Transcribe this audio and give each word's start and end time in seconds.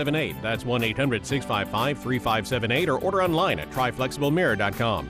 78. 0.00 0.34
That's 0.42 0.64
1 0.64 0.82
800 0.82 1.24
655 1.24 2.02
3578 2.02 2.88
or 2.88 2.98
order 2.98 3.22
online 3.22 3.60
at 3.60 3.70
tryflexiblemirror.com. 3.70 5.08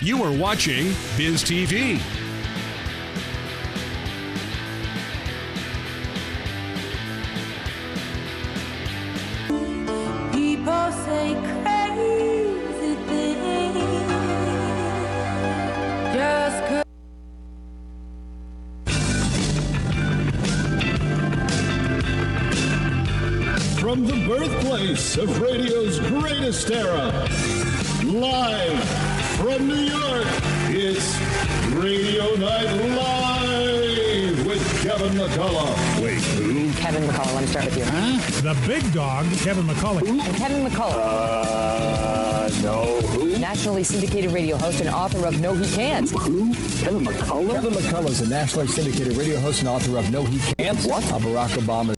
You 0.00 0.22
are 0.22 0.38
watching 0.38 0.84
Biz 1.16 1.42
TV. 1.42 2.00
People 10.32 10.92
say 10.92 11.63
birthplace 24.94 25.16
of 25.16 25.40
radio's 25.40 25.98
greatest 26.00 26.70
era, 26.70 27.10
live 28.04 28.84
from 29.38 29.66
New 29.66 29.74
York, 29.74 30.24
it's 30.68 31.18
Radio 31.74 32.34
Night 32.36 32.70
Live 32.94 34.46
with 34.46 34.82
Kevin 34.82 35.12
McCullough. 35.18 36.02
Wait, 36.02 36.20
who? 36.22 36.72
Kevin 36.74 37.02
McCullough, 37.08 37.34
let 37.34 37.40
me 37.40 37.46
start 37.48 37.64
with 37.64 37.76
you. 37.78 37.84
The 38.42 38.56
big 38.68 38.92
dog, 38.92 39.26
Kevin 39.38 39.64
McCullough. 39.64 40.36
Kevin 40.36 40.64
McCullough, 40.64 40.94
Uh, 40.94 42.50
no, 42.62 43.00
who? 43.08 43.36
nationally 43.38 43.82
syndicated 43.82 44.30
radio 44.30 44.56
host 44.56 44.80
and 44.80 44.88
author 44.90 45.26
of 45.26 45.40
No 45.40 45.54
He 45.54 45.68
Can't. 45.74 46.08
Who? 46.10 46.54
Kevin 46.84 47.04
McCullough? 47.04 47.50
Kevin 47.52 47.72
McCullough 47.72 48.10
is 48.10 48.20
a 48.20 48.28
nationally 48.28 48.68
syndicated 48.68 49.16
radio 49.16 49.40
host 49.40 49.58
and 49.60 49.68
author 49.68 49.98
of 49.98 50.08
No 50.12 50.22
He 50.24 50.38
Can't. 50.54 50.78
What? 50.84 51.02
How 51.04 51.18
Barack 51.18 51.50
Obama's 51.58 51.96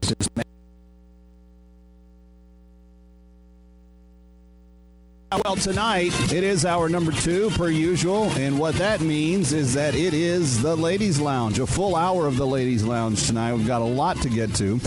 Well, 5.33 5.57
tonight 5.57 6.13
it 6.33 6.45
is 6.45 6.65
our 6.65 6.89
number 6.89 7.11
two, 7.11 7.51
per 7.51 7.69
usual, 7.69 8.31
and 8.37 8.61
what 8.61 8.77
that 8.77 9.01
means 9.01 9.53
is 9.53 9.75
that 9.75 9.97
it 9.97 10.15
is 10.15 10.63
the 10.63 10.77
Ladies' 10.77 11.19
Lounge, 11.21 11.59
a 11.59 11.67
full 11.67 11.97
hour 11.97 12.29
of 12.29 12.37
the 12.37 12.47
Ladies' 12.47 12.85
Lounge 12.85 13.27
tonight. 13.27 13.53
We've 13.53 13.67
got 13.67 13.83
a 13.83 13.85
lot 13.85 14.23
to 14.23 14.29
get 14.29 14.55
to. 14.55 14.79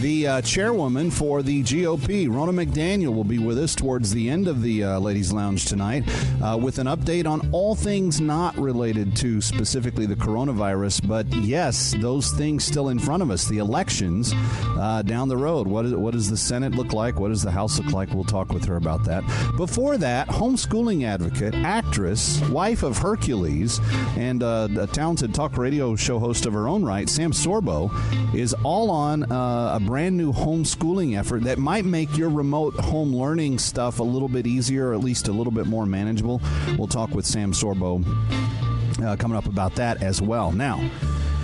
The 0.00 0.28
uh, 0.28 0.42
chairwoman 0.42 1.10
for 1.10 1.42
the 1.42 1.64
GOP, 1.64 2.28
Ronna 2.28 2.64
McDaniel, 2.64 3.12
will 3.12 3.24
be 3.24 3.40
with 3.40 3.58
us 3.58 3.74
towards 3.74 4.12
the 4.12 4.30
end 4.30 4.46
of 4.46 4.62
the 4.62 4.84
uh, 4.84 5.00
Ladies' 5.00 5.32
Lounge 5.32 5.64
tonight 5.64 6.04
uh, 6.40 6.56
with 6.56 6.78
an 6.78 6.86
update 6.86 7.26
on 7.26 7.50
all 7.50 7.74
things 7.74 8.20
not 8.20 8.56
related 8.56 9.16
to 9.16 9.40
specifically 9.40 10.06
the 10.06 10.14
coronavirus, 10.14 11.08
but 11.08 11.26
yes, 11.34 11.96
those 11.98 12.30
things 12.30 12.64
still 12.64 12.90
in 12.90 13.00
front 13.00 13.20
of 13.20 13.32
us. 13.32 13.48
The 13.48 13.58
elections 13.58 14.32
uh, 14.78 15.02
down 15.02 15.26
the 15.26 15.36
road. 15.36 15.66
What, 15.66 15.86
is, 15.86 15.94
what 15.94 16.12
does 16.12 16.30
the 16.30 16.36
Senate 16.36 16.76
look 16.76 16.92
like? 16.92 17.18
What 17.18 17.30
does 17.30 17.42
the 17.42 17.50
House 17.50 17.80
look 17.80 17.92
like? 17.92 18.14
We'll 18.14 18.22
talk 18.22 18.50
with 18.52 18.64
her 18.66 18.76
about 18.76 19.04
that. 19.06 19.24
Before 19.56 19.87
that, 19.96 20.28
homeschooling 20.28 21.04
advocate, 21.04 21.54
actress, 21.54 22.40
wife 22.50 22.82
of 22.82 22.98
Hercules, 22.98 23.80
and 24.16 24.42
uh, 24.42 24.68
a 24.78 24.86
talented 24.86 25.32
talk 25.34 25.56
radio 25.56 25.96
show 25.96 26.18
host 26.18 26.46
of 26.46 26.52
her 26.52 26.68
own 26.68 26.84
right, 26.84 27.08
Sam 27.08 27.32
Sorbo, 27.32 27.90
is 28.34 28.54
all 28.62 28.90
on 28.90 29.30
uh, 29.30 29.76
a 29.76 29.80
brand 29.80 30.16
new 30.16 30.32
homeschooling 30.32 31.18
effort 31.18 31.44
that 31.44 31.58
might 31.58 31.84
make 31.84 32.16
your 32.16 32.28
remote 32.28 32.74
home 32.74 33.14
learning 33.14 33.58
stuff 33.58 34.00
a 34.00 34.04
little 34.04 34.28
bit 34.28 34.46
easier, 34.46 34.88
or 34.88 34.94
at 34.94 35.00
least 35.00 35.28
a 35.28 35.32
little 35.32 35.52
bit 35.52 35.66
more 35.66 35.86
manageable. 35.86 36.42
We'll 36.76 36.88
talk 36.88 37.10
with 37.10 37.24
Sam 37.24 37.52
Sorbo 37.52 38.04
uh, 39.02 39.16
coming 39.16 39.36
up 39.36 39.46
about 39.46 39.76
that 39.76 40.02
as 40.02 40.20
well. 40.20 40.52
Now, 40.52 40.78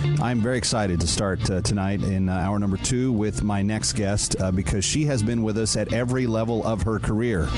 I'm 0.05 0.39
very 0.39 0.59
excited 0.59 0.99
to 0.99 1.07
start 1.07 1.49
uh, 1.49 1.61
tonight 1.61 2.03
in 2.03 2.29
uh, 2.29 2.33
hour 2.33 2.59
number 2.59 2.77
two 2.77 3.11
with 3.11 3.43
my 3.43 3.63
next 3.63 3.93
guest 3.93 4.39
uh, 4.39 4.51
because 4.51 4.85
she 4.85 5.05
has 5.05 5.23
been 5.23 5.41
with 5.41 5.57
us 5.57 5.75
at 5.75 5.93
every 5.93 6.27
level 6.27 6.63
of 6.63 6.83
her 6.83 6.99
career. 6.99 7.49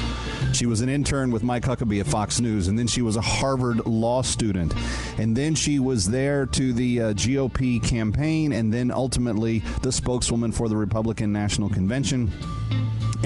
She 0.53 0.65
was 0.65 0.79
an 0.79 0.87
intern 0.87 1.31
with 1.31 1.43
Mike 1.43 1.63
Huckabee 1.63 1.99
at 1.99 2.07
Fox 2.07 2.39
News, 2.39 2.69
and 2.69 2.79
then 2.79 2.87
she 2.87 3.01
was 3.01 3.17
a 3.17 3.21
Harvard 3.21 3.85
law 3.85 4.21
student. 4.21 4.73
And 5.17 5.35
then 5.35 5.55
she 5.55 5.79
was 5.79 6.09
there 6.09 6.45
to 6.45 6.71
the 6.71 7.01
uh, 7.01 7.13
GOP 7.13 7.83
campaign, 7.83 8.53
and 8.53 8.73
then 8.73 8.91
ultimately 8.91 9.59
the 9.81 9.91
spokeswoman 9.91 10.53
for 10.53 10.69
the 10.69 10.77
Republican 10.77 11.33
National 11.33 11.67
Convention. 11.67 12.31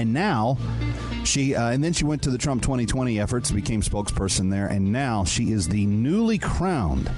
And 0.00 0.12
now 0.12 0.58
she, 1.24 1.54
uh, 1.54 1.70
and 1.70 1.82
then 1.84 1.92
she 1.92 2.04
went 2.04 2.22
to 2.22 2.30
the 2.30 2.38
Trump 2.38 2.62
2020 2.62 3.20
efforts, 3.20 3.52
became 3.52 3.82
spokesperson 3.82 4.50
there, 4.50 4.66
and 4.66 4.90
now 4.92 5.22
she 5.24 5.52
is 5.52 5.68
the 5.68 5.86
newly 5.86 6.38
crowned 6.38 7.08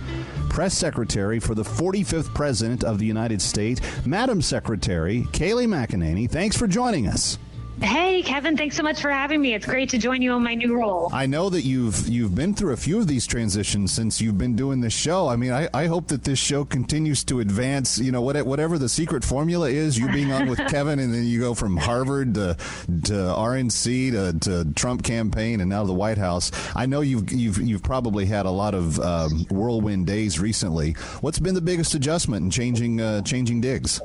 press 0.54 0.78
secretary 0.78 1.40
for 1.40 1.56
the 1.56 1.64
45th 1.64 2.32
president 2.32 2.84
of 2.84 3.00
the 3.00 3.04
United 3.04 3.42
States, 3.42 3.80
Madam 4.06 4.40
Secretary 4.40 5.24
Kayleigh 5.32 5.66
McEnany. 5.66 6.30
Thanks 6.30 6.56
for 6.56 6.68
joining 6.68 7.08
us. 7.08 7.38
Hey, 7.82 8.22
Kevin, 8.22 8.56
thanks 8.56 8.76
so 8.76 8.84
much 8.84 9.02
for 9.02 9.10
having 9.10 9.40
me. 9.40 9.52
It's 9.52 9.66
great 9.66 9.88
to 9.90 9.98
join 9.98 10.22
you 10.22 10.32
on 10.32 10.44
my 10.44 10.54
new 10.54 10.76
role. 10.76 11.10
I 11.12 11.26
know 11.26 11.50
that 11.50 11.62
you've 11.62 12.08
you've 12.08 12.34
been 12.34 12.54
through 12.54 12.72
a 12.72 12.76
few 12.76 12.98
of 12.98 13.08
these 13.08 13.26
transitions 13.26 13.92
since 13.92 14.20
you've 14.20 14.38
been 14.38 14.54
doing 14.54 14.80
this 14.80 14.92
show. 14.92 15.28
I 15.28 15.36
mean, 15.36 15.50
I, 15.50 15.68
I 15.74 15.86
hope 15.86 16.08
that 16.08 16.22
this 16.22 16.38
show 16.38 16.64
continues 16.64 17.24
to 17.24 17.40
advance. 17.40 17.98
You 17.98 18.12
know, 18.12 18.22
what, 18.22 18.40
whatever 18.46 18.78
the 18.78 18.88
secret 18.88 19.24
formula 19.24 19.68
is, 19.68 19.98
you 19.98 20.08
being 20.12 20.32
on 20.32 20.48
with 20.48 20.58
Kevin, 20.68 21.00
and 21.00 21.12
then 21.12 21.24
you 21.24 21.40
go 21.40 21.52
from 21.52 21.76
Harvard 21.76 22.34
to, 22.34 22.56
to 23.04 23.12
RNC 23.12 24.12
to, 24.12 24.38
to 24.38 24.72
Trump 24.74 25.02
campaign, 25.02 25.60
and 25.60 25.68
now 25.68 25.84
the 25.84 25.92
White 25.92 26.18
House. 26.18 26.52
I 26.76 26.86
know 26.86 27.00
you've 27.00 27.32
you've 27.32 27.58
you've 27.58 27.82
probably 27.82 28.26
had 28.26 28.46
a 28.46 28.50
lot 28.50 28.74
of 28.74 29.00
um, 29.00 29.46
whirlwind 29.50 30.06
days 30.06 30.38
recently. 30.38 30.92
What's 31.22 31.40
been 31.40 31.54
the 31.54 31.60
biggest 31.60 31.94
adjustment 31.94 32.44
in 32.44 32.50
changing 32.50 33.00
uh, 33.00 33.22
changing 33.22 33.60
digs? 33.60 34.00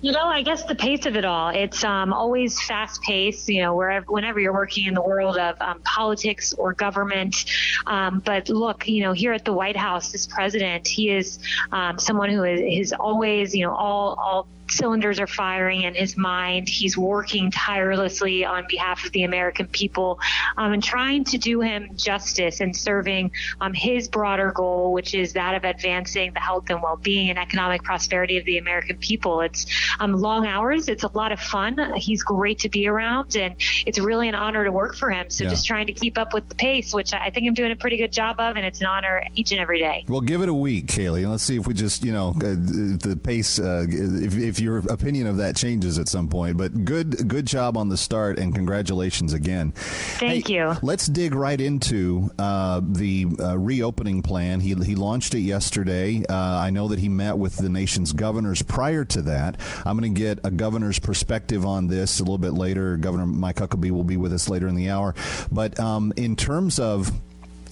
You 0.00 0.12
know, 0.12 0.26
I 0.26 0.42
guess 0.42 0.64
the 0.64 0.74
pace 0.74 1.06
of 1.06 1.16
it 1.16 1.24
all. 1.24 1.48
It's 1.48 1.84
um, 1.84 2.12
always 2.12 2.60
fast 2.62 3.02
paced. 3.02 3.48
You 3.48 3.62
know, 3.62 3.74
wherever 3.74 4.06
whenever 4.08 4.40
you're 4.40 4.52
working 4.52 4.86
in 4.86 4.94
the 4.94 5.02
world 5.02 5.36
of 5.38 5.60
um, 5.60 5.80
politics 5.82 6.52
or 6.54 6.74
government. 6.74 7.44
Um, 7.86 8.20
but 8.24 8.48
look, 8.48 8.86
you 8.88 9.02
know, 9.02 9.12
here 9.12 9.32
at 9.32 9.44
the 9.44 9.52
White 9.52 9.76
House, 9.76 10.12
this 10.12 10.26
president, 10.26 10.86
he 10.86 11.10
is 11.10 11.38
um, 11.72 11.98
someone 11.98 12.30
who 12.30 12.44
is, 12.44 12.60
is 12.60 12.92
always, 12.92 13.54
you 13.54 13.64
know, 13.64 13.74
all 13.74 14.18
all 14.20 14.46
cylinders 14.70 15.20
are 15.20 15.26
firing 15.26 15.82
in 15.82 15.94
his 15.94 16.16
mind. 16.16 16.68
He's 16.68 16.96
working 16.96 17.50
tirelessly 17.50 18.44
on 18.44 18.66
behalf 18.68 19.04
of 19.04 19.12
the 19.12 19.24
American 19.24 19.66
people 19.66 20.18
um, 20.56 20.72
and 20.72 20.82
trying 20.82 21.24
to 21.24 21.38
do 21.38 21.60
him 21.60 21.90
justice 21.96 22.60
and 22.60 22.74
serving 22.74 23.30
um, 23.60 23.74
his 23.74 24.08
broader 24.08 24.52
goal, 24.52 24.92
which 24.92 25.14
is 25.14 25.34
that 25.34 25.54
of 25.54 25.64
advancing 25.64 26.32
the 26.32 26.40
health 26.40 26.70
and 26.70 26.82
well-being 26.82 27.30
and 27.30 27.38
economic 27.38 27.82
prosperity 27.82 28.38
of 28.38 28.44
the 28.44 28.58
American 28.58 28.96
people. 28.96 29.40
It's 29.40 29.53
um, 30.00 30.12
long 30.14 30.46
hours. 30.46 30.88
It's 30.88 31.04
a 31.04 31.10
lot 31.14 31.32
of 31.32 31.40
fun. 31.40 31.78
He's 31.96 32.22
great 32.22 32.58
to 32.60 32.68
be 32.68 32.86
around, 32.88 33.36
and 33.36 33.54
it's 33.86 33.98
really 33.98 34.28
an 34.28 34.34
honor 34.34 34.64
to 34.64 34.72
work 34.72 34.94
for 34.96 35.10
him. 35.10 35.30
So 35.30 35.44
Yeah. 35.44 35.50
just 35.50 35.66
trying 35.66 35.86
to 35.86 35.92
keep 35.92 36.18
up 36.18 36.32
with 36.34 36.48
the 36.48 36.54
pace, 36.54 36.92
which 36.94 37.12
I 37.12 37.30
think 37.30 37.46
I'm 37.46 37.54
doing 37.54 37.72
a 37.72 37.76
pretty 37.76 37.96
good 37.96 38.12
job 38.12 38.40
of, 38.40 38.56
and 38.56 38.64
it's 38.64 38.80
an 38.80 38.86
honor 38.86 39.22
each 39.34 39.52
and 39.52 39.60
every 39.60 39.78
day. 39.78 40.04
Well, 40.08 40.20
give 40.20 40.42
it 40.42 40.48
a 40.48 40.54
week, 40.54 40.86
Kayleigh. 40.86 41.22
And 41.22 41.30
let's 41.30 41.42
see 41.42 41.56
if 41.56 41.66
we 41.66 41.74
just, 41.74 42.04
you 42.04 42.12
know, 42.12 42.30
uh, 42.36 42.54
the 42.56 43.18
pace. 43.22 43.58
Uh, 43.58 43.86
if, 43.88 44.36
if 44.36 44.60
your 44.60 44.78
opinion 44.90 45.26
of 45.26 45.36
that 45.38 45.56
changes 45.56 45.98
at 45.98 46.08
some 46.08 46.28
point. 46.28 46.56
But 46.56 46.84
good, 46.84 47.28
good 47.28 47.46
job 47.46 47.76
on 47.76 47.88
the 47.88 47.96
start, 47.96 48.38
and 48.38 48.54
congratulations 48.54 49.32
again. 49.32 49.72
Thank 49.72 50.48
Hey, 50.48 50.54
you. 50.54 50.74
Let's 50.82 51.06
dig 51.06 51.34
right 51.34 51.60
into 51.60 52.30
uh, 52.38 52.80
the 52.82 53.26
uh, 53.40 53.58
reopening 53.58 54.22
plan. 54.22 54.60
He 54.60 54.74
he 54.74 54.94
launched 54.94 55.34
it 55.34 55.40
yesterday. 55.40 56.24
Uh, 56.28 56.34
I 56.34 56.70
know 56.70 56.88
that 56.88 56.98
he 56.98 57.08
met 57.08 57.36
with 57.38 57.56
the 57.56 57.68
nation's 57.68 58.12
governors 58.12 58.62
prior 58.62 59.04
to 59.06 59.22
that. 59.22 59.43
I'm 59.84 59.98
going 59.98 60.14
to 60.14 60.20
get 60.20 60.40
a 60.44 60.50
governor's 60.50 60.98
perspective 60.98 61.64
on 61.64 61.86
this 61.86 62.20
a 62.20 62.22
little 62.22 62.38
bit 62.38 62.52
later. 62.52 62.96
Governor 62.96 63.26
Mike 63.26 63.56
Huckabee 63.56 63.90
will 63.90 64.04
be 64.04 64.16
with 64.16 64.32
us 64.32 64.48
later 64.48 64.68
in 64.68 64.74
the 64.74 64.90
hour. 64.90 65.14
But 65.50 65.78
um, 65.78 66.12
in 66.16 66.36
terms 66.36 66.78
of 66.78 67.12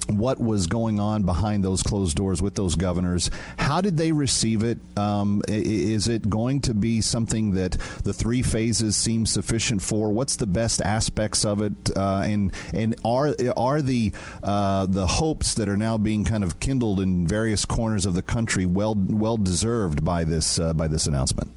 what 0.09 0.41
was 0.41 0.67
going 0.67 1.01
on 1.01 1.23
behind 1.23 1.65
those 1.65 1.83
closed 1.83 2.17
doors 2.17 2.43
with 2.43 2.55
those 2.55 2.75
governors. 2.75 3.31
How 3.57 3.81
did 3.81 3.97
they 3.97 4.13
receive 4.13 4.63
it? 4.63 4.79
Um, 4.97 5.43
is 5.49 6.09
it 6.09 6.29
going 6.29 6.61
to 6.63 6.75
be 6.75 7.01
something 7.01 7.53
that 7.53 7.73
the 8.05 8.13
three 8.13 8.43
phases 8.43 8.97
seem 8.97 9.27
sufficient 9.27 9.83
for? 9.83 10.11
What's 10.11 10.37
the 10.37 10.47
best 10.47 10.83
aspects 10.83 11.45
of 11.45 11.63
it? 11.63 11.73
Uh, 11.97 12.23
and 12.25 12.53
and 12.73 12.95
are 13.05 13.35
are 13.57 13.83
the 13.83 14.13
uh, 14.43 14.87
the 14.87 15.07
hopes 15.07 15.55
that 15.55 15.69
are 15.69 15.77
now 15.77 15.99
being 15.99 16.25
kind 16.25 16.45
of 16.45 16.61
kindled 16.61 17.01
in 17.01 17.27
various 17.27 17.65
corners 17.65 18.07
of 18.07 18.15
the 18.15 18.23
country 18.23 18.67
well 18.67 18.95
well 18.95 19.37
deserved 19.37 20.05
by 20.05 20.25
this 20.25 20.59
uh, 20.59 20.73
by 20.73 20.89
this 20.89 21.07
announcement? 21.07 21.51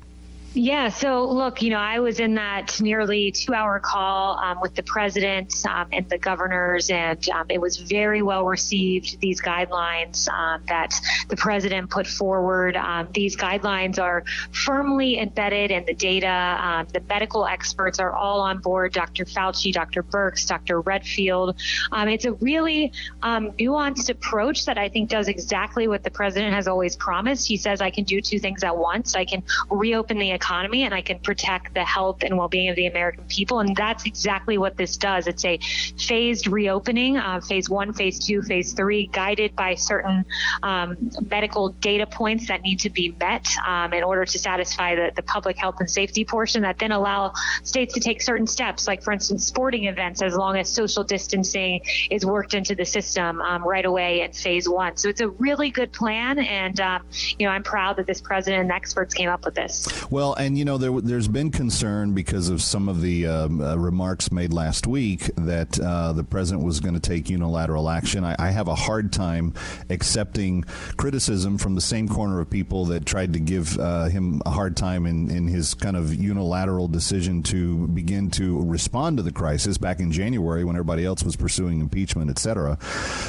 Yeah, 0.58 0.88
so 0.88 1.26
look, 1.26 1.62
you 1.62 1.70
know, 1.70 1.80
I 1.80 2.00
was 2.00 2.22
in 2.22 2.36
that 2.36 2.80
nearly 2.80 3.30
two 3.30 3.54
hour 3.54 3.78
call 3.82 4.38
um, 4.38 4.62
with 4.62 4.74
the 4.74 4.84
president 4.84 5.54
um, 5.68 5.90
and 5.92 6.10
the 6.10 6.18
governors, 6.18 6.90
and 6.90 7.28
um, 7.30 7.48
it 7.50 7.60
was 7.60 7.76
very 7.76 8.22
well 8.22 8.46
received. 8.46 9.20
These 9.20 9.42
guidelines 9.42 10.30
um, 10.30 10.64
that 10.70 10.98
the 11.28 11.36
president 11.36 11.90
put 11.90 12.08
forward, 12.08 12.78
um, 12.78 13.10
these 13.12 13.36
guidelines 13.36 14.00
are 14.00 14.24
firmly 14.54 15.20
embedded 15.20 15.72
in 15.72 15.84
the 15.84 15.94
data. 15.94 16.58
Um, 16.62 16.88
the 16.94 17.02
medical 17.02 17.46
experts 17.46 18.00
are 18.00 18.14
all 18.14 18.40
on 18.40 18.60
board 18.60 18.94
Dr. 18.94 19.26
Fauci, 19.26 19.74
Dr. 19.74 20.04
Birx, 20.04 20.48
Dr. 20.48 20.80
Redfield. 20.80 21.62
it's 21.92 22.26
a 22.26 22.32
really 22.32 22.94
nuanced 23.22 24.10
approach 24.10 24.66
that 24.68 24.78
I 24.78 24.88
think 24.88 25.10
does 25.10 25.28
exactly 25.28 25.90
what 25.90 26.04
the 26.04 26.12
president 26.12 26.54
has 26.54 26.70
always 26.70 26.96
promised. 26.96 27.46
He 27.46 27.58
says, 27.58 27.82
I 27.82 27.90
can 27.90 28.06
do 28.06 28.22
two 28.22 28.40
things 28.40 28.64
at 28.64 28.78
once. 28.78 29.16
I 29.16 29.26
can 29.26 29.44
reopen 29.70 30.18
the 30.18 30.32
economy 30.32 30.45
economy 30.46 30.84
and 30.84 30.94
I 30.94 31.02
can 31.02 31.20
protect 31.20 31.74
the 31.74 31.84
health 31.84 32.22
and 32.22 32.38
well 32.38 32.48
being 32.48 32.70
of 32.70 32.76
the 32.76 32.86
American 32.86 33.24
people. 33.26 33.60
And 33.60 33.76
that's 33.76 34.06
exactly 34.06 34.58
what 34.58 34.78
this 34.78 34.96
does. 34.98 35.26
It's 35.28 35.44
a 35.44 35.60
phased 35.98 36.48
reopening, 36.48 37.18
uh, 37.18 37.42
phase 37.42 37.68
one, 37.70 37.94
phase 37.94 38.20
two, 38.20 38.44
phase 38.44 38.74
three, 38.74 39.08
guided 39.08 39.56
by 39.56 39.74
certain 39.76 40.24
um, 40.62 40.98
medical 41.30 41.70
data 41.70 42.06
points 42.06 42.48
that 42.48 42.62
need 42.62 42.80
to 42.80 42.90
be 42.90 43.16
met 43.20 43.48
um, 43.66 43.94
in 43.94 44.04
order 44.04 44.24
to 44.26 44.38
satisfy 44.38 44.96
the, 44.96 45.12
the 45.16 45.24
public 45.24 45.58
health 45.58 45.78
and 45.80 45.90
safety 45.90 46.24
portion 46.24 46.62
that 46.62 46.78
then 46.78 46.92
allow 46.92 47.34
states 47.64 47.94
to 47.96 48.00
take 48.00 48.22
certain 48.22 48.48
steps, 48.48 48.88
like, 48.88 49.02
for 49.02 49.12
instance, 49.12 49.46
sporting 49.46 49.86
events, 49.86 50.22
as 50.22 50.36
long 50.36 50.58
as 50.58 50.70
social 50.70 51.04
distancing 51.04 51.82
is 52.12 52.26
worked 52.26 52.54
into 52.54 52.76
the 52.76 52.86
system 52.86 53.42
um, 53.42 53.64
right 53.64 53.86
away 53.86 54.22
in 54.22 54.32
phase 54.32 54.70
one. 54.70 54.96
So 54.98 55.10
it's 55.10 55.22
a 55.22 55.30
really 55.30 55.72
good 55.72 55.92
plan. 55.92 56.38
And, 56.40 56.80
um, 56.80 57.04
you 57.40 57.48
know, 57.48 57.52
I'm 57.52 57.64
proud 57.64 57.96
that 57.98 58.06
this 58.06 58.22
president 58.22 58.62
and 58.62 58.72
experts 58.72 59.14
came 59.14 59.30
up 59.30 59.44
with 59.46 59.56
this. 59.56 59.88
Well, 60.12 60.35
and 60.38 60.58
you 60.58 60.66
know, 60.66 60.78
there, 60.78 61.16
has 61.16 61.28
been 61.28 61.52
concern 61.52 62.14
because 62.14 62.50
of 62.50 62.62
some 62.62 62.90
of 62.90 63.02
the 63.02 63.28
um, 63.28 63.62
uh, 63.62 63.76
remarks 63.76 64.32
made 64.32 64.54
last 64.54 64.88
week 64.88 65.30
that 65.36 65.80
uh, 65.80 66.14
the 66.14 66.24
president 66.24 66.66
was 66.66 66.80
going 66.80 66.94
to 66.94 67.00
take 67.00 67.30
unilateral 67.30 67.90
action. 67.90 68.24
I, 68.24 68.36
I, 68.40 68.50
have 68.50 68.68
a 68.68 68.76
hard 68.76 69.12
time 69.12 69.54
accepting 69.90 70.64
criticism 70.98 71.58
from 71.58 71.76
the 71.76 71.82
same 71.82 72.08
corner 72.08 72.40
of 72.40 72.50
people 72.50 72.86
that 72.86 73.06
tried 73.06 73.34
to 73.34 73.40
give 73.40 73.78
uh, 73.80 74.06
him 74.06 74.42
a 74.46 74.52
hard 74.52 74.78
time 74.78 75.06
in, 75.06 75.30
in 75.30 75.48
his 75.48 75.74
kind 75.74 75.98
of 75.98 76.14
unilateral 76.14 76.88
decision 76.88 77.44
to 77.44 77.88
begin 77.90 78.30
to 78.32 78.62
respond 78.64 79.18
to 79.18 79.24
the 79.24 79.32
crisis 79.32 79.78
back 79.78 80.00
in 80.00 80.12
January 80.12 80.64
when 80.64 80.76
everybody 80.76 81.06
else 81.06 81.24
was 81.24 81.36
pursuing 81.36 81.80
impeachment, 81.82 82.30
et 82.30 82.40
cetera. 82.40 82.78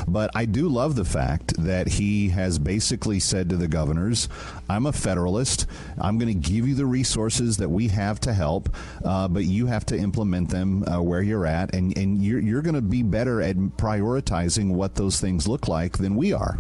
But 0.07 0.31
I 0.35 0.45
do 0.45 0.69
love 0.69 0.97
the 0.97 1.05
fact 1.05 1.55
that 1.59 1.89
he 1.89 2.29
has 2.31 2.59
basically 2.59 3.21
said 3.21 3.49
to 3.51 3.57
the 3.57 3.69
governors, 3.69 4.29
I'm 4.69 4.87
a 4.87 4.93
federalist. 4.93 5.67
I'm 5.99 6.19
going 6.19 6.33
to 6.33 6.51
give 6.51 6.67
you 6.67 6.75
the 6.75 6.87
resources 6.97 7.59
that 7.59 7.69
we 7.69 7.89
have 7.89 8.19
to 8.21 8.33
help, 8.33 8.65
uh, 9.05 9.29
but 9.29 9.45
you 9.45 9.67
have 9.67 9.85
to 9.85 9.97
implement 9.97 10.49
them 10.49 10.83
uh, 10.89 11.03
where 11.03 11.23
you're 11.23 11.47
at, 11.47 11.75
and, 11.75 11.97
and 11.99 12.23
you're, 12.23 12.41
you're 12.41 12.63
going 12.63 12.75
to 12.75 12.89
be 12.99 13.03
better 13.03 13.43
at 13.43 13.57
prioritizing 13.77 14.73
what 14.73 14.95
those 14.95 15.21
things 15.21 15.47
look 15.47 15.69
like 15.69 15.99
than 15.99 16.17
we 16.17 16.33
are. 16.33 16.59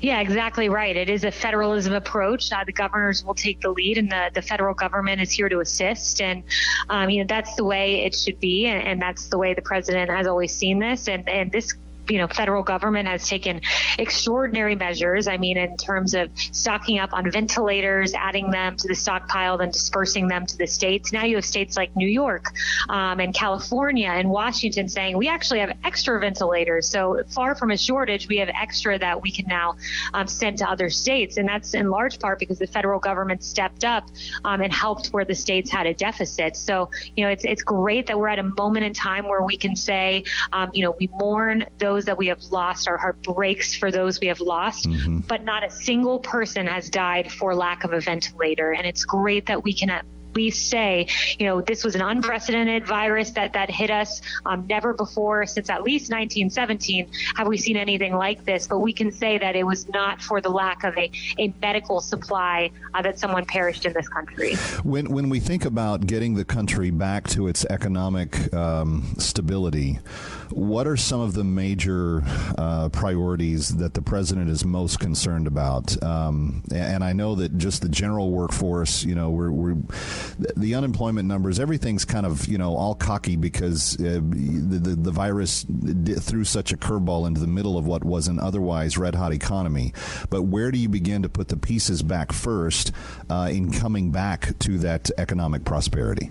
Yeah, 0.00 0.20
exactly 0.20 0.68
right. 0.68 0.96
It 0.96 1.10
is 1.10 1.24
a 1.24 1.30
federalism 1.30 1.92
approach. 1.92 2.52
Uh, 2.52 2.64
the 2.64 2.72
governors 2.72 3.24
will 3.24 3.34
take 3.34 3.60
the 3.60 3.70
lead, 3.70 3.98
and 3.98 4.10
the, 4.10 4.30
the 4.32 4.42
federal 4.42 4.72
government 4.72 5.20
is 5.20 5.30
here 5.32 5.48
to 5.48 5.60
assist. 5.60 6.22
And 6.22 6.42
um, 6.88 7.10
you 7.10 7.22
know 7.22 7.26
that's 7.26 7.54
the 7.56 7.64
way 7.64 8.04
it 8.06 8.14
should 8.14 8.38
be, 8.40 8.66
and, 8.66 8.80
and, 8.86 9.02
that's 9.02 9.26
the 9.28 9.36
way 9.36 9.54
the 9.54 9.62
president 9.72 10.10
has 10.10 10.26
always 10.26 10.54
seen 10.54 10.78
this. 10.78 11.08
And 11.08 11.28
and 11.28 11.50
this 11.50 11.74
you 12.08 12.18
know, 12.18 12.28
federal 12.28 12.62
government 12.62 13.08
has 13.08 13.28
taken 13.28 13.60
extraordinary 13.98 14.74
measures. 14.74 15.28
I 15.28 15.36
mean, 15.36 15.56
in 15.56 15.76
terms 15.76 16.14
of 16.14 16.30
stocking 16.52 16.98
up 16.98 17.12
on 17.12 17.30
ventilators, 17.30 18.14
adding 18.14 18.50
them 18.50 18.76
to 18.76 18.88
the 18.88 18.94
stockpile, 18.94 19.58
then 19.58 19.70
dispersing 19.70 20.28
them 20.28 20.46
to 20.46 20.56
the 20.56 20.66
states. 20.66 21.12
Now 21.12 21.24
you 21.24 21.36
have 21.36 21.44
states 21.44 21.76
like 21.76 21.94
New 21.96 22.08
York 22.08 22.52
um, 22.88 23.20
and 23.20 23.34
California 23.34 24.08
and 24.08 24.30
Washington 24.30 24.88
saying 24.88 25.16
we 25.16 25.28
actually 25.28 25.60
have 25.60 25.76
extra 25.84 26.18
ventilators. 26.20 26.88
So 26.88 27.22
far 27.28 27.54
from 27.54 27.70
a 27.70 27.76
shortage, 27.76 28.28
we 28.28 28.38
have 28.38 28.48
extra 28.48 28.98
that 28.98 29.20
we 29.20 29.30
can 29.30 29.46
now 29.46 29.76
um, 30.14 30.26
send 30.26 30.58
to 30.58 30.70
other 30.70 30.90
states, 30.90 31.36
and 31.36 31.48
that's 31.48 31.74
in 31.74 31.90
large 31.90 32.18
part 32.18 32.38
because 32.38 32.58
the 32.58 32.66
federal 32.66 32.98
government 32.98 33.42
stepped 33.42 33.84
up 33.84 34.08
um, 34.44 34.60
and 34.60 34.72
helped 34.72 35.08
where 35.08 35.24
the 35.24 35.34
states 35.34 35.70
had 35.70 35.86
a 35.86 35.94
deficit. 35.94 36.56
So 36.56 36.90
you 37.16 37.24
know, 37.24 37.30
it's 37.30 37.44
it's 37.44 37.62
great 37.62 38.06
that 38.06 38.18
we're 38.18 38.28
at 38.28 38.38
a 38.38 38.42
moment 38.42 38.84
in 38.84 38.92
time 38.92 39.26
where 39.26 39.42
we 39.42 39.56
can 39.56 39.74
say, 39.76 40.24
um, 40.52 40.70
you 40.72 40.84
know, 40.84 40.96
we 40.98 41.08
mourn 41.18 41.64
those 41.78 41.97
those 41.98 42.04
that 42.04 42.16
we 42.16 42.28
have 42.28 42.42
lost. 42.52 42.86
Our 42.86 42.96
heart 42.96 43.20
breaks 43.24 43.74
for 43.74 43.90
those 43.90 44.20
we 44.20 44.28
have 44.28 44.40
lost, 44.40 44.86
mm-hmm. 44.86 45.18
but 45.20 45.42
not 45.42 45.64
a 45.64 45.70
single 45.70 46.20
person 46.20 46.68
has 46.68 46.88
died 46.90 47.32
for 47.32 47.56
lack 47.56 47.82
of 47.82 47.92
a 47.92 48.00
ventilator. 48.00 48.72
And 48.72 48.86
it's 48.86 49.04
great 49.04 49.46
that 49.46 49.64
we 49.64 49.72
can 49.72 49.90
at 49.90 50.04
least 50.34 50.68
say, 50.68 51.08
you 51.38 51.46
know, 51.46 51.60
this 51.60 51.82
was 51.82 51.96
an 51.96 52.00
unprecedented 52.00 52.86
virus 52.86 53.32
that, 53.32 53.54
that 53.54 53.68
hit 53.68 53.90
us. 53.90 54.22
Um, 54.46 54.66
never 54.68 54.94
before, 54.94 55.46
since 55.46 55.68
at 55.68 55.82
least 55.82 56.12
1917, 56.12 57.08
have 57.34 57.48
we 57.48 57.56
seen 57.58 57.76
anything 57.76 58.14
like 58.14 58.44
this. 58.44 58.68
But 58.68 58.78
we 58.78 58.92
can 58.92 59.10
say 59.10 59.38
that 59.38 59.56
it 59.56 59.64
was 59.64 59.88
not 59.88 60.22
for 60.22 60.40
the 60.40 60.50
lack 60.50 60.84
of 60.84 60.96
a, 60.96 61.10
a 61.38 61.52
medical 61.60 62.00
supply 62.00 62.70
uh, 62.94 63.02
that 63.02 63.18
someone 63.18 63.46
perished 63.46 63.84
in 63.84 63.92
this 63.92 64.08
country. 64.08 64.54
When, 64.84 65.10
when 65.10 65.28
we 65.28 65.40
think 65.40 65.64
about 65.64 66.06
getting 66.06 66.34
the 66.34 66.44
country 66.44 66.90
back 66.90 67.26
to 67.30 67.48
its 67.48 67.64
economic 67.64 68.54
um, 68.54 69.16
stability, 69.18 69.98
what 70.50 70.86
are 70.86 70.96
some 70.96 71.20
of 71.20 71.34
the 71.34 71.44
major 71.44 72.22
uh, 72.56 72.88
priorities 72.90 73.68
that 73.76 73.94
the 73.94 74.02
president 74.02 74.50
is 74.50 74.64
most 74.64 75.00
concerned 75.00 75.46
about? 75.46 76.00
Um, 76.02 76.62
and 76.74 77.04
I 77.04 77.12
know 77.12 77.34
that 77.36 77.58
just 77.58 77.82
the 77.82 77.88
general 77.88 78.30
workforce, 78.30 79.04
you 79.04 79.14
know, 79.14 79.30
we're, 79.30 79.50
we're 79.50 79.76
the 80.56 80.74
unemployment 80.74 81.28
numbers, 81.28 81.58
everything's 81.58 82.04
kind 82.04 82.26
of 82.26 82.46
you 82.48 82.58
know 82.58 82.76
all 82.76 82.94
cocky 82.94 83.36
because 83.36 83.98
uh, 84.00 84.20
the, 84.22 84.78
the, 84.80 84.96
the 84.96 85.10
virus 85.10 85.64
threw 86.20 86.44
such 86.44 86.72
a 86.72 86.76
curveball 86.76 87.26
into 87.26 87.40
the 87.40 87.46
middle 87.46 87.76
of 87.76 87.86
what 87.86 88.04
was 88.04 88.28
an 88.28 88.38
otherwise 88.38 88.98
red 88.98 89.14
hot 89.14 89.32
economy. 89.32 89.92
But 90.30 90.42
where 90.42 90.70
do 90.70 90.78
you 90.78 90.88
begin 90.88 91.22
to 91.22 91.28
put 91.28 91.48
the 91.48 91.56
pieces 91.56 92.02
back 92.02 92.32
first 92.32 92.92
uh, 93.30 93.48
in 93.50 93.72
coming 93.72 94.10
back 94.10 94.58
to 94.60 94.78
that 94.78 95.10
economic 95.18 95.64
prosperity? 95.64 96.30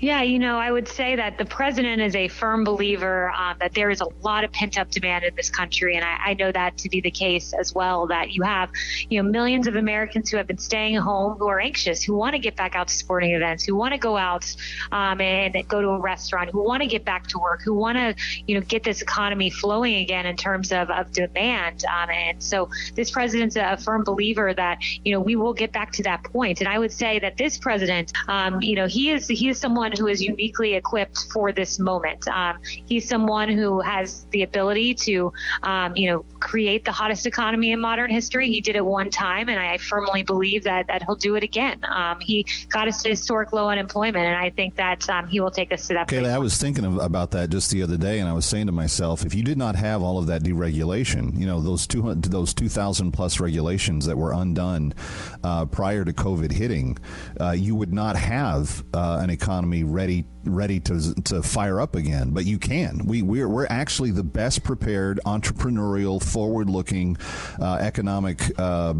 Yeah, 0.00 0.22
you 0.22 0.38
know, 0.38 0.58
I 0.58 0.70
would 0.70 0.88
say 0.88 1.16
that 1.16 1.38
the 1.38 1.44
president 1.44 2.00
is 2.02 2.14
a 2.14 2.28
firm 2.28 2.64
believer 2.64 3.30
um, 3.30 3.56
that 3.60 3.74
there 3.74 3.90
is 3.90 4.00
a 4.00 4.08
lot 4.22 4.44
of 4.44 4.52
pent 4.52 4.78
up 4.78 4.90
demand 4.90 5.24
in 5.24 5.34
this 5.34 5.50
country. 5.50 5.96
And 5.96 6.04
I, 6.04 6.16
I, 6.26 6.34
know 6.34 6.52
that 6.52 6.76
to 6.78 6.88
be 6.88 7.00
the 7.00 7.10
case 7.10 7.52
as 7.52 7.74
well, 7.74 8.06
that 8.08 8.32
you 8.32 8.42
have, 8.42 8.70
you 9.08 9.22
know, 9.22 9.28
millions 9.28 9.66
of 9.66 9.76
Americans 9.76 10.30
who 10.30 10.36
have 10.36 10.46
been 10.46 10.58
staying 10.58 10.96
home 10.96 11.38
who 11.38 11.48
are 11.48 11.60
anxious, 11.60 12.02
who 12.02 12.14
want 12.14 12.34
to 12.34 12.38
get 12.38 12.56
back 12.56 12.74
out 12.74 12.88
to 12.88 12.94
sporting 12.94 13.32
events, 13.32 13.64
who 13.64 13.74
want 13.74 13.92
to 13.92 13.98
go 13.98 14.16
out 14.16 14.54
um, 14.92 15.20
and 15.20 15.56
go 15.68 15.80
to 15.80 15.88
a 15.88 15.98
restaurant, 15.98 16.50
who 16.50 16.62
want 16.62 16.82
to 16.82 16.88
get 16.88 17.04
back 17.04 17.26
to 17.28 17.38
work, 17.38 17.62
who 17.62 17.74
want 17.74 17.96
to, 17.96 18.14
you 18.46 18.54
know, 18.54 18.60
get 18.60 18.82
this 18.82 19.02
economy 19.02 19.50
flowing 19.50 19.96
again 19.96 20.26
in 20.26 20.36
terms 20.36 20.72
of, 20.72 20.90
of 20.90 21.10
demand. 21.12 21.84
Um, 21.84 22.10
and 22.10 22.42
so 22.42 22.68
this 22.94 23.10
president's 23.10 23.56
a 23.56 23.76
firm 23.76 24.04
believer 24.04 24.52
that, 24.54 24.78
you 25.04 25.12
know, 25.12 25.20
we 25.20 25.36
will 25.36 25.54
get 25.54 25.72
back 25.72 25.92
to 25.92 26.02
that 26.04 26.22
point. 26.24 26.60
And 26.60 26.68
I 26.68 26.78
would 26.78 26.92
say 26.92 27.18
that 27.18 27.36
this 27.36 27.58
president, 27.58 28.12
um, 28.28 28.60
you 28.60 28.76
know, 28.76 28.86
he 28.86 29.10
is, 29.10 29.28
he 29.28 29.48
is 29.48 29.55
someone 29.58 29.92
who 29.92 30.06
is 30.06 30.22
uniquely 30.22 30.74
equipped 30.74 31.26
for 31.32 31.52
this 31.52 31.78
moment. 31.78 32.26
Um, 32.28 32.58
he's 32.62 33.08
someone 33.08 33.48
who 33.48 33.80
has 33.80 34.26
the 34.30 34.42
ability 34.42 34.94
to, 34.94 35.32
um, 35.62 35.96
you 35.96 36.10
know, 36.10 36.24
create 36.40 36.84
the 36.84 36.92
hottest 36.92 37.26
economy 37.26 37.72
in 37.72 37.80
modern 37.80 38.10
history. 38.10 38.48
He 38.48 38.60
did 38.60 38.76
it 38.76 38.84
one 38.84 39.10
time, 39.10 39.48
and 39.48 39.58
I 39.58 39.78
firmly 39.78 40.22
believe 40.22 40.64
that 40.64 40.86
that 40.88 41.02
he'll 41.02 41.16
do 41.16 41.34
it 41.34 41.42
again. 41.42 41.80
Um, 41.88 42.20
he 42.20 42.46
got 42.68 42.88
us 42.88 43.02
to 43.02 43.10
historic 43.10 43.52
low 43.52 43.68
unemployment, 43.68 44.24
and 44.24 44.36
I 44.36 44.50
think 44.50 44.76
that 44.76 45.08
um, 45.08 45.26
he 45.26 45.40
will 45.40 45.50
take 45.50 45.72
us 45.72 45.86
to 45.88 45.94
that. 45.94 46.08
Kayla, 46.08 46.30
I 46.30 46.38
was 46.38 46.58
thinking 46.58 46.84
of, 46.84 46.98
about 46.98 47.30
that 47.32 47.50
just 47.50 47.70
the 47.70 47.82
other 47.82 47.96
day, 47.96 48.20
and 48.20 48.28
I 48.28 48.32
was 48.32 48.44
saying 48.44 48.66
to 48.66 48.72
myself, 48.72 49.24
if 49.24 49.34
you 49.34 49.42
did 49.42 49.58
not 49.58 49.76
have 49.76 50.02
all 50.02 50.18
of 50.18 50.26
that 50.26 50.42
deregulation, 50.42 51.38
you 51.38 51.46
know, 51.46 51.60
those 51.60 51.86
two 51.86 52.14
those 52.14 52.54
two 52.54 52.68
thousand 52.68 53.12
plus 53.12 53.40
regulations 53.40 54.06
that 54.06 54.16
were 54.16 54.32
undone 54.32 54.94
uh, 55.42 55.64
prior 55.66 56.04
to 56.04 56.12
COVID 56.12 56.52
hitting, 56.52 56.98
uh, 57.40 57.50
you 57.52 57.74
would 57.74 57.92
not 57.92 58.16
have 58.16 58.84
uh, 58.94 59.18
an 59.22 59.30
economy 59.36 59.84
ready 59.84 60.24
ready 60.46 60.80
to 60.80 61.14
to 61.24 61.42
fire 61.42 61.80
up 61.80 61.94
again. 61.94 62.30
But 62.30 62.44
you 62.44 62.58
can. 62.58 63.06
We 63.06 63.22
we're 63.22 63.48
we're 63.48 63.66
actually 63.66 64.10
the 64.10 64.24
best 64.24 64.62
prepared 64.62 65.20
entrepreneurial, 65.26 66.22
forward 66.22 66.68
looking, 66.70 67.16
uh, 67.60 67.76
economic 67.80 68.42
uh, 68.58 68.94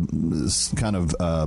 kind 0.77 0.97
of 0.97 1.15
uh, 1.21 1.47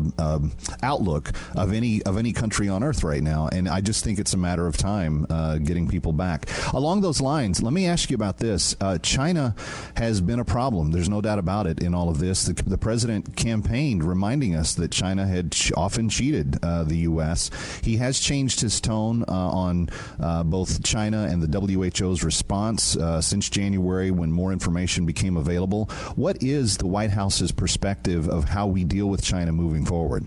outlook 0.84 1.32
of 1.56 1.74
any 1.74 2.01
of 2.03 2.18
any 2.18 2.34
country 2.34 2.70
on 2.70 2.84
earth 2.84 3.03
right 3.03 3.24
now. 3.24 3.50
And 3.51 3.68
I 3.68 3.82
just 3.82 4.03
think 4.03 4.20
it's 4.20 4.34
a 4.34 4.38
matter 4.38 4.68
of 4.68 4.77
time 4.77 5.25
uh, 5.29 5.58
getting 5.58 5.88
people 5.88 6.13
back. 6.13 6.50
Along 6.74 7.01
those 7.01 7.22
lines, 7.22 7.62
let 7.62 7.74
me 7.74 7.88
ask 7.88 8.10
you 8.10 8.15
about 8.15 8.38
this. 8.38 8.75
Uh, 8.79 8.98
China 9.00 9.56
has 9.96 10.22
been 10.22 10.39
a 10.39 10.46
problem. 10.46 10.91
There's 10.91 11.10
no 11.10 11.22
doubt 11.22 11.39
about 11.39 11.68
it 11.68 11.82
in 11.82 11.94
all 11.94 12.10
of 12.10 12.20
this. 12.20 12.46
The, 12.46 12.53
the 12.53 12.77
president 12.77 13.36
campaigned 13.36 14.03
reminding 14.03 14.56
us 14.56 14.74
that 14.75 14.91
China 14.91 15.27
had 15.27 15.51
ch- 15.51 15.72
often 15.75 16.10
cheated 16.10 16.58
uh, 16.63 16.84
the 16.84 16.98
U.S. 16.98 17.50
He 17.84 17.98
has 17.98 18.20
changed 18.20 18.62
his 18.62 18.79
tone 18.79 19.24
on 19.24 19.88
uh, 20.19 20.43
both 20.43 20.84
China 20.84 21.27
and 21.29 21.41
the 21.41 21.60
WHO's 21.60 22.24
response 22.24 22.96
uh, 22.96 23.22
since 23.22 23.50
January 23.50 24.12
when 24.12 24.31
more 24.31 24.51
information 24.51 25.05
became 25.05 25.38
available. 25.38 25.86
What 26.15 26.41
is 26.41 26.77
the 26.77 26.88
White 26.88 27.12
House's 27.12 27.51
perspective 27.51 28.27
of 28.29 28.46
how 28.46 28.67
we 28.67 28.84
deal 28.84 29.08
with 29.08 29.24
China 29.24 29.51
moving 29.51 29.86
forward? 29.86 30.25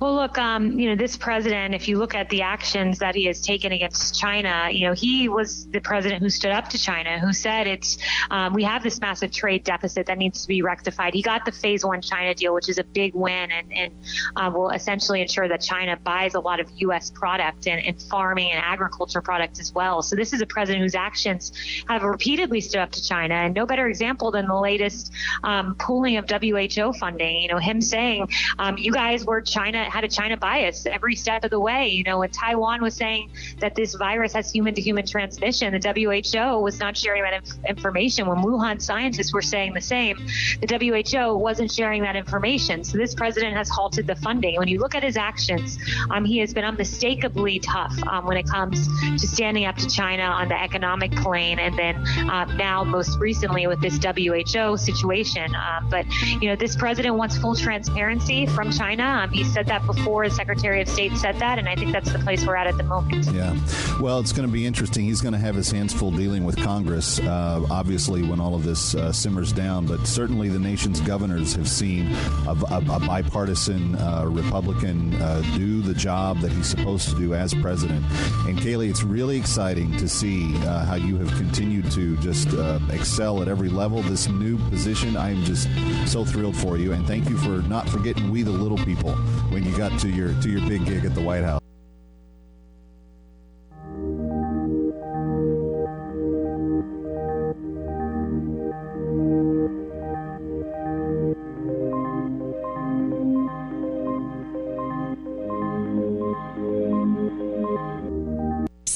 Well, 0.00 0.14
look, 0.14 0.38
um, 0.38 0.78
you 0.78 0.88
know, 0.88 0.96
this 0.96 1.16
president, 1.16 1.74
if 1.74 1.88
you 1.88 1.98
look 1.98 2.14
at 2.14 2.28
the 2.28 2.42
actions 2.42 2.98
that 2.98 3.14
he 3.14 3.24
has 3.26 3.40
taken 3.40 3.72
against 3.72 4.18
China, 4.18 4.68
you 4.70 4.86
know, 4.86 4.92
he 4.92 5.28
was 5.28 5.66
the 5.68 5.80
president 5.80 6.22
who 6.22 6.30
stood 6.30 6.50
up 6.50 6.68
to 6.70 6.78
China, 6.78 7.18
who 7.18 7.32
said 7.32 7.66
it's 7.66 7.98
um, 8.30 8.52
we 8.52 8.62
have 8.64 8.82
this 8.82 9.00
massive 9.00 9.30
trade 9.30 9.64
deficit 9.64 10.06
that 10.06 10.18
needs 10.18 10.42
to 10.42 10.48
be 10.48 10.62
rectified. 10.62 11.14
He 11.14 11.22
got 11.22 11.44
the 11.44 11.52
phase 11.52 11.84
one 11.84 12.02
China 12.02 12.34
deal, 12.34 12.54
which 12.54 12.68
is 12.68 12.78
a 12.78 12.84
big 12.84 13.14
win, 13.14 13.50
and, 13.50 13.72
and 13.72 13.94
uh, 14.36 14.50
will 14.52 14.70
essentially 14.70 15.22
ensure 15.22 15.48
that 15.48 15.60
China 15.60 15.96
buys 15.96 16.34
a 16.34 16.40
lot 16.40 16.60
of 16.60 16.70
U.S. 16.76 17.10
product 17.10 17.66
and, 17.66 17.84
and 17.84 18.00
farming 18.02 18.50
and 18.50 18.62
agriculture 18.62 19.22
products 19.22 19.60
as 19.60 19.72
well. 19.72 20.02
So 20.02 20.16
this 20.16 20.32
is 20.32 20.40
a 20.40 20.46
president 20.46 20.82
whose 20.82 20.94
actions 20.94 21.52
have 21.88 22.02
repeatedly 22.02 22.60
stood 22.60 22.80
up 22.80 22.92
to 22.92 23.02
China, 23.02 23.34
and 23.34 23.54
no 23.54 23.66
better 23.66 23.86
example 23.88 24.30
than 24.30 24.46
the 24.46 24.58
latest 24.58 25.12
um, 25.42 25.74
pooling 25.76 26.16
of 26.16 26.28
WHO 26.28 26.92
funding. 26.94 27.42
You 27.42 27.48
know, 27.48 27.58
him 27.58 27.80
saying, 27.80 28.28
um, 28.58 28.76
"You 28.78 28.92
guys 28.92 29.24
were 29.24 29.40
China 29.46 29.84
had 29.84 30.04
a 30.04 30.08
China 30.08 30.36
bias 30.36 30.86
every 30.86 31.14
step 31.14 31.44
of 31.44 31.50
the 31.50 31.60
way." 31.60 31.88
You 31.88 32.04
know, 32.04 32.18
when 32.18 32.30
Taiwan 32.30 32.82
was 32.82 32.94
saying 32.94 33.30
that 33.60 33.74
this 33.74 33.94
virus 33.94 34.32
has 34.34 34.50
human-to-human 34.52 35.06
transmission, 35.06 35.72
the 35.72 35.80
WHO 35.96 36.60
was 36.60 36.78
not 36.78 36.96
sharing 36.96 37.22
that 37.22 37.34
inf- 37.34 37.64
information. 37.68 38.26
When 38.26 38.38
Wuhan 38.38 38.80
scientists 38.80 39.32
were 39.32 39.42
saying 39.42 39.74
the 39.74 39.80
same, 39.80 40.16
the 40.60 40.66
WHO 40.66 41.36
wasn't 41.36 41.70
sharing 41.70 42.02
that 42.02 42.16
information. 42.16 42.84
So 42.84 42.98
this 42.98 43.14
president 43.14 43.56
has 43.56 43.68
halted 43.68 44.06
the 44.06 44.16
funding. 44.16 44.56
When 44.56 44.68
you 44.68 44.78
look 44.78 44.94
at 44.94 45.02
his 45.02 45.16
actions, 45.16 45.78
um, 46.10 46.24
he 46.24 46.38
has 46.38 46.52
been 46.52 46.64
unmistakably 46.64 47.58
tough 47.60 47.94
um, 48.08 48.26
when 48.26 48.36
it 48.36 48.46
comes 48.48 48.88
to 49.20 49.26
standing 49.26 49.64
up 49.64 49.76
to 49.76 49.88
China 49.88 50.22
on 50.22 50.48
the 50.48 50.60
economic 50.60 51.12
plane, 51.12 51.58
and 51.58 51.78
then 51.78 51.96
uh, 52.30 52.44
now 52.56 52.84
most 52.84 53.18
recently 53.18 53.66
with 53.66 53.80
this 53.80 53.98
WHO 53.98 54.76
situation. 54.76 55.54
Um, 55.54 55.88
but 55.90 56.06
you 56.40 56.48
know, 56.48 56.56
this 56.56 56.76
president 56.76 57.14
wants 57.16 57.36
full 57.38 57.54
transparency 57.54 58.46
from 58.46 58.70
China. 58.70 59.04
Um, 59.04 59.30
he 59.36 59.44
said 59.44 59.66
that 59.66 59.84
before. 59.86 60.28
The 60.28 60.34
Secretary 60.34 60.80
of 60.80 60.88
State 60.88 61.12
said 61.16 61.38
that, 61.40 61.58
and 61.58 61.68
I 61.68 61.76
think 61.76 61.92
that's 61.92 62.10
the 62.10 62.18
place 62.18 62.46
we're 62.46 62.56
at 62.56 62.66
at 62.66 62.76
the 62.76 62.82
moment. 62.82 63.26
Yeah. 63.26 63.54
Well, 64.00 64.18
it's 64.18 64.32
going 64.32 64.48
to 64.48 64.52
be 64.52 64.66
interesting. 64.66 65.04
He's 65.04 65.20
going 65.20 65.32
to 65.32 65.38
have 65.38 65.54
his 65.54 65.70
hands 65.70 65.92
full 65.92 66.10
dealing 66.10 66.44
with 66.44 66.56
Congress, 66.56 67.20
uh, 67.20 67.66
obviously, 67.70 68.22
when 68.22 68.40
all 68.40 68.54
of 68.54 68.64
this 68.64 68.94
uh, 68.94 69.12
simmers 69.12 69.52
down. 69.52 69.86
But 69.86 70.06
certainly 70.06 70.48
the 70.48 70.58
nation's 70.58 71.00
governors 71.00 71.54
have 71.54 71.68
seen 71.68 72.12
a, 72.46 72.52
a, 72.70 72.78
a 72.90 73.00
bipartisan 73.00 73.96
uh, 73.96 74.24
Republican 74.26 75.14
uh, 75.14 75.42
do 75.56 75.82
the 75.82 75.94
job 75.94 76.40
that 76.40 76.52
he's 76.52 76.66
supposed 76.66 77.08
to 77.10 77.16
do 77.16 77.34
as 77.34 77.52
president. 77.54 78.04
And 78.46 78.58
Kayleigh, 78.58 78.88
it's 78.88 79.02
really 79.02 79.36
exciting 79.36 79.96
to 79.98 80.08
see 80.08 80.54
uh, 80.58 80.84
how 80.84 80.94
you 80.94 81.16
have 81.18 81.30
continued 81.36 81.90
to 81.92 82.16
just 82.18 82.48
uh, 82.54 82.78
excel 82.90 83.42
at 83.42 83.48
every 83.48 83.68
level. 83.68 84.02
This 84.02 84.28
new 84.28 84.58
position, 84.70 85.16
I 85.16 85.30
am 85.30 85.44
just 85.44 85.68
so 86.06 86.24
thrilled 86.24 86.56
for 86.56 86.78
you. 86.78 86.92
And 86.92 87.06
thank 87.06 87.28
you 87.28 87.36
for 87.36 87.62
not 87.68 87.88
forgetting 87.88 88.30
we 88.30 88.42
the 88.42 88.50
little 88.50 88.78
people 88.78 89.15
when 89.50 89.64
you 89.64 89.76
got 89.76 89.98
to 90.00 90.08
your 90.08 90.34
to 90.42 90.50
your 90.50 90.66
big 90.68 90.84
gig 90.84 91.04
at 91.04 91.14
the 91.14 91.20
White 91.20 91.44
House. 91.44 91.60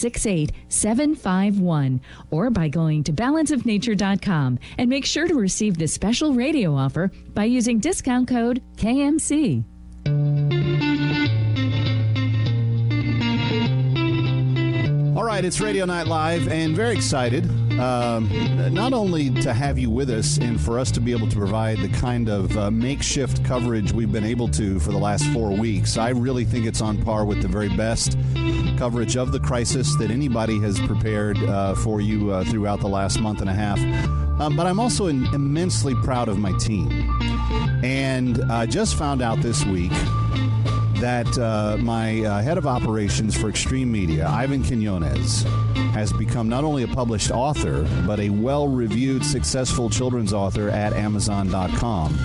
Six 0.01 0.25
eight 0.25 0.53
seven 0.69 1.15
five 1.15 1.61
one, 1.61 2.01
or 2.31 2.49
by 2.49 2.69
going 2.69 3.05
to 3.05 3.13
balanceofnature.com 3.13 4.59
and 4.79 4.89
make 4.89 5.05
sure 5.05 5.29
to 5.29 5.35
receive 5.35 5.77
this 5.77 5.93
special 5.93 6.33
radio 6.33 6.75
offer 6.75 7.11
by 7.35 7.45
using 7.45 7.81
discount 7.81 8.27
code 8.27 8.63
KMC. 8.77 9.63
All 15.17 15.25
right, 15.25 15.45
it's 15.45 15.61
Radio 15.61 15.85
Night 15.85 16.07
Live, 16.07 16.49
and 16.49 16.75
very 16.75 16.95
excited 16.95 17.49
um, 17.81 18.29
not 18.75 18.93
only 18.93 19.31
to 19.31 19.55
have 19.55 19.79
you 19.79 19.89
with 19.91 20.11
us 20.11 20.39
and 20.39 20.61
for 20.61 20.79
us 20.79 20.91
to 20.93 21.01
be 21.01 21.13
able 21.13 21.29
to 21.29 21.37
provide 21.37 21.79
the 21.79 21.89
kind 21.89 22.29
of 22.29 22.57
uh, 22.57 22.71
makeshift 22.71 23.43
coverage 23.45 23.93
we've 23.93 24.13
been 24.13 24.25
able 24.25 24.49
to 24.49 24.79
for 24.81 24.93
the 24.93 24.99
last 24.99 25.25
four 25.33 25.51
weeks. 25.57 25.97
I 25.97 26.11
really 26.11 26.45
think 26.45 26.67
it's 26.67 26.83
on 26.83 27.03
par 27.03 27.25
with 27.25 27.41
the 27.41 27.49
very 27.49 27.71
best 27.71 28.19
coverage 28.77 29.17
of 29.17 29.33
the 29.33 29.41
crisis 29.41 29.97
that 29.97 30.11
anybody 30.11 30.61
has 30.61 30.79
prepared 30.81 31.39
uh, 31.39 31.75
for 31.75 32.01
you 32.01 32.31
uh, 32.31 32.45
throughout 32.45 32.81
the 32.81 32.89
last 32.89 33.21
month 33.21 33.41
and 33.41 33.49
a 33.49 33.55
half. 33.55 33.79
Um, 34.41 34.57
but 34.57 34.67
I'm 34.67 34.81
also 34.81 35.09
in, 35.09 35.27
immensely 35.35 35.95
proud 35.95 36.29
of 36.29 36.39
my 36.39 36.53
team. 36.53 36.91
And 37.85 38.43
I 38.51 38.65
just 38.65 38.97
found 38.97 39.21
out 39.21 39.39
this 39.41 39.67
week 39.67 39.93
that 41.01 41.39
uh, 41.39 41.77
my 41.79 42.23
uh, 42.23 42.41
head 42.41 42.57
of 42.57 42.67
operations 42.67 43.37
for 43.37 43.51
Extreme 43.51 43.93
Media, 43.93 44.27
Ivan 44.27 44.65
Quinones, 44.65 45.43
has 45.93 46.11
become 46.15 46.49
not 46.49 46.65
only 46.65 46.85
a 46.85 46.89
published 46.89 47.31
author, 47.31 47.87
but 48.07 48.19
a 48.19 48.31
well 48.31 48.67
reviewed, 48.67 49.27
successful 49.27 49.91
children's 49.91 50.33
author 50.33 50.71
at 50.71 50.95
Amazon.com. 50.95 52.19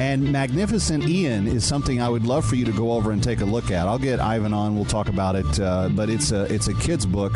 And 0.00 0.32
Magnificent 0.32 1.08
Ian 1.08 1.46
is 1.46 1.64
something 1.64 2.00
I 2.00 2.08
would 2.08 2.26
love 2.26 2.44
for 2.44 2.56
you 2.56 2.64
to 2.64 2.72
go 2.72 2.92
over 2.92 3.12
and 3.12 3.22
take 3.22 3.42
a 3.42 3.44
look 3.44 3.70
at. 3.70 3.86
I'll 3.86 3.98
get 3.98 4.18
Ivan 4.18 4.52
on, 4.52 4.74
we'll 4.74 4.86
talk 4.86 5.08
about 5.08 5.36
it, 5.36 5.60
uh, 5.60 5.88
but 5.90 6.10
it's 6.10 6.32
a, 6.32 6.52
it's 6.52 6.66
a 6.66 6.74
kid's 6.74 7.06
book, 7.06 7.34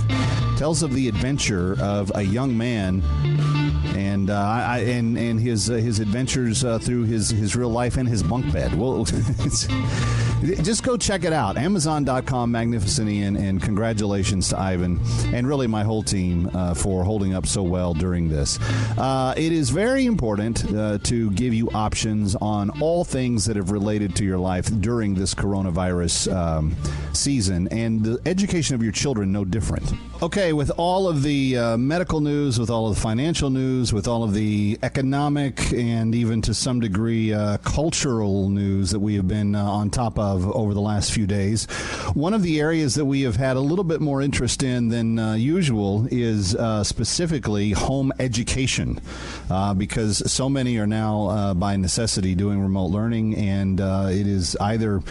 tells 0.57 0.83
of 0.83 0.93
the 0.93 1.07
adventure 1.07 1.77
of 1.81 2.11
a 2.17 2.23
young 2.23 2.57
man 2.57 3.01
and 4.25 4.31
uh, 4.31 4.41
I, 4.41 4.79
and 4.79 5.19
and 5.19 5.39
his 5.39 5.69
uh, 5.69 5.75
his 5.75 6.01
adventures 6.01 6.65
uh, 6.65 6.79
through 6.79 7.05
his 7.05 7.29
his 7.29 7.55
real 7.55 7.69
life 7.69 7.99
and 7.99 8.09
his 8.09 8.23
bunk 8.23 8.51
bed. 8.53 8.75
Well, 8.75 9.05
just 10.45 10.83
go 10.83 10.97
check 10.97 11.25
it 11.25 11.33
out. 11.33 11.57
Amazon.com, 11.57 12.51
Magnificent 12.51 13.09
Ian, 13.09 13.37
and 13.37 13.63
congratulations 13.63 14.49
to 14.51 14.59
Ivan 14.59 15.01
and 15.33 15.49
really 15.49 15.67
my 15.67 15.83
whole 15.83 16.03
team 16.03 16.51
uh, 16.55 16.75
for 16.75 17.05
holding 17.05 17.35
up 17.35 17.47
so 17.47 17.63
well 17.63 17.95
during 17.95 18.29
this. 18.29 18.59
Uh, 18.99 19.35
it 19.37 19.53
is 19.53 19.71
very 19.71 20.07
important 20.07 20.65
uh, 20.75 20.99
to 21.05 21.31
give 21.33 21.55
you 21.55 21.71
options 21.71 22.37
on 22.37 22.71
all 22.81 23.05
things 23.05 23.45
that 23.47 23.57
have 23.57 23.71
related 23.71 24.15
to 24.17 24.25
your 24.25 24.39
life 24.39 24.67
during 24.81 25.15
this 25.15 25.35
coronavirus 25.35 26.35
um, 26.35 26.77
season, 27.13 27.69
and 27.69 28.05
the 28.05 28.21
education 28.27 28.75
of 28.75 28.83
your 28.83 28.93
children 28.93 29.33
no 29.33 29.45
different. 29.45 29.93
Okay, 30.23 30.53
with 30.53 30.71
all 30.77 31.09
of 31.09 31.23
the 31.23 31.77
medical 31.77 32.21
news, 32.21 32.59
with 32.59 32.71
all 32.71 32.89
of 32.89 32.95
the 32.95 33.01
financial 33.01 33.51
news, 33.51 33.93
with 33.93 34.07
all 34.09 34.23
of 34.23 34.33
the 34.33 34.79
economic 34.83 35.73
and 35.73 36.15
even 36.15 36.41
to 36.43 36.55
some 36.55 36.81
degree 36.81 37.33
uh, 37.33 37.59
cultural 37.59 38.49
news 38.49 38.91
that 38.91 39.01
we 39.01 39.15
have 39.17 39.29
been 39.29 39.55
uh, 39.55 39.63
on 39.65 39.91
top 39.91 40.19
of 40.19 40.34
over 40.35 40.75
the 40.75 40.81
last 40.81 41.13
few 41.13 41.27
days. 41.27 41.67
One 42.15 42.35
of 42.35 42.43
the 42.43 42.61
areas 42.61 42.95
that 42.95 43.05
we 43.05 43.23
have 43.23 43.37
had 43.37 43.57
a 43.57 43.61
little 43.61 43.85
bit 43.85 44.01
more 44.01 44.23
interest 44.23 44.63
in 44.63 44.89
than 44.89 45.19
uh, 45.19 45.35
usual 45.35 46.07
is 46.11 46.55
uh, 46.55 46.85
specifically 46.85 47.71
home 47.71 48.13
education, 48.19 49.01
uh, 49.51 49.75
because 49.75 50.31
so 50.31 50.49
many 50.49 50.79
are 50.79 50.87
now 50.87 51.29
uh, 51.29 51.55
by 51.55 51.77
necessity 51.77 52.35
doing 52.35 52.61
remote 52.61 52.91
learning, 52.91 53.37
and 53.37 53.81
it 53.81 54.27
has 54.27 54.57
either 54.61 55.03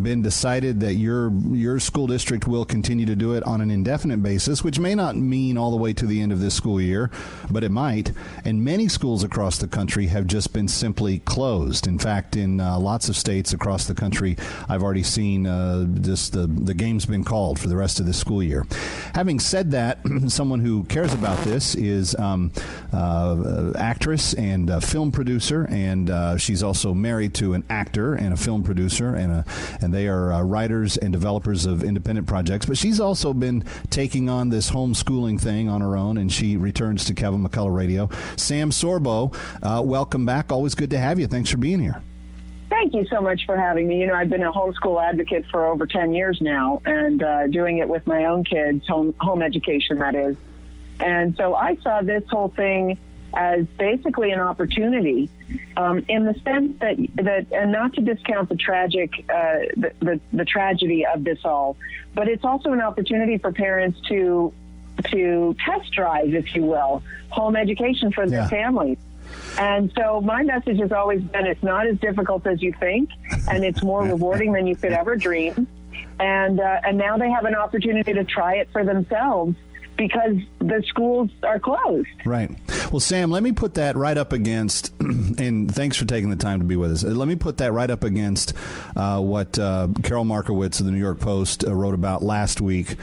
been 0.00 0.22
decided 0.22 0.80
that 0.80 0.94
your 0.94 1.30
your 1.50 1.78
school 1.80 2.06
district 2.06 2.46
will 2.46 2.64
continue 2.64 3.06
to 3.06 3.16
do 3.16 3.34
it 3.34 3.42
on 3.44 3.60
an 3.60 3.70
indefinite 3.70 4.22
basis, 4.22 4.62
which 4.62 4.78
may 4.78 4.94
not 4.94 5.16
mean 5.16 5.56
all 5.58 5.70
the 5.70 5.76
way 5.76 5.92
to 5.92 6.06
the 6.06 6.20
end 6.20 6.32
of 6.32 6.40
this 6.40 6.54
school 6.54 6.80
year, 6.80 7.10
but 7.50 7.64
it 7.64 7.70
might. 7.70 8.12
And 8.44 8.64
many 8.64 8.88
schools 8.88 9.24
across 9.24 9.58
the 9.58 9.68
country 9.68 10.06
have 10.06 10.26
just 10.26 10.52
been 10.52 10.68
simply 10.68 11.20
closed. 11.20 11.86
In 11.86 11.98
fact, 11.98 12.36
in 12.36 12.60
uh, 12.60 12.78
lots 12.78 13.08
of 13.08 13.16
states 13.16 13.52
across 13.52 13.86
the 13.86 13.94
country, 13.94 14.36
I've 14.68 14.82
already 14.82 15.02
seen 15.02 15.46
uh, 15.46 15.84
just 16.00 16.32
the, 16.32 16.46
the 16.46 16.74
game's 16.74 17.06
been 17.06 17.24
called 17.24 17.58
for 17.58 17.68
the 17.68 17.76
rest 17.76 18.00
of 18.00 18.06
the 18.06 18.12
school 18.12 18.42
year. 18.42 18.66
Having 19.14 19.40
said 19.40 19.70
that, 19.72 19.98
someone 20.28 20.60
who 20.60 20.84
cares 20.84 21.12
about 21.14 21.38
this 21.44 21.74
is 21.74 22.14
um, 22.16 22.52
uh, 22.92 23.72
actress 23.76 24.34
and 24.34 24.82
film 24.82 25.12
producer, 25.12 25.66
and 25.70 26.10
uh, 26.10 26.36
she's 26.36 26.62
also 26.62 26.94
married 26.94 27.34
to 27.34 27.54
an 27.54 27.64
actor 27.70 28.14
and 28.14 28.32
a 28.32 28.36
film 28.36 28.62
producer, 28.62 29.14
and 29.14 29.32
a, 29.32 29.44
and 29.80 29.92
they 29.92 30.08
are 30.08 30.32
uh, 30.32 30.42
writers 30.42 30.96
and 30.96 31.12
developers 31.12 31.66
of 31.66 31.82
independent 31.82 32.26
projects. 32.26 32.66
But 32.66 32.78
she's 32.78 33.00
also 33.00 33.32
been 33.32 33.64
taking 33.90 34.28
on 34.28 34.48
this 34.48 34.70
homeschooling 34.70 35.40
thing 35.40 35.68
on 35.68 35.80
her 35.80 35.96
own, 35.96 36.18
and 36.18 36.32
she 36.32 36.56
returns 36.56 37.04
to 37.06 37.14
Kevin 37.14 37.46
McCullough 37.46 37.74
Radio. 37.74 38.08
Sam 38.36 38.70
Sorbo, 38.70 39.34
uh, 39.62 39.82
welcome 39.82 40.26
back. 40.26 40.52
Always 40.52 40.74
good 40.74 40.90
to 40.90 40.98
have 40.98 41.18
you. 41.18 41.26
Thanks 41.26 41.50
for 41.50 41.58
being 41.58 41.80
here. 41.80 42.02
Thank 42.68 42.94
you 42.94 43.06
so 43.06 43.20
much 43.20 43.46
for 43.46 43.56
having 43.56 43.86
me. 43.86 44.00
You 44.00 44.08
know, 44.08 44.14
I've 44.14 44.28
been 44.30 44.42
a 44.42 44.52
homeschool 44.52 45.02
advocate 45.02 45.46
for 45.50 45.66
over 45.66 45.86
10 45.86 46.12
years 46.12 46.40
now 46.40 46.82
and 46.84 47.22
uh, 47.22 47.46
doing 47.46 47.78
it 47.78 47.88
with 47.88 48.06
my 48.06 48.24
own 48.24 48.44
kids, 48.44 48.86
home, 48.88 49.14
home 49.20 49.40
education, 49.42 49.98
that 50.00 50.14
is. 50.14 50.36
And 50.98 51.36
so 51.36 51.54
I 51.54 51.76
saw 51.76 52.02
this 52.02 52.24
whole 52.28 52.48
thing 52.48 52.98
as 53.34 53.66
basically 53.78 54.30
an 54.30 54.40
opportunity 54.40 55.28
um, 55.76 56.04
in 56.08 56.24
the 56.24 56.34
sense 56.40 56.78
that, 56.80 56.96
that, 57.16 57.46
and 57.52 57.70
not 57.70 57.92
to 57.94 58.00
discount 58.00 58.48
the 58.48 58.56
tragic, 58.56 59.12
uh, 59.28 59.58
the, 59.76 59.92
the, 60.00 60.20
the 60.32 60.44
tragedy 60.44 61.04
of 61.06 61.22
this 61.22 61.38
all, 61.44 61.76
but 62.14 62.28
it's 62.28 62.44
also 62.44 62.72
an 62.72 62.80
opportunity 62.80 63.38
for 63.38 63.52
parents 63.52 64.00
to 64.08 64.52
to 65.04 65.54
test 65.62 65.92
drive, 65.92 66.34
if 66.34 66.54
you 66.54 66.62
will, 66.62 67.02
home 67.28 67.54
education 67.54 68.10
for 68.12 68.26
their 68.26 68.40
Yeah. 68.40 68.48
families. 68.48 68.96
And 69.58 69.92
so 69.96 70.20
my 70.20 70.42
message 70.42 70.78
has 70.78 70.92
always 70.92 71.22
been 71.22 71.46
it's 71.46 71.62
not 71.62 71.86
as 71.86 71.98
difficult 71.98 72.46
as 72.46 72.62
you 72.62 72.72
think. 72.72 73.10
and 73.48 73.64
it's 73.64 73.82
more 73.82 74.02
rewarding 74.14 74.52
than 74.52 74.66
you 74.66 74.76
could 74.76 74.92
ever 74.92 75.16
dream. 75.16 75.66
And 76.18 76.60
uh, 76.60 76.80
and 76.84 76.96
now 76.96 77.16
they 77.18 77.30
have 77.30 77.44
an 77.44 77.54
opportunity 77.54 78.12
to 78.14 78.24
try 78.24 78.56
it 78.56 78.68
for 78.72 78.84
themselves 78.84 79.56
because 79.96 80.36
the 80.58 80.82
schools 80.88 81.30
are 81.42 81.58
closed. 81.58 82.08
Right. 82.24 82.50
Well, 82.90 83.00
Sam, 83.00 83.30
let 83.30 83.42
me 83.42 83.52
put 83.52 83.74
that 83.74 83.96
right 83.96 84.16
up 84.16 84.32
against, 84.32 84.92
and 85.00 85.72
thanks 85.72 85.96
for 85.96 86.04
taking 86.04 86.30
the 86.30 86.36
time 86.36 86.60
to 86.60 86.64
be 86.64 86.76
with 86.76 86.92
us. 86.92 87.02
Let 87.02 87.28
me 87.28 87.36
put 87.36 87.58
that 87.58 87.72
right 87.72 87.90
up 87.90 88.04
against 88.04 88.52
uh, 88.94 89.20
what 89.20 89.58
uh, 89.58 89.88
Carol 90.02 90.24
Markowitz 90.24 90.80
of 90.80 90.86
the 90.86 90.92
New 90.92 90.98
York 90.98 91.20
Post 91.20 91.66
uh, 91.66 91.74
wrote 91.74 91.94
about 91.94 92.22
last 92.22 92.60
week, 92.60 92.96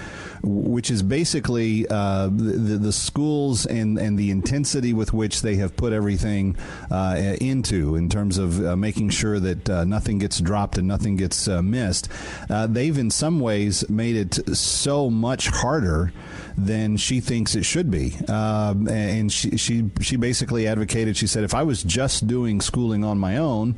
which 0.44 0.92
is 0.92 1.04
basically 1.04 1.88
uh, 1.88 2.28
the, 2.28 2.78
the 2.78 2.94
schools 2.94 3.66
and, 3.66 3.98
and 3.98 4.18
the 4.18 4.32
intensity 4.32 4.94
with 4.94 5.14
which 5.14 5.42
they 5.42 5.56
have 5.56 5.76
put 5.76 5.94
everything 5.94 6.56
uh, 6.92 7.36
into 7.42 7.96
in 7.96 8.10
terms 8.10 8.38
of 8.38 8.64
uh, 8.66 8.76
making 8.76 9.10
sure 9.10 9.40
that 9.40 9.68
nothing 9.88 10.20
gets 10.20 10.40
dropped 10.40 10.78
and 10.78 10.88
nothing 10.88 11.16
gets 11.16 11.48
missed. 11.48 12.10
they've, 12.50 12.98
in 12.98 13.10
some 13.10 13.40
ways, 13.40 13.88
made 13.90 14.16
it 14.16 14.56
so 14.56 15.10
much 15.10 15.48
harder 15.48 16.14
than 16.58 16.98
she 16.98 17.20
thinks 17.20 17.56
it 17.56 17.64
should 17.64 17.90
be. 17.90 18.16
Um, 18.28 18.88
and 18.88 19.32
she, 19.32 19.58
she 19.58 19.90
she 20.02 20.16
basically 20.16 20.68
advocated. 20.68 21.18
She 21.18 21.28
said, 21.28 21.44
if 21.44 21.54
I 21.54 21.64
was 21.64 21.84
just 21.84 22.28
doing 22.28 22.62
schooling 22.62 23.04
on 23.04 23.18
my 23.18 23.38
own, 23.38 23.76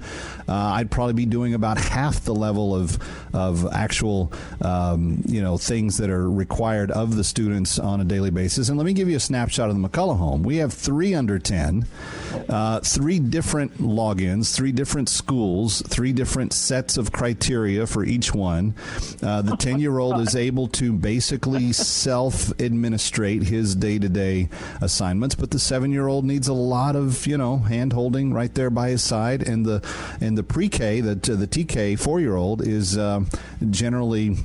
uh, 0.47 0.53
I'd 0.53 0.91
probably 0.91 1.13
be 1.13 1.25
doing 1.25 1.53
about 1.53 1.77
half 1.77 2.23
the 2.23 2.35
level 2.35 2.75
of 2.75 2.97
of 3.33 3.65
actual 3.73 4.31
um, 4.61 5.21
you 5.25 5.41
know 5.41 5.57
things 5.57 5.97
that 5.97 6.09
are 6.09 6.29
required 6.29 6.91
of 6.91 7.15
the 7.15 7.23
students 7.23 7.79
on 7.79 8.01
a 8.01 8.03
daily 8.03 8.31
basis. 8.31 8.69
And 8.69 8.77
let 8.77 8.85
me 8.85 8.93
give 8.93 9.09
you 9.09 9.17
a 9.17 9.21
snapshot 9.21 9.69
of 9.69 9.79
the 9.79 9.89
McCullough 9.89 10.17
home. 10.17 10.43
We 10.43 10.57
have 10.57 10.73
three 10.73 11.13
under 11.13 11.39
ten, 11.39 11.85
uh, 12.49 12.79
three 12.81 13.19
different 13.19 13.77
logins, 13.79 14.55
three 14.55 14.71
different 14.71 15.09
schools, 15.09 15.81
three 15.87 16.13
different 16.13 16.53
sets 16.53 16.97
of 16.97 17.11
criteria 17.11 17.87
for 17.87 18.03
each 18.03 18.33
one. 18.33 18.75
Uh, 19.21 19.41
the 19.41 19.55
ten 19.57 19.79
year 19.79 19.99
old 19.99 20.19
is 20.19 20.35
able 20.35 20.67
to 20.67 20.93
basically 20.93 21.73
self 21.73 22.51
administrate 22.65 23.43
his 23.43 23.75
day 23.75 23.99
to 23.99 24.09
day 24.09 24.49
assignments, 24.81 25.35
but 25.35 25.51
the 25.51 25.59
seven 25.59 25.91
year 25.91 26.07
old 26.07 26.25
needs 26.25 26.47
a 26.47 26.53
lot 26.53 26.95
of 26.95 27.25
you 27.27 27.37
know 27.37 27.57
hand 27.57 27.93
holding 27.93 28.33
right 28.33 28.53
there 28.53 28.69
by 28.69 28.89
his 28.89 29.03
side, 29.03 29.47
and 29.47 29.65
the 29.65 29.81
and 30.19 30.37
the 30.37 30.43
pre 30.43 30.69
K, 30.69 31.01
the 31.01 31.15
the 31.15 31.47
TK 31.47 31.97
four 31.99 32.19
year 32.19 32.35
old 32.35 32.61
is 32.61 32.97
uh, 32.97 33.21
generally 33.69 34.37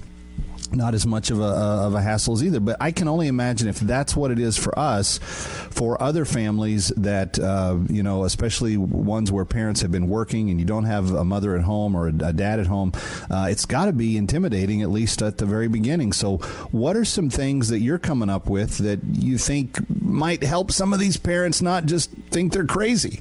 not 0.72 0.94
as 0.94 1.06
much 1.06 1.30
of 1.30 1.40
a, 1.40 1.44
of 1.44 1.94
a 1.94 2.02
hassle 2.02 2.34
as 2.34 2.44
either. 2.44 2.60
But 2.60 2.76
I 2.80 2.92
can 2.92 3.08
only 3.08 3.28
imagine 3.28 3.68
if 3.68 3.80
that's 3.80 4.16
what 4.16 4.30
it 4.30 4.38
is 4.38 4.56
for 4.56 4.76
us, 4.78 5.18
for 5.18 6.00
other 6.02 6.24
families 6.24 6.88
that, 6.96 7.38
uh, 7.38 7.78
you 7.88 8.02
know, 8.02 8.24
especially 8.24 8.76
ones 8.76 9.32
where 9.32 9.44
parents 9.44 9.82
have 9.82 9.90
been 9.90 10.08
working 10.08 10.50
and 10.50 10.60
you 10.60 10.66
don't 10.66 10.84
have 10.84 11.10
a 11.10 11.24
mother 11.24 11.56
at 11.56 11.62
home 11.62 11.94
or 11.94 12.08
a, 12.08 12.12
a 12.24 12.32
dad 12.32 12.60
at 12.60 12.66
home, 12.66 12.92
uh, 13.30 13.48
it's 13.50 13.66
got 13.66 13.86
to 13.86 13.92
be 13.92 14.16
intimidating, 14.16 14.82
at 14.82 14.90
least 14.90 15.22
at 15.22 15.38
the 15.38 15.46
very 15.46 15.68
beginning. 15.68 16.12
So, 16.12 16.38
what 16.70 16.96
are 16.96 17.04
some 17.04 17.30
things 17.30 17.68
that 17.68 17.80
you're 17.80 17.98
coming 17.98 18.30
up 18.30 18.48
with 18.48 18.78
that 18.78 19.00
you 19.12 19.38
think 19.38 19.78
might 20.00 20.42
help 20.42 20.72
some 20.72 20.92
of 20.92 21.00
these 21.00 21.16
parents 21.16 21.62
not 21.62 21.86
just 21.86 22.10
think 22.30 22.52
they're 22.52 22.64
crazy? 22.64 23.20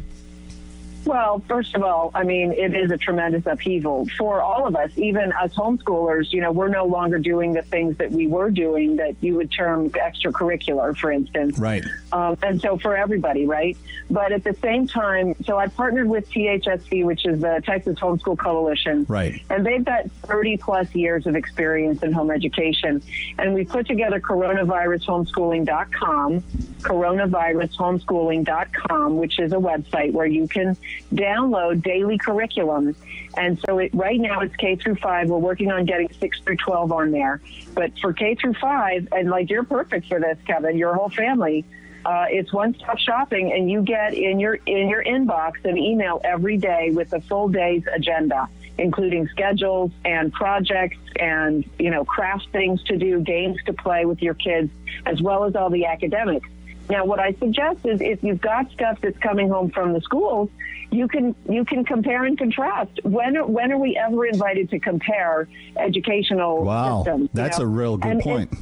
Well, 1.05 1.41
first 1.47 1.75
of 1.75 1.83
all, 1.83 2.11
I 2.13 2.23
mean, 2.23 2.51
it 2.51 2.75
is 2.75 2.91
a 2.91 2.97
tremendous 2.97 3.45
upheaval 3.45 4.07
for 4.17 4.41
all 4.41 4.67
of 4.67 4.75
us, 4.75 4.91
even 4.97 5.31
as 5.41 5.53
homeschoolers. 5.53 6.31
You 6.31 6.41
know, 6.41 6.51
we're 6.51 6.67
no 6.67 6.85
longer 6.85 7.19
doing 7.19 7.53
the 7.53 7.61
things 7.61 7.95
that 7.97 8.11
we 8.11 8.27
were 8.27 8.51
doing 8.51 8.97
that 8.97 9.15
you 9.21 9.35
would 9.35 9.49
term 9.51 9.89
extracurricular, 9.91 10.97
for 10.97 11.09
instance. 11.11 11.57
Right. 11.57 11.85
Um, 12.11 12.37
and 12.43 12.59
so 12.61 12.77
for 12.77 12.97
everybody, 12.97 13.45
right? 13.45 13.77
But 14.09 14.31
at 14.31 14.43
the 14.43 14.55
same 14.61 14.87
time, 14.87 15.35
so 15.45 15.57
I 15.57 15.67
partnered 15.67 16.09
with 16.09 16.27
THSC, 16.31 17.05
which 17.05 17.23
is 17.25 17.41
the 17.41 17.61
Texas 17.65 17.97
Homeschool 17.99 18.37
Coalition. 18.37 19.05
Right. 19.07 19.41
And 19.49 19.65
they've 19.65 19.85
got 19.85 20.11
30 20.23 20.57
plus 20.57 20.93
years 20.93 21.25
of 21.27 21.35
experience 21.35 22.03
in 22.03 22.11
home 22.11 22.31
education. 22.31 23.01
And 23.37 23.53
we 23.53 23.63
put 23.65 23.87
together 23.87 24.19
coronavirushomeschooling.com, 24.19 26.43
coronavirushomeschooling.com, 26.81 29.17
which 29.17 29.39
is 29.39 29.53
a 29.53 29.57
website 29.57 30.11
where 30.13 30.27
you 30.27 30.47
can 30.47 30.75
download 31.13 31.83
daily 31.83 32.17
curriculum. 32.17 32.95
And 33.37 33.59
so 33.65 33.79
it, 33.79 33.93
right 33.93 34.19
now 34.19 34.41
it's 34.41 34.55
K 34.55 34.75
through 34.75 34.95
five. 34.95 35.29
We're 35.29 35.37
working 35.37 35.71
on 35.71 35.85
getting 35.85 36.11
six 36.19 36.39
through 36.39 36.57
12 36.57 36.91
on 36.91 37.11
there. 37.11 37.41
But 37.73 37.97
for 37.99 38.13
K 38.13 38.35
through 38.35 38.55
five, 38.55 39.07
and 39.11 39.29
like 39.29 39.49
you're 39.49 39.63
perfect 39.63 40.07
for 40.07 40.19
this, 40.19 40.37
Kevin, 40.45 40.77
your 40.77 40.93
whole 40.95 41.09
family, 41.09 41.65
uh, 42.05 42.25
it's 42.29 42.53
one-stop 42.53 42.97
shopping, 42.97 43.51
and 43.51 43.69
you 43.69 43.81
get 43.81 44.13
in 44.13 44.39
your 44.39 44.55
in 44.65 44.87
your 44.87 45.03
inbox 45.03 45.63
an 45.65 45.77
email 45.77 46.21
every 46.23 46.57
day 46.57 46.91
with 46.91 47.09
the 47.09 47.19
full 47.21 47.49
day's 47.49 47.83
agenda, 47.93 48.47
including 48.77 49.27
schedules 49.27 49.91
and 50.05 50.31
projects 50.31 50.97
and 51.19 51.69
you 51.77 51.91
know 51.91 52.05
craft 52.05 52.47
things 52.51 52.81
to 52.83 52.97
do, 52.97 53.19
games 53.19 53.57
to 53.65 53.73
play 53.73 54.05
with 54.05 54.21
your 54.21 54.33
kids, 54.33 54.71
as 55.05 55.21
well 55.21 55.43
as 55.43 55.55
all 55.55 55.69
the 55.69 55.85
academics. 55.85 56.47
Now, 56.89 57.05
what 57.05 57.19
I 57.19 57.33
suggest 57.33 57.85
is 57.85 58.01
if 58.01 58.23
you've 58.23 58.41
got 58.41 58.71
stuff 58.71 58.99
that's 59.01 59.17
coming 59.19 59.49
home 59.49 59.69
from 59.69 59.93
the 59.93 60.01
schools, 60.01 60.49
you 60.91 61.07
can 61.07 61.35
you 61.47 61.65
can 61.65 61.85
compare 61.85 62.25
and 62.25 62.37
contrast. 62.37 62.91
When 63.03 63.37
are, 63.37 63.45
when 63.45 63.71
are 63.71 63.77
we 63.77 63.97
ever 63.97 64.25
invited 64.25 64.69
to 64.71 64.79
compare 64.79 65.47
educational 65.77 66.63
wow, 66.63 67.03
systems? 67.03 67.29
that's 67.33 67.59
know? 67.59 67.65
a 67.65 67.67
real 67.67 67.97
good 67.97 68.11
and 68.11 68.21
point. 68.21 68.51
It, 68.51 68.59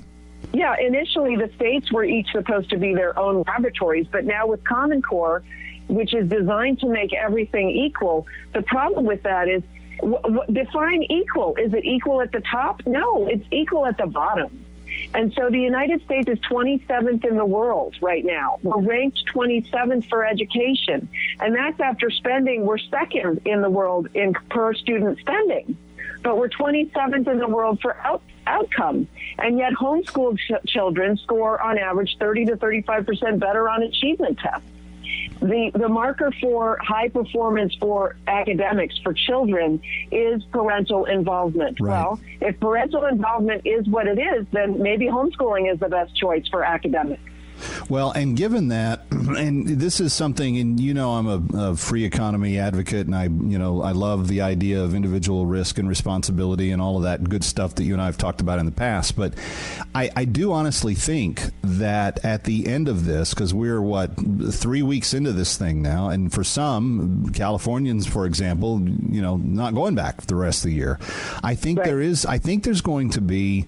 yeah, 0.54 0.76
initially 0.80 1.36
the 1.36 1.52
states 1.56 1.92
were 1.92 2.04
each 2.04 2.28
supposed 2.32 2.70
to 2.70 2.78
be 2.78 2.94
their 2.94 3.18
own 3.18 3.44
laboratories, 3.48 4.08
but 4.12 4.26
now 4.26 4.48
with 4.48 4.64
Common 4.64 5.02
Core, 5.02 5.44
which 5.88 6.14
is 6.14 6.30
designed 6.30 6.80
to 6.80 6.88
make 6.88 7.14
everything 7.14 7.70
equal, 7.70 8.26
the 8.54 8.62
problem 8.62 9.06
with 9.06 9.24
that 9.24 9.48
is 9.48 9.62
w- 10.00 10.22
w- 10.22 10.44
define 10.54 11.04
equal. 11.04 11.56
Is 11.58 11.74
it 11.74 11.86
equal 11.86 12.22
at 12.22 12.32
the 12.32 12.42
top? 12.50 12.82
No, 12.86 13.28
it's 13.28 13.46
equal 13.52 13.86
at 13.86 13.98
the 13.98 14.08
bottom. 14.08 14.66
And 15.14 15.34
so 15.34 15.50
the 15.50 15.60
United 15.60 16.04
States 16.04 16.28
is 16.30 16.40
27th 16.40 17.26
in 17.26 17.38
the 17.38 17.46
world 17.46 17.96
right 18.02 18.24
now. 18.26 18.60
We're 18.62 18.82
ranked 18.82 19.24
27th 19.34 20.08
for 20.10 20.26
education. 20.26 21.10
And 21.40 21.56
that's 21.56 21.80
after 21.80 22.10
spending, 22.10 22.66
we're 22.66 22.78
second 22.78 23.42
in 23.46 23.62
the 23.62 23.70
world 23.70 24.10
in 24.14 24.34
per 24.50 24.74
student 24.74 25.20
spending. 25.20 25.78
But 26.24 26.38
we're 26.38 26.50
27th 26.50 27.28
in 27.28 27.38
the 27.40 27.48
world 27.48 27.80
for 27.82 27.96
out, 27.98 28.22
outcome. 28.46 29.08
And 29.40 29.58
yet 29.58 29.74
homeschooled 29.74 30.40
ch- 30.40 30.68
children 30.68 31.18
score 31.18 31.62
on 31.62 31.78
average 31.78 32.18
30 32.20 32.46
to 32.46 32.58
35% 32.58 33.40
better 33.40 33.70
on 33.70 33.84
achievement 33.84 34.40
tests 34.40 34.68
the, 35.40 35.72
the 35.74 35.90
marker 35.90 36.32
for 36.42 36.78
high 36.82 37.10
performance 37.10 37.76
for 37.80 38.16
academics 38.28 38.98
for 39.04 39.14
children 39.14 39.82
is 40.12 40.44
parental 40.52 41.06
involvement. 41.06 41.80
Right. 41.80 41.92
Well, 41.92 42.20
if 42.42 42.60
parental 42.60 43.06
involvement 43.06 43.64
is 43.66 43.88
what 43.88 44.08
it 44.08 44.20
is, 44.20 44.46
then 44.52 44.82
maybe 44.82 45.06
homeschooling 45.06 45.72
is 45.72 45.80
the 45.80 45.90
best 45.90 46.16
choice 46.16 46.48
for 46.50 46.64
academics. 46.64 47.22
Well, 47.90 48.12
and 48.12 48.36
given 48.36 48.70
that, 48.70 49.06
and 49.12 49.68
this 49.68 50.00
is 50.00 50.14
something, 50.14 50.58
and 50.58 50.80
you 50.80 50.94
know, 50.94 51.12
I'm 51.12 51.28
a, 51.28 51.72
a, 51.72 51.76
free 51.76 52.04
economy 52.06 52.60
advocate, 52.60 53.06
and 53.08 53.16
I, 53.16 53.24
you 53.24 53.58
know, 53.58 53.82
I 53.82 53.92
love 53.92 54.28
the 54.28 54.42
idea 54.42 54.84
of 54.84 54.94
individual 54.94 55.46
risk 55.46 55.78
and 55.78 55.88
responsibility 55.88 56.72
and 56.72 56.82
all 56.82 56.98
of 56.98 57.04
that 57.04 57.28
good 57.30 57.44
stuff 57.44 57.76
that 57.76 57.84
you 57.84 57.94
and 57.94 58.02
I 58.02 58.06
have 58.06 58.18
talked 58.18 58.42
about 58.42 58.60
in 58.60 58.66
the 58.66 58.72
past. 58.72 59.16
But 59.16 59.34
I, 59.96 60.10
I 60.16 60.26
do 60.26 60.52
honestly 60.52 60.96
think 60.96 61.42
that 61.64 62.24
at 62.26 62.44
the 62.44 62.68
end 62.68 62.88
of 62.88 63.06
this, 63.06 63.34
because 63.34 63.54
we're 63.54 63.82
what 63.82 64.12
three 64.52 64.82
weeks 64.82 65.14
into 65.14 65.32
this 65.32 65.58
thing 65.58 65.82
now, 65.82 66.10
and 66.10 66.32
for 66.34 66.44
some 66.44 67.32
Californians, 67.34 68.08
for 68.08 68.26
example, 68.26 68.82
you 69.10 69.22
know, 69.22 69.38
not 69.38 69.74
going 69.74 69.96
back 69.96 70.22
the 70.28 70.36
rest 70.36 70.64
of 70.66 70.70
the 70.72 70.76
year, 70.76 71.00
I 71.44 71.56
think 71.56 71.80
Right. 71.80 71.86
there 71.86 72.02
is, 72.02 72.26
I 72.26 72.38
think 72.40 72.64
there's 72.64 72.82
going 72.82 73.12
to 73.12 73.22
be. 73.22 73.66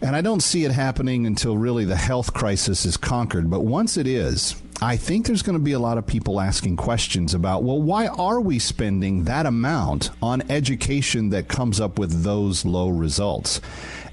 And 0.00 0.14
I 0.14 0.20
don't 0.20 0.42
see 0.42 0.64
it 0.64 0.70
happening 0.70 1.26
until 1.26 1.56
really 1.56 1.84
the 1.84 1.96
health 1.96 2.32
crisis 2.32 2.86
is 2.86 2.96
conquered. 2.96 3.50
But 3.50 3.64
once 3.64 3.96
it 3.96 4.06
is, 4.06 4.54
I 4.80 4.96
think 4.96 5.26
there's 5.26 5.42
going 5.42 5.58
to 5.58 5.64
be 5.64 5.72
a 5.72 5.78
lot 5.78 5.98
of 5.98 6.06
people 6.06 6.40
asking 6.40 6.76
questions 6.76 7.34
about, 7.34 7.64
well, 7.64 7.82
why 7.82 8.06
are 8.06 8.40
we 8.40 8.60
spending 8.60 9.24
that 9.24 9.44
amount 9.44 10.10
on 10.22 10.42
education 10.48 11.30
that 11.30 11.48
comes 11.48 11.80
up 11.80 11.98
with 11.98 12.22
those 12.22 12.64
low 12.64 12.88
results? 12.88 13.60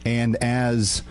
And 0.05 0.35
as 0.37 1.03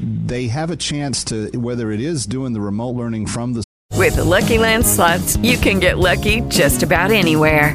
they 0.00 0.48
have 0.48 0.70
a 0.70 0.76
chance 0.76 1.22
to, 1.24 1.50
whether 1.56 1.92
it 1.92 2.00
is 2.00 2.26
doing 2.26 2.52
the 2.52 2.60
remote 2.60 2.96
learning 2.96 3.26
from 3.26 3.52
the 3.52 3.62
With 3.92 4.16
the 4.16 4.24
Lucky 4.24 4.58
Land 4.58 4.84
slots, 4.84 5.36
you 5.36 5.56
can 5.56 5.78
get 5.78 5.98
lucky 5.98 6.40
just 6.42 6.82
about 6.82 7.12
anywhere. 7.12 7.74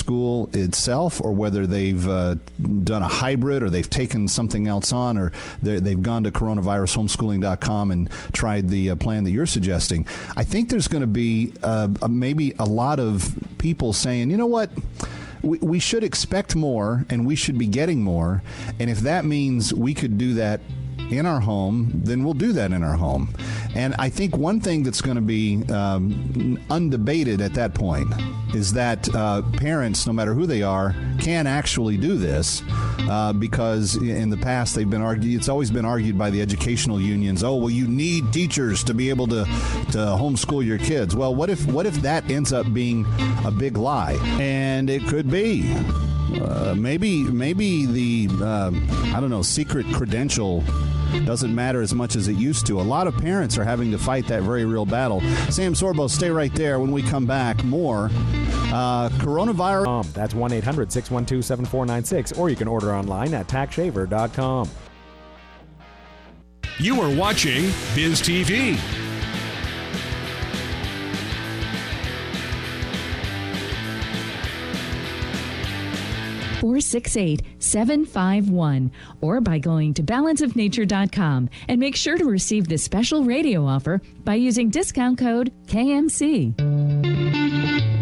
School 0.00 0.48
itself 0.52 1.20
or 1.22 1.32
whether 1.32 1.66
they've 1.66 2.06
uh, 2.08 2.34
done 2.84 3.02
a 3.02 3.08
hybrid 3.08 3.62
or 3.62 3.70
they've 3.70 3.88
taken 3.90 4.26
something 4.28 4.66
else 4.66 4.92
on 4.92 5.16
or 5.18 5.30
they- 5.62 5.78
they've 5.80 6.02
gone 6.02 6.24
to 6.24 6.30
coronavirushomeschooling.com 6.32 7.90
and 7.90 8.10
tried 8.32 8.68
the 8.68 8.90
uh, 8.90 8.96
plan 8.96 9.24
that 9.24 9.30
you're 9.30 9.46
suggesting, 9.46 10.06
I 10.36 10.44
think 10.44 10.68
there's 10.70 10.88
going 10.88 11.02
to 11.02 11.06
be 11.06 11.52
uh, 11.62 11.88
maybe 12.08 12.54
a 12.58 12.64
lot 12.64 12.98
of 12.98 13.34
people 13.58 13.92
saying, 13.92 14.30
you 14.30 14.36
know 14.36 14.46
what? 14.46 14.70
We, 15.42 15.58
we 15.58 15.78
should 15.78 16.04
expect 16.04 16.54
more 16.56 17.06
and 17.08 17.26
we 17.26 17.34
should 17.36 17.58
be 17.58 17.66
getting 17.66 18.02
more. 18.02 18.42
And 18.78 18.90
if 18.90 19.00
that 19.00 19.24
means 19.24 19.72
we 19.72 19.94
could 19.94 20.18
do 20.18 20.34
that 20.34 20.60
in 21.10 21.26
our 21.26 21.40
home, 21.40 21.90
then 21.94 22.24
we'll 22.24 22.34
do 22.34 22.52
that 22.52 22.72
in 22.72 22.82
our 22.82 22.96
home. 22.96 23.34
And 23.74 23.94
I 23.98 24.08
think 24.08 24.36
one 24.36 24.60
thing 24.60 24.82
that's 24.82 25.00
going 25.00 25.16
to 25.16 25.22
be 25.22 25.62
um, 25.70 26.58
undebated 26.68 27.40
at 27.40 27.54
that 27.54 27.74
point 27.74 28.08
is 28.54 28.72
that 28.72 29.12
uh, 29.14 29.42
parents, 29.58 30.06
no 30.06 30.12
matter 30.12 30.34
who 30.34 30.46
they 30.46 30.62
are, 30.62 30.94
can 31.20 31.46
actually 31.46 31.96
do 31.96 32.16
this 32.16 32.62
uh, 33.08 33.32
because 33.32 33.96
in 33.96 34.30
the 34.30 34.36
past 34.36 34.74
they've 34.74 34.90
been 34.90 35.02
argued. 35.02 35.38
It's 35.38 35.48
always 35.48 35.70
been 35.70 35.84
argued 35.84 36.18
by 36.18 36.30
the 36.30 36.42
educational 36.42 37.00
unions. 37.00 37.44
Oh, 37.44 37.54
well, 37.56 37.70
you 37.70 37.86
need 37.86 38.32
teachers 38.32 38.82
to 38.84 38.94
be 38.94 39.08
able 39.08 39.26
to 39.28 39.44
to 39.44 39.98
homeschool 39.98 40.64
your 40.64 40.78
kids. 40.78 41.14
Well, 41.14 41.34
what 41.34 41.50
if 41.50 41.64
what 41.66 41.86
if 41.86 41.94
that 42.02 42.28
ends 42.30 42.52
up 42.52 42.72
being 42.72 43.06
a 43.44 43.50
big 43.50 43.76
lie? 43.76 44.18
And 44.40 44.90
it 44.90 45.06
could 45.06 45.30
be. 45.30 45.76
Uh, 46.40 46.74
maybe 46.76 47.24
maybe 47.24 47.86
the 47.86 48.28
uh, 48.42 48.70
I 49.14 49.20
don't 49.20 49.30
know 49.30 49.42
secret 49.42 49.84
credential 49.92 50.62
doesn't 51.24 51.54
matter 51.54 51.80
as 51.82 51.94
much 51.94 52.16
as 52.16 52.28
it 52.28 52.36
used 52.36 52.66
to. 52.66 52.80
A 52.80 52.82
lot 52.82 53.06
of 53.06 53.16
parents 53.16 53.58
are 53.58 53.64
having 53.64 53.90
to 53.90 53.98
fight 53.98 54.26
that 54.28 54.42
very 54.42 54.64
real 54.64 54.86
battle. 54.86 55.20
Sam 55.50 55.74
Sorbo, 55.74 56.08
stay 56.08 56.30
right 56.30 56.54
there. 56.54 56.80
When 56.80 56.92
we 56.92 57.02
come 57.02 57.26
back, 57.26 57.62
more 57.64 58.06
uh, 58.72 59.08
coronavirus. 59.18 59.86
Um, 59.86 60.08
that's 60.12 60.34
1 60.34 60.52
800 60.52 60.92
612 60.92 61.44
7496, 61.44 62.32
or 62.32 62.50
you 62.50 62.56
can 62.56 62.68
order 62.68 62.94
online 62.94 63.34
at 63.34 63.48
taxshaver.com. 63.48 64.68
You 66.78 67.00
are 67.00 67.14
watching 67.14 67.64
Biz 67.94 68.22
TV. 68.22 68.99
468 76.60 77.42
751 77.58 78.92
or 79.20 79.40
by 79.40 79.58
going 79.58 79.94
to 79.94 80.02
balanceofnature.com 80.02 81.50
and 81.68 81.80
make 81.80 81.96
sure 81.96 82.18
to 82.18 82.24
receive 82.24 82.68
this 82.68 82.84
special 82.84 83.24
radio 83.24 83.66
offer 83.66 84.00
by 84.24 84.34
using 84.34 84.70
discount 84.70 85.18
code 85.18 85.52
KMC. 85.66 87.99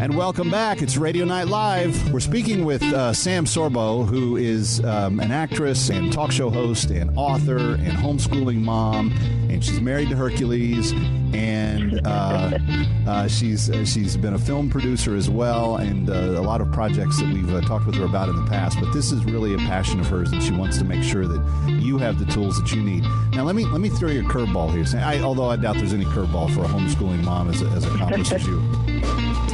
And 0.00 0.16
welcome 0.16 0.48
back. 0.48 0.80
It's 0.80 0.96
Radio 0.96 1.24
Night 1.24 1.48
Live. 1.48 2.12
We're 2.12 2.20
speaking 2.20 2.64
with 2.64 2.84
uh, 2.84 3.12
Sam 3.12 3.46
Sorbo, 3.46 4.06
who 4.06 4.36
is 4.36 4.78
um, 4.84 5.18
an 5.18 5.32
actress 5.32 5.90
and 5.90 6.12
talk 6.12 6.30
show 6.30 6.50
host 6.50 6.90
and 6.90 7.10
author 7.18 7.74
and 7.74 7.98
homeschooling 7.98 8.58
mom. 8.58 9.10
And 9.50 9.64
she's 9.64 9.80
married 9.80 10.10
to 10.10 10.16
Hercules. 10.16 10.92
And 11.34 12.00
uh, 12.06 12.58
uh, 13.06 13.28
she's 13.28 13.68
uh, 13.70 13.84
she's 13.84 14.16
been 14.16 14.34
a 14.34 14.38
film 14.38 14.70
producer 14.70 15.14
as 15.14 15.28
well, 15.28 15.76
and 15.76 16.08
uh, 16.08 16.12
a 16.12 16.40
lot 16.40 16.62
of 16.62 16.72
projects 16.72 17.18
that 17.20 17.26
we've 17.34 17.52
uh, 17.52 17.60
talked 17.60 17.84
with 17.84 17.96
her 17.96 18.06
about 18.06 18.30
in 18.30 18.36
the 18.36 18.48
past. 18.48 18.78
But 18.80 18.92
this 18.92 19.12
is 19.12 19.22
really 19.26 19.52
a 19.52 19.58
passion 19.58 20.00
of 20.00 20.06
hers, 20.06 20.32
and 20.32 20.42
she 20.42 20.52
wants 20.52 20.78
to 20.78 20.84
make 20.84 21.02
sure 21.02 21.26
that 21.26 21.78
you 21.82 21.98
have 21.98 22.18
the 22.18 22.24
tools 22.32 22.58
that 22.58 22.72
you 22.72 22.82
need. 22.82 23.02
Now, 23.32 23.42
let 23.42 23.56
me 23.56 23.66
let 23.66 23.82
me 23.82 23.90
throw 23.90 24.08
you 24.08 24.20
a 24.20 24.24
curveball 24.24 24.72
here. 24.72 25.00
I, 25.00 25.20
although 25.20 25.50
I 25.50 25.56
doubt 25.56 25.76
there's 25.76 25.92
any 25.92 26.06
curveball 26.06 26.54
for 26.54 26.64
a 26.64 26.68
homeschooling 26.68 27.22
mom 27.24 27.50
as, 27.50 27.60
as 27.60 27.84
accomplished 27.84 28.32
as 28.32 28.46
you. 28.46 28.62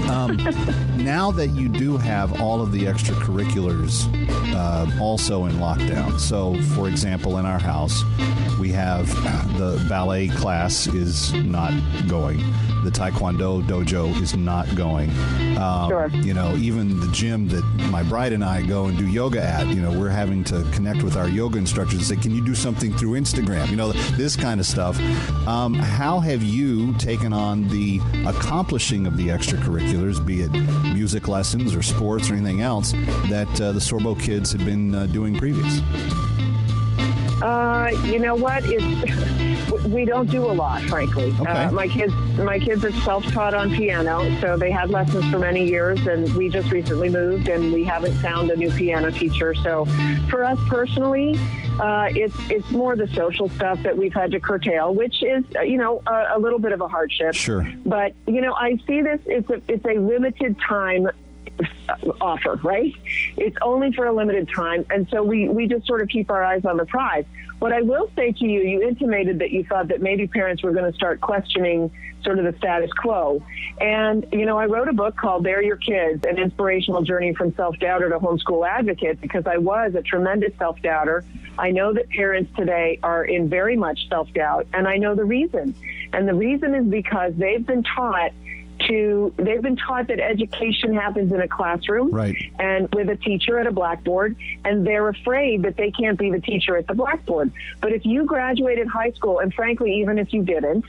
Um, 0.06 0.36
now 1.04 1.30
that 1.32 1.48
you 1.48 1.68
do 1.68 1.96
have 1.98 2.40
all 2.40 2.62
of 2.62 2.72
the 2.72 2.84
extracurriculars 2.84 4.08
uh, 4.54 4.90
also 5.02 5.44
in 5.44 5.52
lockdown, 5.56 6.18
so 6.18 6.54
for 6.74 6.88
example, 6.88 7.38
in 7.38 7.44
our 7.44 7.58
house, 7.58 8.02
we 8.58 8.70
have 8.70 9.06
the 9.58 9.84
ballet 9.88 10.28
class 10.28 10.86
is 10.86 11.32
not 11.34 11.72
going. 12.08 12.38
The 12.84 12.90
Taekwondo 12.90 13.62
dojo 13.66 14.20
is 14.20 14.36
not 14.36 14.74
going. 14.74 15.10
Um, 15.58 15.88
Sure. 15.88 16.08
You 16.08 16.34
know, 16.34 16.54
even 16.56 17.00
the 17.00 17.08
gym 17.08 17.48
that 17.48 17.62
my 17.90 18.02
bride 18.02 18.32
and 18.32 18.44
I 18.44 18.62
go 18.62 18.86
and 18.86 18.96
do 18.96 19.06
yoga 19.06 19.42
at, 19.42 19.66
you 19.68 19.80
know, 19.80 19.90
we're 19.98 20.08
having 20.08 20.44
to 20.44 20.66
connect 20.72 21.02
with 21.02 21.16
our 21.16 21.28
yoga 21.28 21.58
instructors 21.58 21.94
and 21.94 22.04
say, 22.04 22.16
can 22.16 22.34
you 22.34 22.44
do 22.44 22.54
something 22.54 22.92
through 22.96 23.12
Instagram? 23.12 23.68
You 23.70 23.76
know, 23.76 23.92
this 23.92 24.36
kind 24.36 24.60
of 24.60 24.66
stuff. 24.66 24.98
Um, 25.46 25.74
how 25.74 26.20
have 26.20 26.42
you 26.42 26.94
taken 26.94 27.32
on 27.32 27.68
the 27.68 28.00
accomplishing 28.26 29.06
of 29.06 29.16
the 29.16 29.28
extracurriculars, 29.28 30.24
be 30.24 30.42
it 30.42 30.50
music 30.94 31.28
lessons 31.28 31.74
or 31.74 31.83
sports 31.83 32.30
or 32.30 32.35
anything 32.35 32.61
else, 32.62 32.92
that 33.28 33.48
uh, 33.61 33.72
the 33.72 33.80
Sorbo 33.80 34.18
kids 34.18 34.52
had 34.52 34.64
been 34.64 34.94
uh, 34.94 35.07
doing 35.07 35.37
previous? 35.37 35.80
Uh, 37.42 37.90
you 38.04 38.18
know 38.18 38.35
what? 38.35 38.62
It's 38.66 39.53
we 39.86 40.04
don't 40.04 40.30
do 40.30 40.44
a 40.44 40.52
lot, 40.52 40.82
frankly. 40.82 41.32
Uh, 41.46 41.70
my 41.70 41.86
kids, 41.88 42.12
my 42.38 42.58
kids 42.58 42.84
are 42.84 42.92
self-taught 42.92 43.54
on 43.54 43.70
piano, 43.70 44.34
so 44.40 44.56
they 44.56 44.70
had 44.70 44.90
lessons 44.90 45.30
for 45.30 45.38
many 45.38 45.66
years, 45.66 46.06
and 46.06 46.32
we 46.34 46.48
just 46.48 46.70
recently 46.70 47.08
moved, 47.08 47.48
and 47.48 47.72
we 47.72 47.84
haven't 47.84 48.14
found 48.14 48.50
a 48.50 48.56
new 48.56 48.70
piano 48.70 49.10
teacher. 49.10 49.54
So, 49.54 49.84
for 50.30 50.44
us 50.44 50.58
personally, 50.68 51.38
uh, 51.80 52.08
it's 52.10 52.36
it's 52.50 52.70
more 52.70 52.96
the 52.96 53.08
social 53.08 53.48
stuff 53.50 53.82
that 53.82 53.96
we've 53.96 54.14
had 54.14 54.30
to 54.30 54.40
curtail, 54.40 54.94
which 54.94 55.22
is 55.22 55.44
uh, 55.56 55.60
you 55.62 55.76
know 55.76 56.02
a, 56.06 56.36
a 56.36 56.38
little 56.38 56.58
bit 56.58 56.72
of 56.72 56.80
a 56.80 56.88
hardship. 56.88 57.34
Sure. 57.34 57.70
But 57.84 58.14
you 58.26 58.40
know, 58.40 58.54
I 58.54 58.78
see 58.86 59.02
this. 59.02 59.20
It's 59.26 59.50
a 59.50 59.60
it's 59.68 59.84
a 59.84 59.98
limited 59.98 60.56
time 60.66 61.08
offer, 62.20 62.58
right? 62.62 62.92
It's 63.36 63.56
only 63.62 63.92
for 63.92 64.06
a 64.06 64.12
limited 64.12 64.48
time, 64.54 64.86
and 64.90 65.08
so 65.10 65.22
we 65.22 65.48
we 65.48 65.66
just 65.66 65.86
sort 65.86 66.00
of 66.00 66.08
keep 66.08 66.30
our 66.30 66.42
eyes 66.42 66.64
on 66.64 66.76
the 66.76 66.86
prize. 66.86 67.24
What 67.64 67.72
I 67.72 67.81
will 67.81 68.11
say 68.14 68.31
to 68.31 68.44
you, 68.44 68.61
you 68.61 68.83
intimated 68.83 69.38
that 69.38 69.50
you 69.50 69.64
thought 69.64 69.88
that 69.88 70.03
maybe 70.03 70.27
parents 70.27 70.62
were 70.62 70.72
going 70.72 70.85
to 70.85 70.94
start 70.94 71.22
questioning 71.22 71.90
sort 72.22 72.38
of 72.38 72.44
the 72.44 72.53
status 72.59 72.92
quo. 72.92 73.42
And, 73.81 74.27
you 74.33 74.44
know, 74.44 74.59
I 74.59 74.66
wrote 74.66 74.88
a 74.88 74.92
book 74.92 75.16
called 75.16 75.44
They're 75.44 75.62
Your 75.62 75.79
Kids, 75.79 76.27
an 76.27 76.37
inspirational 76.37 77.00
journey 77.00 77.33
from 77.33 77.55
self-doubter 77.55 78.11
to 78.11 78.18
homeschool 78.18 78.68
advocate 78.68 79.18
because 79.18 79.46
I 79.46 79.57
was 79.57 79.94
a 79.94 80.03
tremendous 80.03 80.53
self-doubter. 80.59 81.24
I 81.59 81.70
know 81.70 81.94
that 81.94 82.11
parents 82.11 82.55
today 82.55 82.98
are 83.03 83.24
in 83.24 83.48
very 83.48 83.79
much 83.79 84.11
self-doubt, 84.11 84.66
and 84.74 84.87
I 84.87 84.98
know 84.98 85.14
the 85.14 85.24
reason. 85.24 85.74
And 86.12 86.29
the 86.29 86.35
reason 86.35 86.74
is 86.74 86.85
because 86.85 87.33
they've 87.37 87.66
been 87.66 87.83
taught 87.83 88.33
to 88.88 89.32
they've 89.36 89.62
been 89.62 89.76
taught 89.76 90.08
that 90.08 90.20
education 90.20 90.94
happens 90.94 91.32
in 91.32 91.40
a 91.40 91.48
classroom 91.48 92.10
right. 92.10 92.36
and 92.58 92.92
with 92.94 93.08
a 93.08 93.16
teacher 93.16 93.58
at 93.58 93.66
a 93.66 93.70
blackboard 93.70 94.36
and 94.64 94.86
they're 94.86 95.08
afraid 95.08 95.62
that 95.62 95.76
they 95.76 95.90
can't 95.90 96.18
be 96.18 96.30
the 96.30 96.40
teacher 96.40 96.76
at 96.76 96.86
the 96.86 96.94
blackboard 96.94 97.52
but 97.80 97.92
if 97.92 98.04
you 98.04 98.24
graduated 98.24 98.86
high 98.86 99.10
school 99.12 99.38
and 99.40 99.52
frankly 99.54 99.92
even 100.00 100.18
if 100.18 100.32
you 100.32 100.42
didn't 100.42 100.84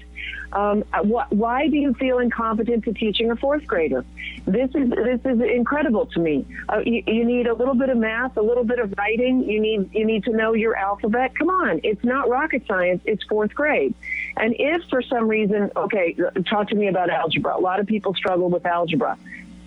um, 0.54 0.84
wh- 0.94 1.32
why 1.32 1.68
do 1.68 1.76
you 1.76 1.94
feel 1.96 2.20
incompetent 2.20 2.84
to 2.86 2.94
teaching 2.94 3.32
a 3.32 3.36
fourth 3.36 3.66
grader? 3.68 4.06
This 4.46 4.70
is 4.74 4.90
this 4.90 5.20
is 5.26 5.42
incredible 5.42 6.06
to 6.08 6.20
me. 6.20 6.46
Uh, 6.70 6.80
you, 6.86 7.04
you 7.08 7.26
need 7.26 7.48
a 7.48 7.54
little 7.54 7.76
bit 7.76 7.90
of 7.90 7.98
math, 7.98 8.38
a 8.38 8.42
little 8.42 8.64
bit 8.64 8.80
of 8.80 8.94
writing. 8.98 9.44
You 9.44 9.60
need 9.60 9.94
you 9.94 10.06
need 10.06 10.24
to 10.26 10.32
know 10.32 10.54
your 10.54 10.76
alphabet. 10.76 11.38
Come 11.38 11.50
on, 11.50 11.82
it's 11.84 12.04
not 12.04 12.30
rocket 12.30 12.64
science. 12.68 13.02
It's 13.06 13.24
fourth 13.26 13.54
grade. 13.54 13.94
And 14.38 14.56
if 14.58 14.84
for 14.90 15.02
some 15.02 15.28
reason, 15.28 15.72
okay, 15.76 16.16
talk 16.50 16.70
to 16.70 16.76
me 16.76 16.88
about 16.88 17.10
algebra. 17.10 17.58
A 17.58 17.60
lot 17.60 17.80
of 17.80 17.88
people 17.88 18.14
struggle 18.14 18.50
with 18.50 18.66
algebra. 18.66 19.18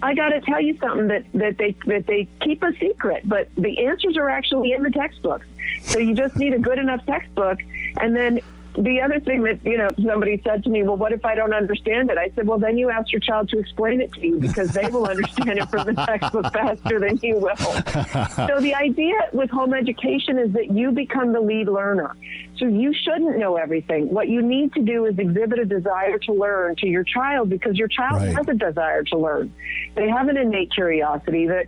I 0.00 0.14
got 0.14 0.28
to 0.28 0.40
tell 0.40 0.60
you 0.60 0.78
something 0.78 1.08
that, 1.08 1.24
that 1.34 1.58
they 1.58 1.74
that 1.86 2.06
they 2.06 2.28
keep 2.40 2.62
a 2.62 2.72
secret, 2.78 3.28
but 3.28 3.48
the 3.56 3.84
answers 3.86 4.16
are 4.16 4.30
actually 4.30 4.72
in 4.72 4.82
the 4.82 4.90
textbooks. 4.90 5.46
So 5.82 5.98
you 5.98 6.14
just 6.14 6.36
need 6.36 6.54
a 6.54 6.58
good 6.58 6.78
enough 6.78 7.04
textbook, 7.04 7.58
and 8.00 8.14
then 8.14 8.40
the 8.82 9.00
other 9.00 9.18
thing 9.20 9.42
that 9.42 9.64
you 9.64 9.76
know 9.76 9.88
somebody 9.96 10.40
said 10.44 10.62
to 10.64 10.70
me, 10.70 10.82
well, 10.82 10.96
what 10.96 11.12
if 11.12 11.24
I 11.24 11.34
don't 11.34 11.52
understand 11.52 12.10
it? 12.10 12.18
I 12.18 12.30
said, 12.34 12.46
well, 12.46 12.58
then 12.58 12.78
you 12.78 12.90
ask 12.90 13.10
your 13.10 13.20
child 13.20 13.48
to 13.50 13.58
explain 13.58 14.00
it 14.00 14.12
to 14.14 14.20
you 14.26 14.38
because 14.38 14.70
they 14.72 14.88
will 14.88 15.06
understand 15.06 15.58
it 15.58 15.68
from 15.68 15.86
the 15.86 15.94
textbook 15.94 16.52
faster 16.52 17.00
than 17.00 17.18
you 17.22 17.36
will. 17.38 17.56
So 17.56 18.60
the 18.60 18.74
idea 18.74 19.14
with 19.32 19.50
home 19.50 19.74
education 19.74 20.38
is 20.38 20.52
that 20.52 20.70
you 20.70 20.92
become 20.92 21.32
the 21.32 21.40
lead 21.40 21.68
learner. 21.68 22.14
So 22.58 22.66
you 22.66 22.92
shouldn't 22.94 23.38
know 23.38 23.56
everything. 23.56 24.08
What 24.12 24.28
you 24.28 24.42
need 24.42 24.72
to 24.74 24.82
do 24.82 25.04
is 25.06 25.18
exhibit 25.18 25.58
a 25.60 25.64
desire 25.64 26.18
to 26.18 26.32
learn 26.32 26.76
to 26.76 26.86
your 26.86 27.04
child 27.04 27.48
because 27.50 27.76
your 27.76 27.88
child 27.88 28.22
Right. 28.22 28.34
has 28.36 28.48
a 28.48 28.54
desire 28.54 29.02
to 29.04 29.18
learn. 29.18 29.52
They 29.94 30.08
have 30.08 30.28
an 30.28 30.36
innate 30.36 30.72
curiosity 30.72 31.46
that, 31.46 31.66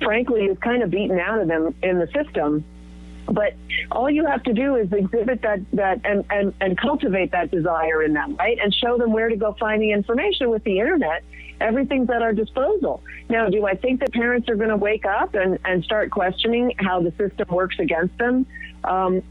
frankly, 0.00 0.42
is 0.46 0.58
kind 0.58 0.82
of 0.82 0.90
beaten 0.90 1.18
out 1.18 1.40
of 1.40 1.48
them 1.48 1.74
in 1.82 1.98
the 1.98 2.06
system. 2.08 2.64
But 3.30 3.54
all 3.92 4.10
you 4.10 4.26
have 4.26 4.42
to 4.44 4.52
do 4.52 4.76
is 4.76 4.92
exhibit 4.92 5.42
that, 5.42 5.60
that 5.74 6.00
and, 6.04 6.24
and, 6.30 6.54
and 6.60 6.78
cultivate 6.78 7.32
that 7.32 7.50
desire 7.50 8.02
in 8.02 8.14
them, 8.14 8.36
right? 8.36 8.58
And 8.62 8.74
show 8.74 8.96
them 8.96 9.12
where 9.12 9.28
to 9.28 9.36
go 9.36 9.54
find 9.58 9.82
the 9.82 9.92
information 9.92 10.50
with 10.50 10.64
the 10.64 10.78
internet. 10.78 11.22
Everything's 11.60 12.08
at 12.08 12.22
our 12.22 12.32
disposal. 12.32 13.02
Now, 13.28 13.48
do 13.48 13.66
I 13.66 13.74
think 13.74 14.00
that 14.00 14.12
parents 14.12 14.48
are 14.48 14.54
going 14.54 14.70
to 14.70 14.76
wake 14.76 15.04
up 15.04 15.34
and, 15.34 15.58
and 15.64 15.82
start 15.84 16.10
questioning 16.10 16.72
how 16.78 17.02
the 17.02 17.10
system 17.12 17.48
works 17.50 17.76
against 17.78 18.16
them? 18.18 18.46
Um, 18.84 19.22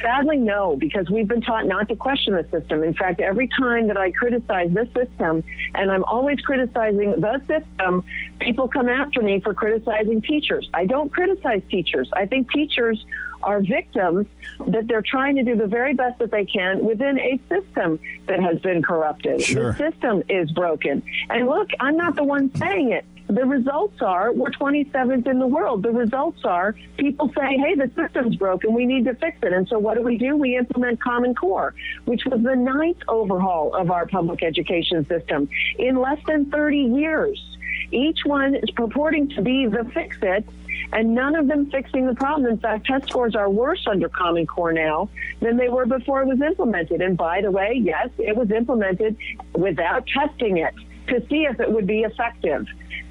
sadly, 0.00 0.36
no, 0.36 0.76
because 0.76 1.10
we've 1.10 1.26
been 1.26 1.40
taught 1.40 1.66
not 1.66 1.88
to 1.88 1.96
question 1.96 2.34
the 2.34 2.46
system. 2.50 2.84
In 2.84 2.94
fact, 2.94 3.20
every 3.20 3.48
time 3.48 3.88
that 3.88 3.96
I 3.96 4.12
criticize 4.12 4.70
this 4.70 4.88
system, 4.94 5.42
and 5.74 5.90
I'm 5.90 6.04
always 6.04 6.40
criticizing 6.40 7.20
the 7.20 7.40
system, 7.48 8.04
people 8.38 8.68
come 8.68 8.88
after 8.88 9.20
me 9.20 9.40
for 9.40 9.52
criticizing 9.52 10.22
teachers. 10.22 10.70
I 10.72 10.86
don't 10.86 11.12
criticize 11.12 11.62
teachers. 11.68 12.08
I 12.12 12.26
think 12.26 12.50
teachers 12.52 13.04
are 13.44 13.60
victims 13.60 14.26
that 14.66 14.86
they're 14.88 15.02
trying 15.02 15.36
to 15.36 15.42
do 15.42 15.56
the 15.56 15.66
very 15.66 15.94
best 15.94 16.18
that 16.18 16.30
they 16.30 16.44
can 16.44 16.84
within 16.84 17.18
a 17.18 17.40
system 17.48 17.98
that 18.26 18.40
has 18.40 18.58
been 18.60 18.82
corrupted. 18.82 19.42
Sure. 19.42 19.72
The 19.72 19.78
system 19.78 20.22
is 20.28 20.50
broken. 20.52 21.02
And 21.30 21.46
look, 21.46 21.70
I'm 21.80 21.96
not 21.96 22.16
the 22.16 22.24
one 22.24 22.54
saying 22.56 22.92
it. 22.92 23.04
The 23.26 23.46
results 23.46 24.02
are 24.02 24.32
we're 24.32 24.50
27th 24.50 25.26
in 25.26 25.38
the 25.38 25.46
world. 25.46 25.82
The 25.82 25.90
results 25.90 26.44
are 26.44 26.74
people 26.98 27.32
say, 27.34 27.56
hey, 27.56 27.74
the 27.74 27.90
system's 27.96 28.36
broken. 28.36 28.74
We 28.74 28.84
need 28.84 29.06
to 29.06 29.14
fix 29.14 29.38
it. 29.42 29.52
And 29.52 29.66
so 29.66 29.78
what 29.78 29.96
do 29.96 30.02
we 30.02 30.18
do? 30.18 30.36
We 30.36 30.56
implement 30.56 31.00
Common 31.00 31.34
Core, 31.34 31.74
which 32.04 32.26
was 32.26 32.42
the 32.42 32.54
ninth 32.54 32.98
overhaul 33.08 33.74
of 33.74 33.90
our 33.90 34.06
public 34.06 34.42
education 34.42 35.06
system 35.06 35.48
in 35.78 35.96
less 35.96 36.18
than 36.26 36.50
30 36.50 36.78
years. 36.78 37.42
Each 37.90 38.20
one 38.24 38.54
is 38.54 38.70
purporting 38.72 39.30
to 39.30 39.42
be 39.42 39.66
the 39.66 39.84
fix 39.94 40.18
it, 40.20 40.44
and 40.92 41.14
none 41.14 41.34
of 41.34 41.48
them 41.48 41.70
fixing 41.70 42.06
the 42.06 42.14
problem. 42.14 42.50
In 42.50 42.58
fact, 42.58 42.86
test 42.86 43.08
scores 43.08 43.34
are 43.34 43.50
worse 43.50 43.86
under 43.86 44.08
Common 44.08 44.46
Core 44.46 44.72
now 44.72 45.08
than 45.40 45.56
they 45.56 45.68
were 45.68 45.86
before 45.86 46.22
it 46.22 46.26
was 46.26 46.40
implemented. 46.40 47.00
And 47.00 47.16
by 47.16 47.40
the 47.40 47.50
way, 47.50 47.80
yes, 47.82 48.08
it 48.18 48.36
was 48.36 48.50
implemented 48.50 49.16
without 49.54 50.06
testing 50.06 50.58
it 50.58 50.74
to 51.08 51.20
see 51.28 51.44
if 51.44 51.60
it 51.60 51.70
would 51.70 51.86
be 51.86 52.00
effective. 52.00 52.66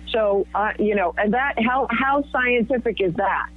So, 0.09 0.47
uh, 0.53 0.73
you 0.79 0.95
know, 0.95 1.13
and 1.17 1.33
that 1.33 1.55
how 1.63 1.87
how 1.89 2.23
scientific 2.31 3.01
is 3.01 3.13
that? 3.15 3.49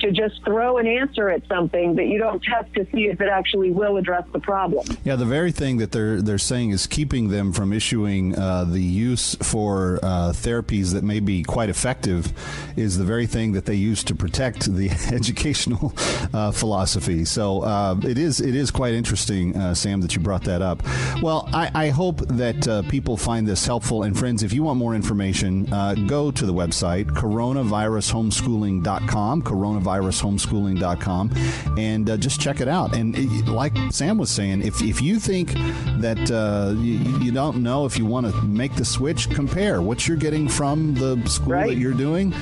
To 0.00 0.12
just 0.12 0.44
throw 0.44 0.78
an 0.78 0.86
answer 0.86 1.28
at 1.28 1.44
something 1.48 1.96
that 1.96 2.06
you 2.06 2.18
don't 2.18 2.40
test 2.42 2.72
to 2.74 2.86
see 2.92 3.06
if 3.06 3.20
it 3.20 3.28
actually 3.28 3.72
will 3.72 3.96
address 3.96 4.22
the 4.32 4.38
problem. 4.38 4.86
Yeah, 5.04 5.16
the 5.16 5.24
very 5.24 5.50
thing 5.50 5.78
that 5.78 5.90
they're 5.92 6.22
they're 6.22 6.38
saying 6.38 6.70
is 6.70 6.86
keeping 6.86 7.28
them 7.28 7.52
from 7.52 7.72
issuing 7.72 8.38
uh, 8.38 8.62
the 8.64 8.80
use 8.80 9.34
for 9.36 9.98
uh, 10.02 10.32
therapies 10.32 10.92
that 10.92 11.02
may 11.04 11.20
be 11.20 11.42
quite 11.42 11.68
effective 11.68 12.32
is 12.76 12.98
the 12.98 13.04
very 13.04 13.26
thing 13.26 13.52
that 13.52 13.66
they 13.66 13.74
use 13.74 14.02
to 14.04 14.14
protect 14.14 14.72
the 14.72 14.88
educational 15.12 15.92
uh, 16.32 16.52
philosophy. 16.52 17.24
So 17.24 17.62
uh, 17.62 17.96
it 18.02 18.18
is 18.18 18.40
it 18.40 18.54
is 18.54 18.70
quite 18.70 18.94
interesting, 18.94 19.56
uh, 19.56 19.74
Sam, 19.74 20.00
that 20.02 20.14
you 20.14 20.22
brought 20.22 20.44
that 20.44 20.62
up. 20.62 20.84
Well, 21.22 21.48
I, 21.52 21.70
I 21.74 21.88
hope 21.90 22.20
that 22.28 22.68
uh, 22.68 22.82
people 22.82 23.16
find 23.16 23.48
this 23.48 23.66
helpful. 23.66 24.04
And 24.04 24.16
friends, 24.18 24.42
if 24.42 24.52
you 24.52 24.62
want 24.62 24.78
more 24.78 24.94
information, 24.94 25.64
go 26.06 26.30
to 26.30 26.46
the 26.46 26.54
website 26.54 27.06
coronavirushomeschooling.com. 27.06 29.42
Coronavirushomeschooling.com, 29.88 31.30
and 31.78 32.10
uh, 32.10 32.16
just 32.16 32.40
check 32.40 32.60
it 32.60 32.68
out. 32.68 32.94
And 32.94 33.16
it, 33.16 33.48
like 33.48 33.76
Sam 33.90 34.18
was 34.18 34.30
saying, 34.30 34.62
if 34.62 34.82
if 34.82 35.00
you 35.00 35.18
think 35.18 35.52
that 36.00 36.30
uh, 36.30 36.74
you, 36.78 36.98
you 37.20 37.32
don't 37.32 37.62
know 37.62 37.86
if 37.86 37.98
you 37.98 38.06
want 38.06 38.32
to 38.32 38.42
make 38.42 38.74
the 38.74 38.84
switch, 38.84 39.30
compare 39.30 39.82
what 39.82 40.06
you're 40.06 40.16
getting 40.16 40.48
from 40.48 40.94
the 40.94 41.20
school 41.26 41.52
that 41.52 41.76
you're 41.76 41.92
doing, 41.92 42.32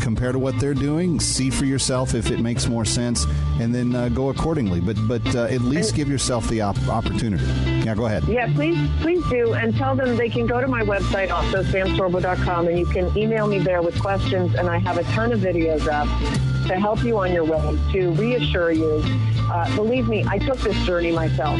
compare 0.00 0.32
to 0.32 0.38
what 0.38 0.58
they're 0.58 0.74
doing, 0.74 1.20
see 1.20 1.50
for 1.50 1.64
yourself 1.64 2.14
if 2.14 2.30
it 2.30 2.40
makes 2.40 2.66
more 2.66 2.84
sense, 2.84 3.26
and 3.60 3.74
then 3.74 3.94
uh, 3.94 4.08
go 4.08 4.30
accordingly. 4.30 4.80
But 4.80 4.96
but 5.06 5.34
uh, 5.34 5.44
at 5.44 5.60
least 5.62 5.94
give 5.94 6.08
yourself 6.08 6.48
the 6.48 6.60
op- 6.62 6.88
opportunity. 6.88 7.44
Yeah, 7.84 7.94
go 7.94 8.06
ahead. 8.06 8.24
Yeah, 8.24 8.52
please, 8.54 8.78
please 9.00 9.24
do, 9.28 9.54
and 9.54 9.74
tell 9.76 9.94
them 9.94 10.16
they 10.16 10.28
can 10.28 10.46
go 10.46 10.60
to 10.60 10.68
my 10.68 10.82
website, 10.82 11.30
also 11.30 11.62
samsorbo.com, 11.62 12.68
and 12.68 12.78
you 12.78 12.86
can 12.86 13.16
email 13.16 13.46
me 13.46 13.58
there 13.58 13.82
with 13.82 13.98
questions, 14.00 14.54
and 14.54 14.68
I 14.68 14.78
have 14.78 14.98
a 14.98 15.04
ton 15.04 15.32
of 15.32 15.40
videos 15.40 15.86
up 15.88 16.08
to 16.68 16.78
help 16.78 17.02
you 17.02 17.18
on 17.18 17.32
your 17.32 17.44
way, 17.44 17.78
to 17.92 18.10
reassure 18.12 18.70
you. 18.70 19.02
Uh, 19.50 19.74
believe 19.74 20.08
me, 20.08 20.24
I 20.28 20.38
took 20.38 20.58
this 20.58 20.76
journey 20.86 21.12
myself 21.12 21.58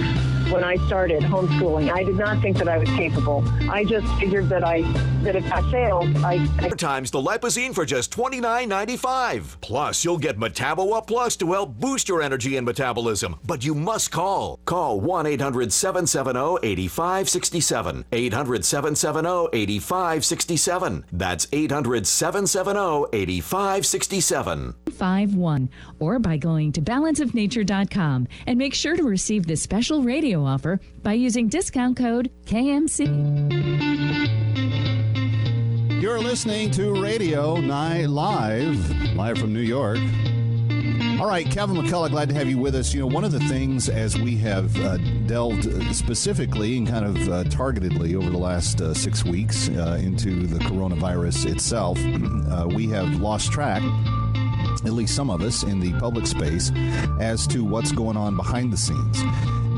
when 0.50 0.64
I 0.64 0.76
started 0.86 1.22
homeschooling. 1.22 1.90
I 1.90 2.02
did 2.02 2.16
not 2.16 2.40
think 2.40 2.56
that 2.58 2.68
I 2.68 2.78
was 2.78 2.88
capable. 2.90 3.44
I 3.70 3.84
just 3.84 4.06
figured 4.18 4.48
that 4.48 4.64
I 4.64 4.82
that 5.22 5.36
if 5.36 5.52
I 5.52 5.60
failed, 5.70 6.16
I, 6.18 6.48
I 6.58 6.68
Times 6.70 7.10
the 7.10 7.20
Lipozene 7.20 7.74
for 7.74 7.84
just 7.84 8.12
$29.95. 8.12 9.60
Plus, 9.60 10.04
you'll 10.04 10.18
get 10.18 10.38
Metabo 10.38 10.96
Up 10.96 11.06
Plus 11.06 11.36
to 11.36 11.52
help 11.52 11.74
boost 11.74 12.08
your 12.08 12.22
energy 12.22 12.56
and 12.56 12.64
metabolism. 12.64 13.38
But 13.44 13.64
you 13.64 13.74
must 13.74 14.10
call. 14.10 14.60
Call 14.64 15.00
1 15.00 15.26
800 15.26 15.72
770 15.72 16.58
8567. 16.62 18.04
800 18.12 18.64
770 18.64 19.48
8567. 19.52 21.04
That's 21.12 21.46
800 21.52 22.06
770 22.06 23.06
8567. 23.12 24.74
51 24.86 25.70
or 26.00 26.18
by 26.18 26.36
going 26.36 26.72
to 26.72 26.80
balanceofnature.com 26.80 28.28
and 28.46 28.58
make 28.58 28.74
sure 28.74 28.96
to 28.96 29.02
receive 29.02 29.46
this 29.46 29.62
special 29.62 30.02
radio 30.02 30.37
offer 30.46 30.80
by 31.02 31.14
using 31.14 31.48
discount 31.48 31.96
code 31.96 32.30
KMC. 32.46 33.98
You're 36.00 36.20
listening 36.20 36.70
to 36.72 37.00
Radio 37.02 37.56
Night 37.56 38.08
Live, 38.08 39.14
live 39.14 39.38
from 39.38 39.52
New 39.52 39.60
York. 39.60 39.98
All 41.20 41.26
right, 41.26 41.44
Kevin 41.50 41.76
McCullough, 41.76 42.10
glad 42.10 42.28
to 42.28 42.34
have 42.36 42.48
you 42.48 42.58
with 42.58 42.76
us. 42.76 42.94
You 42.94 43.00
know, 43.00 43.08
one 43.08 43.24
of 43.24 43.32
the 43.32 43.40
things 43.40 43.88
as 43.88 44.16
we 44.16 44.36
have 44.36 44.78
uh, 44.80 44.98
delved 45.26 45.64
specifically 45.94 46.78
and 46.78 46.86
kind 46.86 47.04
of 47.04 47.16
uh, 47.28 47.44
targetedly 47.44 48.14
over 48.14 48.30
the 48.30 48.38
last 48.38 48.80
uh, 48.80 48.94
six 48.94 49.24
weeks 49.24 49.68
uh, 49.70 49.98
into 50.00 50.46
the 50.46 50.60
coronavirus 50.60 51.50
itself, 51.50 51.98
uh, 52.52 52.68
we 52.68 52.86
have 52.86 53.20
lost 53.20 53.50
track 53.50 53.82
at 54.84 54.92
least 54.92 55.14
some 55.14 55.30
of 55.30 55.42
us 55.42 55.64
in 55.64 55.80
the 55.80 55.92
public 55.98 56.26
space, 56.26 56.70
as 57.20 57.46
to 57.48 57.64
what's 57.64 57.92
going 57.92 58.16
on 58.16 58.36
behind 58.36 58.72
the 58.72 58.76
scenes. 58.76 59.18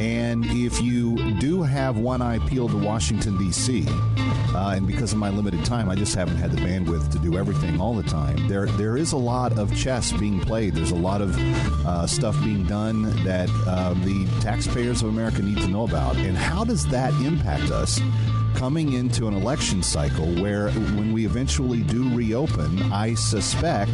And 0.00 0.46
if 0.46 0.80
you 0.80 1.34
do 1.34 1.62
have 1.62 1.98
one 1.98 2.22
eye 2.22 2.38
peeled 2.48 2.70
to 2.70 2.78
Washington, 2.78 3.36
D.C., 3.36 3.86
uh, 3.88 4.72
and 4.74 4.86
because 4.86 5.12
of 5.12 5.18
my 5.18 5.28
limited 5.28 5.64
time, 5.64 5.88
I 5.88 5.94
just 5.94 6.14
haven't 6.14 6.36
had 6.36 6.50
the 6.52 6.56
bandwidth 6.56 7.12
to 7.12 7.18
do 7.18 7.36
everything 7.36 7.80
all 7.80 7.94
the 7.94 8.02
time. 8.02 8.48
There, 8.48 8.66
there 8.66 8.96
is 8.96 9.12
a 9.12 9.16
lot 9.16 9.58
of 9.58 9.76
chess 9.76 10.10
being 10.12 10.40
played. 10.40 10.74
There's 10.74 10.90
a 10.90 10.96
lot 10.96 11.20
of 11.20 11.38
uh, 11.86 12.06
stuff 12.06 12.42
being 12.42 12.64
done 12.64 13.02
that 13.24 13.50
uh, 13.66 13.94
the 13.94 14.26
taxpayers 14.40 15.02
of 15.02 15.10
America 15.10 15.42
need 15.42 15.58
to 15.58 15.68
know 15.68 15.84
about. 15.84 16.16
And 16.16 16.36
how 16.36 16.64
does 16.64 16.86
that 16.86 17.12
impact 17.22 17.70
us? 17.70 18.00
Coming 18.60 18.92
into 18.92 19.26
an 19.26 19.32
election 19.32 19.82
cycle 19.82 20.26
where, 20.34 20.68
when 20.68 21.14
we 21.14 21.24
eventually 21.24 21.80
do 21.80 22.14
reopen, 22.14 22.92
I 22.92 23.14
suspect 23.14 23.90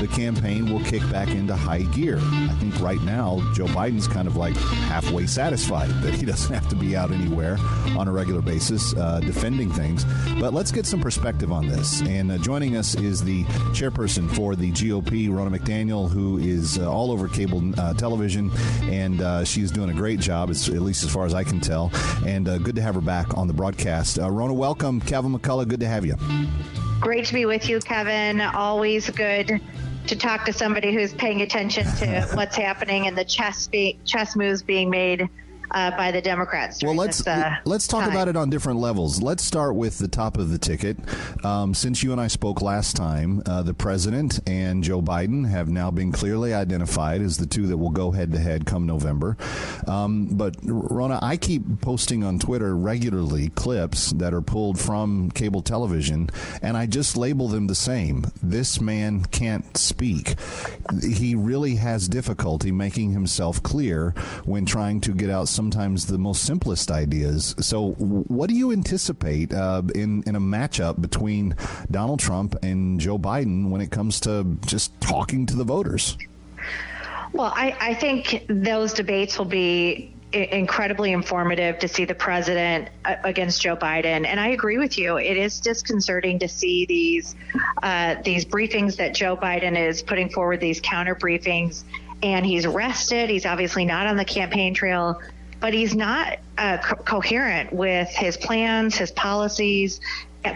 the 0.00 0.08
campaign 0.10 0.68
will 0.68 0.82
kick 0.82 1.08
back 1.12 1.28
into 1.28 1.54
high 1.54 1.82
gear. 1.82 2.18
I 2.20 2.56
think 2.58 2.80
right 2.80 3.00
now, 3.02 3.38
Joe 3.54 3.66
Biden's 3.66 4.08
kind 4.08 4.26
of 4.26 4.34
like 4.34 4.56
halfway 4.56 5.28
satisfied 5.28 5.90
that 6.02 6.12
he 6.12 6.26
doesn't 6.26 6.52
have 6.52 6.68
to 6.70 6.74
be 6.74 6.96
out 6.96 7.12
anywhere 7.12 7.56
on 7.96 8.08
a 8.08 8.12
regular 8.12 8.42
basis 8.42 8.96
uh, 8.96 9.20
defending 9.20 9.70
things. 9.70 10.04
But 10.40 10.54
let's 10.54 10.72
get 10.72 10.86
some 10.86 11.00
perspective 11.00 11.52
on 11.52 11.68
this. 11.68 12.02
And 12.02 12.32
uh, 12.32 12.38
joining 12.38 12.74
us 12.74 12.96
is 12.96 13.22
the 13.22 13.44
chairperson 13.74 14.28
for 14.34 14.56
the 14.56 14.72
GOP, 14.72 15.28
Ronna 15.28 15.56
McDaniel, 15.56 16.10
who 16.10 16.38
is 16.38 16.80
uh, 16.80 16.90
all 16.90 17.12
over 17.12 17.28
cable 17.28 17.62
uh, 17.78 17.94
television, 17.94 18.50
and 18.82 19.20
uh, 19.20 19.44
she's 19.44 19.70
doing 19.70 19.90
a 19.90 19.94
great 19.94 20.18
job, 20.18 20.50
at 20.50 20.66
least 20.66 21.04
as 21.04 21.12
far 21.12 21.26
as 21.26 21.32
I 21.32 21.44
can 21.44 21.60
tell. 21.60 21.92
And 22.26 22.48
uh, 22.48 22.58
good 22.58 22.74
to 22.74 22.82
have 22.82 22.96
her 22.96 23.00
back 23.00 23.38
on 23.38 23.46
the 23.46 23.54
broadcast. 23.54 23.99
Uh, 24.00 24.30
Ronna, 24.30 24.54
welcome. 24.54 24.98
Kevin 24.98 25.32
McCullough, 25.36 25.68
good 25.68 25.80
to 25.80 25.86
have 25.86 26.06
you. 26.06 26.16
Great 27.00 27.26
to 27.26 27.34
be 27.34 27.44
with 27.44 27.68
you, 27.68 27.80
Kevin. 27.80 28.40
Always 28.40 29.10
good 29.10 29.60
to 30.06 30.16
talk 30.16 30.46
to 30.46 30.54
somebody 30.54 30.94
who's 30.94 31.12
paying 31.12 31.42
attention 31.42 31.84
to 31.98 32.26
what's 32.34 32.56
happening 32.56 33.06
and 33.08 33.16
the 33.16 33.26
chess 33.26 33.68
be- 33.68 33.98
chess 34.06 34.36
moves 34.36 34.62
being 34.62 34.88
made 34.88 35.28
uh, 35.72 35.90
by 35.96 36.10
the 36.10 36.20
Democrats. 36.20 36.82
Well, 36.82 36.94
let's 36.94 37.18
this, 37.18 37.26
uh, 37.26 37.56
let's 37.64 37.86
talk 37.86 38.04
time. 38.04 38.10
about 38.10 38.28
it 38.28 38.36
on 38.36 38.50
different 38.50 38.80
levels. 38.80 39.22
Let's 39.22 39.44
start 39.44 39.74
with 39.74 39.98
the 39.98 40.08
top 40.08 40.36
of 40.36 40.50
the 40.50 40.58
ticket. 40.58 40.96
Um, 41.44 41.74
since 41.74 42.02
you 42.02 42.12
and 42.12 42.20
I 42.20 42.28
spoke 42.28 42.62
last 42.62 42.96
time, 42.96 43.42
uh, 43.46 43.62
the 43.62 43.74
president 43.74 44.40
and 44.48 44.82
Joe 44.82 45.02
Biden 45.02 45.48
have 45.48 45.68
now 45.68 45.90
been 45.90 46.12
clearly 46.12 46.54
identified 46.54 47.20
as 47.20 47.36
the 47.36 47.46
two 47.46 47.66
that 47.68 47.76
will 47.76 47.90
go 47.90 48.10
head 48.10 48.32
to 48.32 48.38
head 48.38 48.66
come 48.66 48.86
November. 48.86 49.36
Um, 49.86 50.28
but 50.32 50.56
Ronna, 50.62 51.18
I 51.22 51.36
keep 51.36 51.80
posting 51.80 52.24
on 52.24 52.38
Twitter 52.38 52.76
regularly 52.76 53.50
clips 53.50 54.12
that 54.12 54.34
are 54.34 54.42
pulled 54.42 54.78
from 54.78 55.30
cable 55.30 55.62
television, 55.62 56.30
and 56.62 56.76
I 56.76 56.86
just 56.86 57.16
label 57.16 57.48
them 57.48 57.66
the 57.66 57.74
same. 57.74 58.26
This 58.42 58.80
man 58.80 59.24
can't 59.26 59.76
speak. 59.76 60.34
He 61.02 61.34
really 61.34 61.76
has 61.76 62.08
difficulty 62.08 62.72
making 62.72 63.12
himself 63.12 63.62
clear 63.62 64.10
when 64.44 64.66
trying 64.66 65.00
to 65.02 65.12
get 65.12 65.30
out 65.30 65.48
sometimes 65.60 66.06
the 66.06 66.16
most 66.16 66.44
simplest 66.44 66.90
ideas. 66.90 67.54
So, 67.60 67.90
what 67.90 68.48
do 68.48 68.56
you 68.56 68.72
anticipate 68.72 69.52
uh, 69.52 69.82
in 69.94 70.22
in 70.22 70.34
a 70.34 70.40
matchup 70.40 71.02
between 71.02 71.54
Donald 71.90 72.18
Trump 72.18 72.56
and 72.62 72.98
Joe 72.98 73.18
Biden 73.18 73.68
when 73.68 73.82
it 73.82 73.90
comes 73.90 74.20
to 74.20 74.56
just 74.64 74.98
talking 75.02 75.44
to 75.44 75.56
the 75.56 75.64
voters? 75.64 76.16
Well, 77.34 77.52
I, 77.54 77.76
I 77.78 77.94
think 77.94 78.46
those 78.48 78.94
debates 78.94 79.36
will 79.36 79.44
be 79.44 80.14
incredibly 80.32 81.12
informative 81.12 81.78
to 81.80 81.88
see 81.88 82.06
the 82.06 82.14
president 82.14 82.88
uh, 83.04 83.16
against 83.22 83.60
Joe 83.60 83.76
Biden. 83.76 84.24
And 84.24 84.40
I 84.40 84.48
agree 84.48 84.78
with 84.78 84.96
you. 84.96 85.18
It 85.18 85.36
is 85.36 85.60
disconcerting 85.60 86.38
to 86.38 86.48
see 86.48 86.86
these 86.86 87.36
uh, 87.82 88.14
these 88.24 88.46
briefings 88.46 88.96
that 88.96 89.14
Joe 89.14 89.36
Biden 89.36 89.76
is 89.76 90.02
putting 90.02 90.30
forward, 90.30 90.58
these 90.60 90.80
counter 90.80 91.14
briefings, 91.14 91.84
and 92.22 92.46
he's 92.46 92.66
rested. 92.66 93.28
He's 93.28 93.44
obviously 93.44 93.84
not 93.84 94.06
on 94.06 94.16
the 94.16 94.24
campaign 94.24 94.72
trail, 94.72 95.20
but 95.60 95.74
he's 95.74 95.94
not 95.94 96.38
uh, 96.58 96.78
co- 96.78 96.96
coherent 96.96 97.72
with 97.72 98.08
his 98.08 98.36
plans, 98.36 98.96
his 98.96 99.10
policies, 99.10 100.00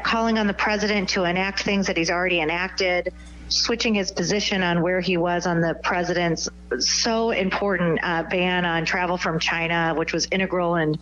calling 0.02 0.38
on 0.38 0.46
the 0.46 0.54
president 0.54 1.10
to 1.10 1.24
enact 1.24 1.62
things 1.62 1.86
that 1.86 1.96
he's 1.96 2.10
already 2.10 2.40
enacted. 2.40 3.12
Switching 3.48 3.94
his 3.94 4.10
position 4.10 4.62
on 4.62 4.80
where 4.80 5.00
he 5.00 5.18
was 5.18 5.46
on 5.46 5.60
the 5.60 5.74
president's 5.84 6.48
so 6.78 7.30
important 7.30 8.00
uh, 8.02 8.22
ban 8.22 8.64
on 8.64 8.86
travel 8.86 9.18
from 9.18 9.38
China, 9.38 9.94
which 9.94 10.14
was 10.14 10.26
integral 10.32 10.76
in 10.76 10.98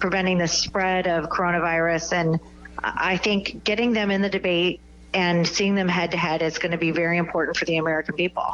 preventing 0.00 0.36
the 0.36 0.48
spread 0.48 1.06
of 1.06 1.30
coronavirus. 1.30 2.12
And 2.12 2.40
I 2.82 3.16
think 3.16 3.62
getting 3.62 3.92
them 3.92 4.10
in 4.10 4.22
the 4.22 4.28
debate 4.28 4.80
and 5.14 5.46
seeing 5.46 5.74
them 5.74 5.88
head 5.88 6.10
to 6.10 6.16
head 6.16 6.42
is 6.42 6.58
going 6.58 6.72
to 6.72 6.78
be 6.78 6.90
very 6.90 7.18
important 7.18 7.56
for 7.56 7.64
the 7.64 7.76
American 7.78 8.14
people. 8.14 8.44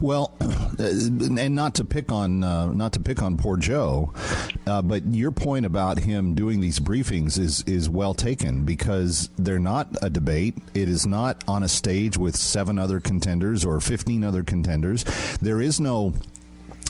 Well, 0.00 0.34
uh, 0.40 0.84
and 0.84 1.54
not 1.54 1.74
to 1.76 1.84
pick 1.84 2.12
on 2.12 2.44
uh, 2.44 2.66
not 2.66 2.92
to 2.94 3.00
pick 3.00 3.22
on 3.22 3.36
poor 3.36 3.56
Joe, 3.56 4.12
uh, 4.66 4.82
but 4.82 5.06
your 5.06 5.30
point 5.30 5.66
about 5.66 5.98
him 5.98 6.34
doing 6.34 6.60
these 6.60 6.78
briefings 6.78 7.38
is 7.38 7.62
is 7.66 7.88
well 7.88 8.14
taken 8.14 8.64
because 8.64 9.30
they're 9.38 9.58
not 9.58 9.88
a 10.02 10.10
debate. 10.10 10.56
It 10.74 10.88
is 10.88 11.06
not 11.06 11.42
on 11.48 11.62
a 11.62 11.68
stage 11.68 12.16
with 12.16 12.36
seven 12.36 12.78
other 12.78 13.00
contenders 13.00 13.64
or 13.64 13.80
fifteen 13.80 14.24
other 14.24 14.42
contenders. 14.42 15.04
There 15.40 15.60
is 15.60 15.80
no 15.80 16.14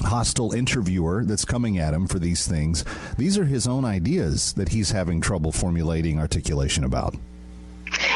hostile 0.02 0.52
interviewer 0.52 1.24
that's 1.24 1.44
coming 1.44 1.78
at 1.78 1.92
him 1.92 2.06
for 2.06 2.18
these 2.18 2.46
things. 2.46 2.84
These 3.18 3.36
are 3.36 3.44
his 3.44 3.66
own 3.66 3.84
ideas 3.84 4.54
that 4.54 4.70
he's 4.70 4.90
having 4.92 5.20
trouble 5.20 5.52
formulating 5.52 6.18
articulation 6.18 6.84
about. 6.84 7.14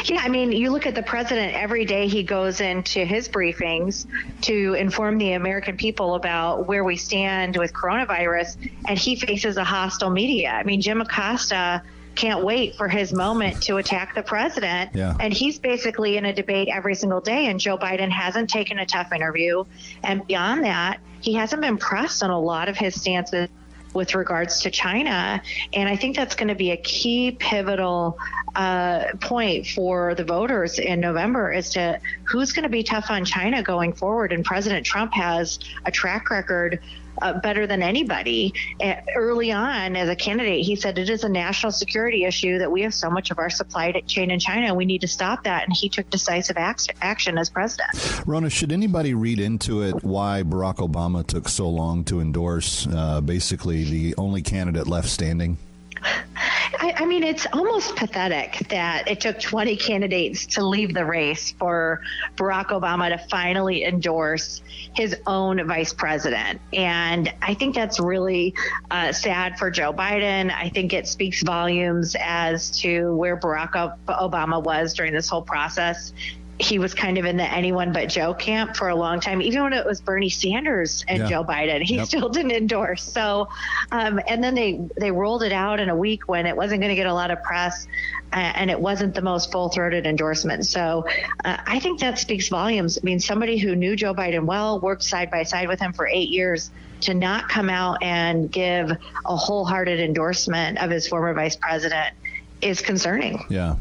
Yeah, 0.05 0.21
I 0.21 0.29
mean, 0.29 0.51
you 0.51 0.71
look 0.71 0.85
at 0.85 0.95
the 0.95 1.03
president 1.03 1.53
every 1.53 1.85
day 1.85 2.07
he 2.07 2.23
goes 2.23 2.61
into 2.61 3.03
his 3.05 3.27
briefings 3.27 4.05
to 4.41 4.73
inform 4.73 5.17
the 5.17 5.33
American 5.33 5.77
people 5.77 6.15
about 6.15 6.67
where 6.67 6.83
we 6.83 6.95
stand 6.95 7.57
with 7.57 7.73
coronavirus, 7.73 8.57
and 8.87 8.97
he 8.97 9.15
faces 9.15 9.57
a 9.57 9.63
hostile 9.63 10.09
media. 10.09 10.51
I 10.51 10.63
mean, 10.63 10.81
Jim 10.81 11.01
Acosta 11.01 11.81
can't 12.15 12.43
wait 12.43 12.75
for 12.75 12.87
his 12.87 13.13
moment 13.13 13.61
to 13.63 13.77
attack 13.77 14.15
the 14.15 14.23
president. 14.23 14.91
Yeah. 14.93 15.15
And 15.19 15.33
he's 15.33 15.59
basically 15.59 16.17
in 16.17 16.25
a 16.25 16.33
debate 16.33 16.69
every 16.71 16.95
single 16.95 17.21
day, 17.21 17.47
and 17.47 17.59
Joe 17.59 17.77
Biden 17.77 18.09
hasn't 18.09 18.49
taken 18.49 18.79
a 18.79 18.85
tough 18.85 19.11
interview. 19.11 19.65
And 20.03 20.25
beyond 20.25 20.63
that, 20.63 20.99
he 21.21 21.33
hasn't 21.33 21.61
been 21.61 21.77
pressed 21.77 22.23
on 22.23 22.29
a 22.29 22.39
lot 22.39 22.69
of 22.69 22.77
his 22.77 22.99
stances 22.99 23.49
with 23.95 24.13
regards 24.13 24.59
to 24.61 24.69
China. 24.69 25.41
And 25.73 25.89
I 25.89 25.95
think 25.95 26.15
that's 26.15 26.35
going 26.35 26.49
to 26.49 26.55
be 26.55 26.71
a 26.71 26.77
key 26.77 27.31
pivotal 27.31 28.19
uh, 28.55 29.05
point 29.21 29.67
for 29.67 30.13
the 30.15 30.23
voters 30.23 30.77
in 30.79 30.99
November 30.99 31.51
as 31.51 31.71
to 31.71 31.99
who's 32.25 32.53
going 32.53 32.63
to 32.63 32.69
be 32.69 32.83
tough 32.83 33.09
on 33.09 33.25
China 33.25 33.63
going 33.63 33.93
forward. 33.93 34.31
And 34.31 34.45
President 34.45 34.85
Trump 34.85 35.13
has 35.13 35.59
a 35.85 35.91
track 35.91 36.29
record. 36.29 36.79
Uh, 37.21 37.39
better 37.39 37.65
than 37.65 37.81
anybody. 37.81 38.53
Uh, 38.81 38.95
early 39.15 39.51
on, 39.51 39.95
as 39.95 40.09
a 40.09 40.15
candidate, 40.15 40.65
he 40.65 40.75
said 40.75 40.97
it 40.97 41.09
is 41.09 41.23
a 41.23 41.29
national 41.29 41.71
security 41.71 42.25
issue 42.25 42.57
that 42.57 42.71
we 42.71 42.81
have 42.81 42.93
so 42.93 43.09
much 43.09 43.31
of 43.31 43.39
our 43.39 43.49
supply 43.49 43.91
chain 44.05 44.31
in 44.31 44.39
China, 44.39 44.73
we 44.73 44.85
need 44.85 45.01
to 45.01 45.07
stop 45.07 45.43
that. 45.43 45.63
And 45.63 45.75
he 45.75 45.89
took 45.89 46.09
decisive 46.09 46.57
act- 46.57 46.91
action 47.01 47.37
as 47.37 47.49
president. 47.49 47.91
Ronna, 48.25 48.51
should 48.51 48.71
anybody 48.71 49.13
read 49.13 49.39
into 49.39 49.81
it 49.83 50.03
why 50.03 50.43
Barack 50.43 50.77
Obama 50.77 51.25
took 51.25 51.47
so 51.47 51.69
long 51.69 52.03
to 52.05 52.19
endorse 52.19 52.87
uh, 52.87 53.21
basically 53.21 53.83
the 53.83 54.15
only 54.17 54.41
candidate 54.41 54.87
left 54.87 55.09
standing? 55.09 55.57
I, 56.03 56.93
I, 56.97 57.05
mean, 57.05 57.23
it's 57.23 57.47
almost 57.53 57.95
pathetic 57.95 58.67
that 58.69 59.07
it 59.07 59.21
took 59.21 59.39
20 59.39 59.75
candidates 59.77 60.45
to 60.47 60.65
leave 60.65 60.93
the 60.93 61.05
race 61.05 61.51
for 61.51 62.01
Barack 62.35 62.67
Obama 62.67 63.09
to 63.09 63.17
finally 63.29 63.85
endorse 63.85 64.61
his 64.93 65.15
own 65.25 65.65
vice 65.67 65.93
president. 65.93 66.59
And 66.73 67.33
I 67.41 67.53
think 67.53 67.75
that's 67.75 67.99
really 67.99 68.53
uh, 68.91 69.11
sad 69.13 69.57
for 69.57 69.71
Joe 69.71 69.93
Biden. 69.93 70.53
I 70.53 70.69
think 70.69 70.93
it 70.93 71.07
speaks 71.07 71.43
volumes 71.43 72.15
as 72.19 72.71
to 72.81 73.15
where 73.15 73.37
Barack 73.37 73.97
Obama 74.07 74.61
was 74.61 74.93
during 74.93 75.13
this 75.13 75.29
whole 75.29 75.41
process 75.41 76.13
he 76.57 76.79
was 76.79 76.93
kind 76.93 77.17
of 77.17 77.25
in 77.25 77.35
the 77.35 77.43
anyone 77.43 77.91
but 77.91 78.07
Joe 78.07 78.33
camp 78.33 78.77
for 78.77 78.87
a 78.87 78.95
long 78.95 79.19
time. 79.19 79.41
Even 79.41 79.63
when 79.63 79.73
it 79.73 79.85
was 79.85 79.99
Bernie 79.99 80.29
Sanders 80.29 81.03
and 81.07 81.19
Yeah. 81.19 81.27
Joe 81.27 81.43
Biden, 81.43 81.81
he 81.81 81.97
Yep. 81.97 82.07
still 82.07 82.29
didn't 82.29 82.51
endorse. 82.51 83.03
So, 83.03 83.49
um, 83.91 84.21
and 84.27 84.43
then 84.43 84.55
they 84.55 84.79
they 84.97 85.11
rolled 85.11 85.43
it 85.43 85.51
out 85.51 85.79
in 85.79 85.89
a 85.89 85.95
week 85.95 86.27
when 86.27 86.45
it 86.45 86.55
wasn't 86.55 86.81
going 86.81 86.89
to 86.91 86.95
get 86.95 87.07
a 87.07 87.13
lot 87.13 87.29
of 87.29 87.43
press, 87.43 87.87
uh, 88.31 88.37
and 88.37 88.71
it 88.71 88.79
wasn't 88.79 89.13
the 89.15 89.21
most 89.21 89.51
full 89.51 89.67
throated 89.69 90.05
endorsement. 90.07 90.65
So, 90.65 91.05
uh, 91.43 91.57
I 91.67 91.79
think 91.79 91.99
that 91.99 92.19
speaks 92.19 92.47
volumes. 92.47 92.97
I 92.97 93.03
mean, 93.03 93.19
somebody 93.19 93.57
who 93.57 93.75
knew 93.75 93.95
Joe 93.97 94.13
Biden 94.13 94.45
well, 94.45 94.79
worked 94.79 95.03
side 95.03 95.29
by 95.29 95.43
side 95.43 95.67
with 95.67 95.79
him 95.81 95.91
for 95.93 96.07
eight 96.07 96.29
years. 96.29 96.71
To 97.01 97.13
not 97.13 97.49
come 97.49 97.69
out 97.69 98.01
and 98.01 98.49
give 98.49 98.89
a 98.89 99.35
wholehearted 99.35 99.99
endorsement 99.99 100.81
of 100.81 100.89
his 100.89 101.07
former 101.07 101.33
vice 101.33 101.57
president 101.57 102.13
is 102.61 102.81
concerning. 102.81 103.43
Yeah. 103.49 103.75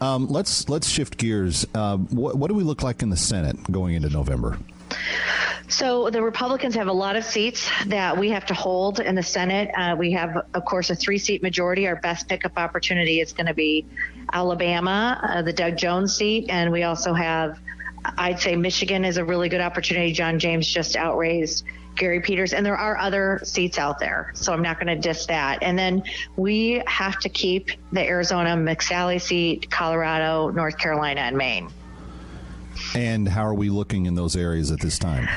Um, 0.00 0.28
let's 0.28 0.68
let's 0.68 0.88
shift 0.88 1.16
gears. 1.16 1.66
Uh, 1.74 1.96
what, 1.98 2.36
what 2.36 2.48
do 2.48 2.54
we 2.54 2.62
look 2.62 2.82
like 2.82 3.02
in 3.02 3.10
the 3.10 3.16
Senate 3.16 3.56
going 3.70 3.94
into 3.94 4.08
November? 4.08 4.58
So 5.68 6.10
the 6.10 6.20
Republicans 6.20 6.74
have 6.74 6.88
a 6.88 6.92
lot 6.92 7.14
of 7.14 7.24
seats 7.24 7.70
that 7.86 8.18
we 8.18 8.30
have 8.30 8.44
to 8.46 8.54
hold 8.54 8.98
in 8.98 9.14
the 9.14 9.22
Senate. 9.22 9.70
Uh, 9.76 9.94
we 9.96 10.10
have, 10.12 10.44
of 10.52 10.64
course, 10.64 10.90
a 10.90 10.96
three-seat 10.96 11.44
majority. 11.44 11.86
Our 11.86 11.94
best 11.94 12.28
pickup 12.28 12.58
opportunity 12.58 13.20
is 13.20 13.32
going 13.32 13.46
to 13.46 13.54
be 13.54 13.86
Alabama, 14.32 15.20
uh, 15.22 15.42
the 15.42 15.52
Doug 15.52 15.76
Jones 15.76 16.16
seat, 16.16 16.50
and 16.50 16.72
we 16.72 16.82
also 16.82 17.14
have, 17.14 17.60
I'd 18.04 18.40
say, 18.40 18.56
Michigan 18.56 19.04
is 19.04 19.16
a 19.16 19.24
really 19.24 19.48
good 19.48 19.60
opportunity. 19.60 20.12
John 20.12 20.40
James 20.40 20.66
just 20.66 20.96
outraised 20.96 21.64
Gary 22.00 22.20
Peters, 22.20 22.54
and 22.54 22.64
there 22.64 22.78
are 22.78 22.96
other 22.96 23.40
seats 23.44 23.78
out 23.78 24.00
there, 24.00 24.32
so 24.34 24.52
I'm 24.54 24.62
not 24.62 24.80
going 24.80 24.88
to 24.88 25.00
diss 25.00 25.26
that. 25.26 25.62
And 25.62 25.78
then 25.78 26.02
we 26.36 26.82
have 26.86 27.20
to 27.20 27.28
keep 27.28 27.70
the 27.92 28.00
Arizona 28.00 28.56
McSally 28.56 29.20
seat, 29.20 29.70
Colorado, 29.70 30.48
North 30.48 30.78
Carolina, 30.78 31.20
and 31.20 31.36
Maine. 31.36 31.68
And 32.94 33.28
how 33.28 33.44
are 33.44 33.54
we 33.54 33.68
looking 33.68 34.06
in 34.06 34.14
those 34.14 34.34
areas 34.34 34.72
at 34.72 34.80
this 34.80 34.98
time? 34.98 35.28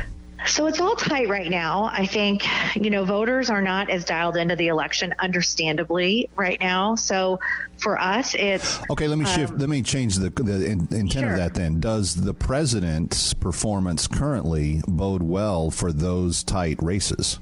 So 0.45 0.67
it's 0.67 0.79
all 0.79 0.95
tight 0.95 1.29
right 1.29 1.49
now. 1.49 1.89
I 1.91 2.05
think, 2.05 2.45
you 2.75 2.89
know, 2.89 3.05
voters 3.05 3.49
are 3.49 3.61
not 3.61 3.89
as 3.89 4.03
dialed 4.03 4.35
into 4.35 4.55
the 4.55 4.67
election, 4.67 5.13
understandably, 5.19 6.29
right 6.35 6.59
now. 6.59 6.95
So 6.95 7.39
for 7.77 7.99
us, 7.99 8.35
it's. 8.35 8.79
Okay, 8.89 9.07
let 9.07 9.17
me 9.17 9.25
um, 9.25 9.35
shift. 9.35 9.57
Let 9.57 9.69
me 9.69 9.81
change 9.81 10.15
the, 10.15 10.29
the 10.29 10.65
in, 10.65 10.87
intent 10.91 11.31
of 11.31 11.37
that. 11.37 11.53
Then, 11.53 11.79
does 11.79 12.15
the 12.15 12.33
president's 12.33 13.33
performance 13.33 14.07
currently 14.07 14.81
bode 14.87 15.23
well 15.23 15.71
for 15.71 15.91
those 15.91 16.43
tight 16.43 16.81
races? 16.81 17.39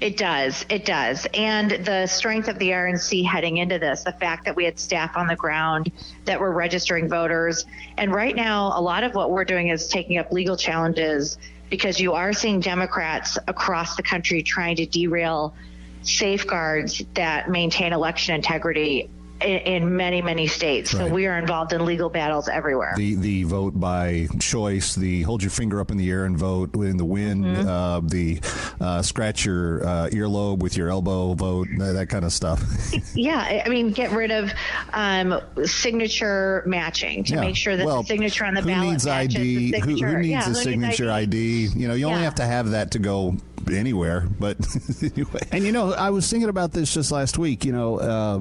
It 0.00 0.16
does. 0.16 0.64
It 0.68 0.84
does. 0.84 1.26
And 1.34 1.72
the 1.84 2.06
strength 2.06 2.48
of 2.48 2.58
the 2.58 2.70
RNC 2.70 3.26
heading 3.26 3.56
into 3.56 3.78
this, 3.78 4.04
the 4.04 4.12
fact 4.12 4.44
that 4.44 4.54
we 4.54 4.64
had 4.64 4.78
staff 4.78 5.16
on 5.16 5.26
the 5.26 5.36
ground 5.36 5.90
that 6.24 6.38
were 6.38 6.52
registering 6.52 7.08
voters. 7.08 7.64
And 7.98 8.14
right 8.14 8.36
now, 8.36 8.78
a 8.78 8.80
lot 8.80 9.02
of 9.02 9.14
what 9.14 9.30
we're 9.30 9.44
doing 9.44 9.68
is 9.68 9.88
taking 9.88 10.18
up 10.18 10.30
legal 10.32 10.56
challenges 10.56 11.38
because 11.70 12.00
you 12.00 12.12
are 12.14 12.32
seeing 12.32 12.60
Democrats 12.60 13.38
across 13.48 13.96
the 13.96 14.02
country 14.02 14.42
trying 14.42 14.76
to 14.76 14.86
derail 14.86 15.54
safeguards 16.02 17.02
that 17.14 17.50
maintain 17.50 17.92
election 17.92 18.34
integrity 18.34 19.10
in, 19.40 19.58
in 19.58 19.96
many, 19.96 20.22
many 20.22 20.46
states. 20.46 20.90
So 20.90 21.06
we 21.06 21.26
are 21.26 21.38
involved 21.38 21.72
in 21.72 21.84
legal 21.84 22.08
battles 22.08 22.48
everywhere. 22.48 22.94
The 22.96 23.14
the 23.16 23.42
vote 23.44 23.78
by 23.78 24.28
choice, 24.40 24.94
the 24.94 25.22
hold 25.22 25.42
your 25.42 25.50
finger 25.50 25.80
up 25.80 25.90
in 25.90 25.96
the 25.96 26.10
air 26.10 26.24
and 26.24 26.36
vote 26.36 26.74
in 26.74 26.96
the 26.96 27.04
wind, 27.04 27.44
Mm-hmm. 27.44 27.68
uh, 27.68 28.00
the 28.00 28.40
uh, 28.80 29.02
scratch 29.02 29.44
your 29.44 29.86
uh, 29.86 30.08
earlobe 30.08 30.58
with 30.58 30.76
your 30.76 30.88
elbow 30.90 31.34
vote, 31.34 31.68
that, 31.78 31.92
that 31.92 32.08
kind 32.08 32.24
of 32.24 32.32
stuff. 32.32 32.62
Yeah, 33.14 33.62
I- 33.64 33.68
mean, 33.68 33.90
get 33.90 34.10
rid 34.12 34.30
of 34.30 34.50
um, 34.92 35.40
signature 35.64 36.62
matching 36.66 37.24
to 37.24 37.34
Yeah. 37.34 37.40
make 37.40 37.56
sure 37.56 37.76
that 37.76 37.84
Well, 37.86 38.02
the 38.02 38.08
signature 38.08 38.44
on 38.44 38.54
the 38.54 38.60
who 38.62 38.68
ballot 38.68 38.90
needs 38.90 39.06
ID? 39.06 39.78
Who, 39.80 39.86
who 40.04 40.16
needs 40.18 40.28
yeah, 40.28 40.40
a 40.40 40.48
who 40.48 40.54
signature 40.54 41.10
ID? 41.10 41.66
You 41.74 41.88
know, 41.88 41.94
you 41.94 42.06
only 42.06 42.22
have 42.22 42.34
to 42.36 42.44
have 42.44 42.70
that 42.70 42.92
to 42.92 42.98
go 42.98 43.36
anywhere. 43.70 44.28
But 44.38 44.56
anyway, 45.02 45.40
And 45.52 45.64
you 45.64 45.72
know, 45.72 45.92
I 45.92 46.10
was 46.10 46.28
thinking 46.30 46.48
about 46.48 46.72
this 46.72 46.92
just 46.92 47.12
last 47.12 47.38
week. 47.38 47.64
You 47.64 47.72
know, 47.72 48.00
uh, 48.00 48.38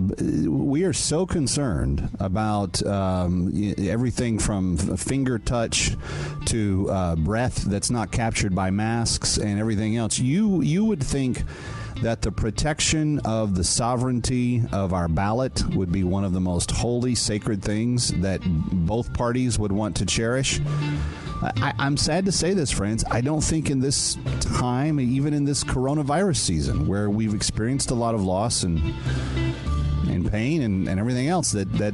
we 0.49 0.83
are 0.83 0.93
so 0.93 1.25
concerned 1.25 2.09
about 2.19 2.85
um, 2.85 3.51
everything 3.77 4.39
from 4.39 4.77
finger 4.77 5.39
touch 5.39 5.95
to 6.45 6.89
uh, 6.89 7.15
breath 7.15 7.63
that's 7.63 7.89
not 7.89 8.11
captured 8.11 8.53
by 8.55 8.71
masks 8.71 9.37
and 9.37 9.59
everything 9.59 9.97
else. 9.97 10.19
You 10.19 10.61
you 10.61 10.85
would 10.85 11.03
think 11.03 11.43
that 12.01 12.21
the 12.21 12.31
protection 12.31 13.19
of 13.19 13.55
the 13.55 13.63
sovereignty 13.63 14.61
of 14.71 14.93
our 14.93 15.07
ballot 15.07 15.63
would 15.75 15.91
be 15.91 16.03
one 16.03 16.23
of 16.23 16.33
the 16.33 16.41
most 16.41 16.71
holy, 16.71 17.15
sacred 17.15 17.63
things 17.63 18.09
that 18.21 18.41
both 18.43 19.13
parties 19.13 19.57
would 19.57 19.71
want 19.71 19.95
to 19.97 20.05
cherish. 20.05 20.59
I, 21.41 21.73
I'm 21.77 21.97
sad 21.97 22.25
to 22.25 22.31
say 22.31 22.53
this, 22.53 22.71
friends. 22.71 23.03
I 23.11 23.21
don't 23.21 23.41
think 23.41 23.69
in 23.69 23.79
this 23.79 24.17
time, 24.41 24.99
even 24.99 25.33
in 25.33 25.45
this 25.45 25.63
coronavirus 25.63 26.37
season, 26.37 26.87
where 26.87 27.09
we've 27.09 27.33
experienced 27.33 27.91
a 27.91 27.95
lot 27.95 28.15
of 28.15 28.23
loss 28.23 28.63
and 28.63 28.79
and 30.07 30.31
pain 30.31 30.61
and, 30.61 30.87
and 30.87 30.99
everything 30.99 31.27
else, 31.27 31.51
that 31.51 31.71
that 31.73 31.93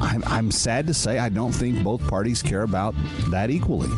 I'm, 0.00 0.22
I'm 0.26 0.50
sad 0.50 0.86
to 0.86 0.94
say 0.94 1.18
I 1.18 1.28
don't 1.28 1.52
think 1.52 1.82
both 1.82 2.06
parties 2.08 2.42
care 2.42 2.62
about 2.62 2.94
that 3.30 3.50
equally. 3.50 3.90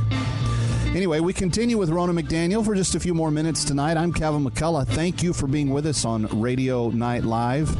Anyway, 0.94 1.20
we 1.20 1.32
continue 1.32 1.78
with 1.78 1.88
Ronna 1.88 2.18
McDaniel 2.18 2.64
for 2.64 2.74
just 2.74 2.96
a 2.96 3.00
few 3.00 3.14
more 3.14 3.30
minutes 3.30 3.64
tonight. 3.64 3.96
I'm 3.96 4.12
Kevin 4.12 4.44
McCullough. 4.44 4.88
Thank 4.88 5.22
you 5.22 5.32
for 5.32 5.46
being 5.46 5.70
with 5.70 5.86
us 5.86 6.04
on 6.04 6.26
Radio 6.40 6.90
Night 6.90 7.22
Live. 7.22 7.76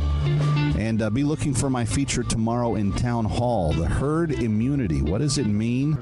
And 0.79 1.03
uh, 1.03 1.11
be 1.11 1.25
looking 1.25 1.53
for 1.53 1.69
my 1.69 1.85
feature 1.85 2.23
tomorrow 2.23 2.77
in 2.77 2.93
Town 2.93 3.25
Hall 3.25 3.73
the 3.73 3.87
herd 3.87 4.31
immunity. 4.31 5.03
What 5.03 5.19
does 5.19 5.39
it 5.39 5.47
mean? 5.47 5.99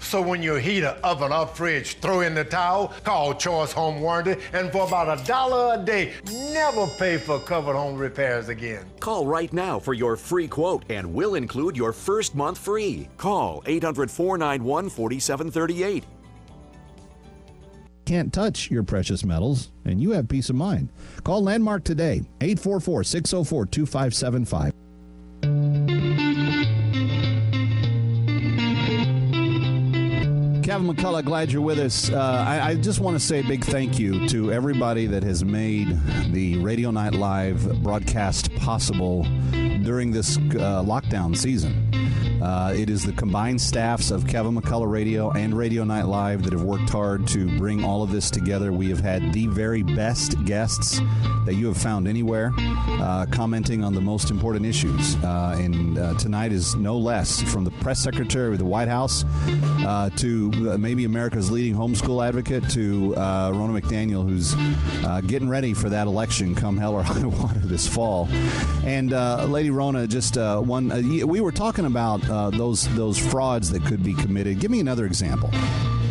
So 0.00 0.22
when 0.22 0.42
your 0.42 0.58
heater, 0.58 0.96
oven, 1.02 1.32
or 1.32 1.46
fridge 1.46 1.98
throw 1.98 2.20
in 2.20 2.34
the 2.34 2.44
towel, 2.44 2.92
call 3.04 3.34
Choice 3.34 3.72
Home 3.72 4.00
Warranty, 4.00 4.36
and 4.52 4.70
for 4.70 4.86
about 4.86 5.20
a 5.20 5.24
dollar 5.24 5.80
a 5.80 5.84
day, 5.84 6.14
never 6.52 6.86
pay 6.98 7.18
for 7.18 7.38
covered 7.40 7.74
home 7.74 7.98
repairs 7.98 8.48
again. 8.48 8.86
Call 9.00 9.26
right 9.26 9.52
now 9.52 9.78
for 9.78 9.94
your 9.94 10.16
free 10.16 10.48
quote, 10.48 10.84
and 10.88 11.12
we'll 11.12 11.34
include 11.34 11.76
your 11.76 11.92
first 11.92 12.34
month 12.34 12.58
free. 12.58 13.08
Call 13.16 13.62
800 13.66 14.10
491 14.10 14.88
4738. 14.88 16.04
Can't 18.08 18.32
touch 18.32 18.70
your 18.70 18.82
precious 18.82 19.22
metals, 19.22 19.70
and 19.84 20.00
you 20.00 20.12
have 20.12 20.28
peace 20.28 20.48
of 20.48 20.56
mind. 20.56 20.88
Call 21.24 21.44
Landmark 21.44 21.84
today, 21.84 22.22
844 22.40 23.04
604 23.04 23.66
2575. 23.66 24.72
Kevin 30.68 30.94
McCullough, 30.94 31.24
glad 31.24 31.50
you're 31.50 31.62
with 31.62 31.78
us. 31.78 32.10
Uh, 32.10 32.44
I, 32.46 32.60
I, 32.60 32.74
just 32.74 33.00
want 33.00 33.18
to 33.18 33.26
say 33.26 33.40
a 33.40 33.42
big 33.42 33.64
thank 33.64 33.98
you 33.98 34.28
to 34.28 34.52
everybody 34.52 35.06
that 35.06 35.22
has 35.22 35.42
made 35.42 35.98
the 36.30 36.58
Radio 36.58 36.90
Night 36.90 37.14
Live 37.14 37.82
broadcast 37.82 38.54
possible 38.56 39.22
during 39.82 40.10
this 40.10 40.36
uh, 40.36 40.82
lockdown 40.84 41.34
season. 41.34 41.87
Uh, 42.42 42.72
it 42.76 42.88
is 42.88 43.04
the 43.04 43.12
combined 43.12 43.60
staffs 43.60 44.10
of 44.10 44.26
Kevin 44.26 44.54
McCullough 44.54 44.90
Radio 44.90 45.30
and 45.30 45.56
Radio 45.56 45.82
Night 45.84 46.06
Live 46.06 46.42
that 46.44 46.52
have 46.52 46.62
worked 46.62 46.88
hard 46.88 47.26
to 47.28 47.46
bring 47.58 47.84
all 47.84 48.02
of 48.02 48.12
this 48.12 48.30
together. 48.30 48.72
We 48.72 48.88
have 48.90 49.00
had 49.00 49.32
the 49.32 49.46
very 49.48 49.82
best 49.82 50.42
guests 50.44 51.00
that 51.46 51.54
you 51.54 51.66
have 51.66 51.76
found 51.76 52.06
anywhere 52.06 52.52
uh, 52.56 53.26
commenting 53.30 53.82
on 53.82 53.94
the 53.94 54.00
most 54.00 54.30
important 54.30 54.66
issues. 54.66 55.16
Uh, 55.16 55.56
and 55.58 55.98
uh, 55.98 56.14
tonight 56.14 56.52
is 56.52 56.76
no 56.76 56.96
less 56.96 57.42
from 57.42 57.64
the 57.64 57.70
press 57.72 57.98
secretary 57.98 58.52
of 58.52 58.58
the 58.58 58.64
White 58.64 58.88
House 58.88 59.24
uh, 59.86 60.10
to 60.16 60.50
maybe 60.78 61.04
America's 61.04 61.50
leading 61.50 61.74
homeschool 61.74 62.26
advocate 62.26 62.68
to 62.70 63.14
uh, 63.16 63.50
Ronna 63.50 63.80
McDaniel, 63.80 64.28
who's 64.28 64.54
getting 65.26 65.48
ready 65.48 65.74
for 65.74 65.88
that 65.88 66.06
election 66.06 66.54
come 66.54 66.76
hell 66.76 66.94
or 66.94 67.02
high 67.04 67.24
water 67.24 67.60
this 67.60 67.88
fall. 67.88 68.28
And 68.84 69.10
Lady 69.50 69.70
Ronna, 69.70 70.08
just 70.08 70.36
one, 70.36 70.88
we 71.26 71.40
were 71.40 71.52
talking 71.52 71.84
about 71.84 72.27
uh, 72.30 72.50
those 72.50 72.88
those 72.94 73.18
frauds 73.18 73.70
that 73.70 73.84
could 73.84 74.02
be 74.02 74.14
committed. 74.14 74.60
Give 74.60 74.70
me 74.70 74.80
another 74.80 75.06
example. 75.06 75.50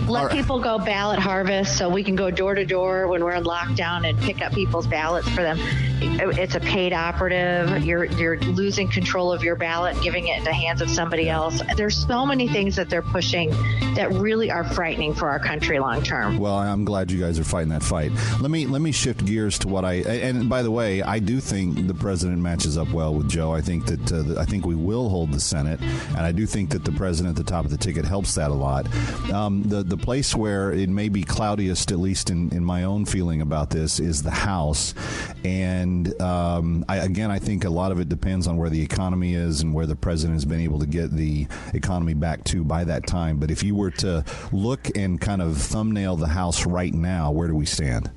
Let 0.08 0.28
right. 0.28 0.32
people 0.32 0.60
go 0.60 0.80
ballot 0.80 1.20
harvest 1.20 1.78
so 1.78 1.90
we 1.90 2.02
can 2.04 2.16
go 2.16 2.32
door 2.32 2.56
to 2.56 2.66
door 2.66 3.08
when 3.08 3.24
we're 3.24 3.36
in 3.36 3.44
lockdown 3.44 4.10
and 4.10 4.18
pick 4.20 4.42
up 4.42 4.54
people's 4.54 4.88
ballots 4.88 5.28
for 5.30 5.42
them. 5.44 5.60
It's 6.02 6.56
a 6.56 6.60
paid 6.60 6.94
operative. 6.94 7.86
You're 7.86 8.06
you're 8.06 8.40
losing 8.40 8.88
control 8.88 9.32
of 9.32 9.44
your 9.44 9.56
ballot, 9.56 10.02
giving 10.02 10.28
it 10.28 10.38
in 10.40 10.44
the 10.44 10.54
hands 10.54 10.82
of 10.82 10.90
somebody 10.90 11.30
else. 11.30 11.62
There's 11.76 11.96
so 12.08 12.26
many 12.26 12.48
things 12.48 12.76
that 12.76 12.90
they're 12.90 13.02
pushing 13.02 13.52
that 13.96 14.12
really 14.12 14.52
are 14.52 14.64
frightening 14.64 15.14
for 15.14 15.30
our 15.30 15.40
country 15.40 15.80
long 15.80 16.04
term. 16.04 16.38
Well, 16.38 16.56
I'm 16.56 16.86
glad 16.86 17.12
you 17.12 17.20
guys 17.20 17.40
are 17.40 17.44
fighting 17.44 17.70
that 17.70 17.84
fight. 17.84 18.12
Let 18.42 18.52
me 18.52 18.66
let 18.66 18.82
me 18.82 18.92
shift 18.92 19.26
gears 19.26 19.60
to 19.60 19.68
what 19.68 19.86
I 19.86 19.94
and 19.94 20.50
by 20.50 20.64
the 20.64 20.72
way, 20.72 21.02
I 21.02 21.20
do 21.20 21.40
think 21.40 21.88
the 21.88 21.94
president 21.94 22.40
matches 22.40 22.78
up 22.78 22.92
well 22.92 23.14
with 23.14 23.30
Joe. 23.30 23.54
I 23.54 23.62
think 23.62 23.86
that 23.86 24.12
uh, 24.12 24.40
I 24.40 24.46
think 24.46 24.66
we 24.66 24.76
will 24.76 25.10
hold 25.10 25.32
the 25.32 25.40
Senate, 25.40 25.80
and 25.82 26.20
I 26.20 26.32
do 26.32 26.46
think 26.46 26.72
that 26.72 26.84
the 26.84 26.92
president 26.92 27.38
at 27.38 27.46
the 27.46 27.50
top 27.50 27.66
of 27.66 27.72
the 27.72 27.78
ticket 27.78 28.06
helps 28.06 28.36
that 28.36 28.52
a 28.52 28.54
lot. 28.54 28.88
Um, 29.32 29.64
the 29.64 29.84
the 29.84 29.98
the 29.98 30.06
place 30.06 30.36
where 30.36 30.72
it 30.72 30.90
may 30.90 31.10
be 31.10 31.24
cloudiest, 31.24 31.92
at 31.92 32.00
least 32.00 32.30
in, 32.30 32.52
in 32.54 32.64
my 32.64 32.84
own 32.84 33.06
feeling 33.06 33.42
about 33.42 33.70
this, 33.70 34.00
is 34.00 34.24
the 34.24 34.32
House. 34.32 34.94
And 35.44 35.87
um, 36.22 36.86
I, 36.88 36.98
again, 36.98 37.32
I 37.32 37.40
think 37.40 37.64
a 37.64 37.70
lot 37.70 37.92
of 37.92 38.00
it 38.00 38.10
depends 38.10 38.48
on 38.48 38.58
where 38.58 38.70
the 38.70 38.82
economy 38.82 39.34
is 39.34 39.62
and 39.62 39.74
where 39.74 39.86
the 39.86 39.96
president 39.96 40.36
has 40.36 40.46
been 40.46 40.62
able 40.62 40.80
to 40.80 40.86
get 40.86 41.12
the 41.12 41.48
economy 41.74 42.14
back 42.14 42.44
to 42.46 42.64
by 42.64 42.84
that 42.84 43.08
time. 43.08 43.38
But 43.38 43.52
if 43.52 43.64
you 43.64 43.76
were 43.76 43.92
to 43.92 44.24
look 44.52 44.96
and 44.96 45.20
kind 45.20 45.42
of 45.42 45.58
thumbnail 45.58 46.16
the 46.16 46.28
House 46.28 46.66
right 46.66 46.94
now, 46.94 47.32
where 47.32 47.48
do 47.48 47.56
we 47.56 47.66
stand? 47.66 48.12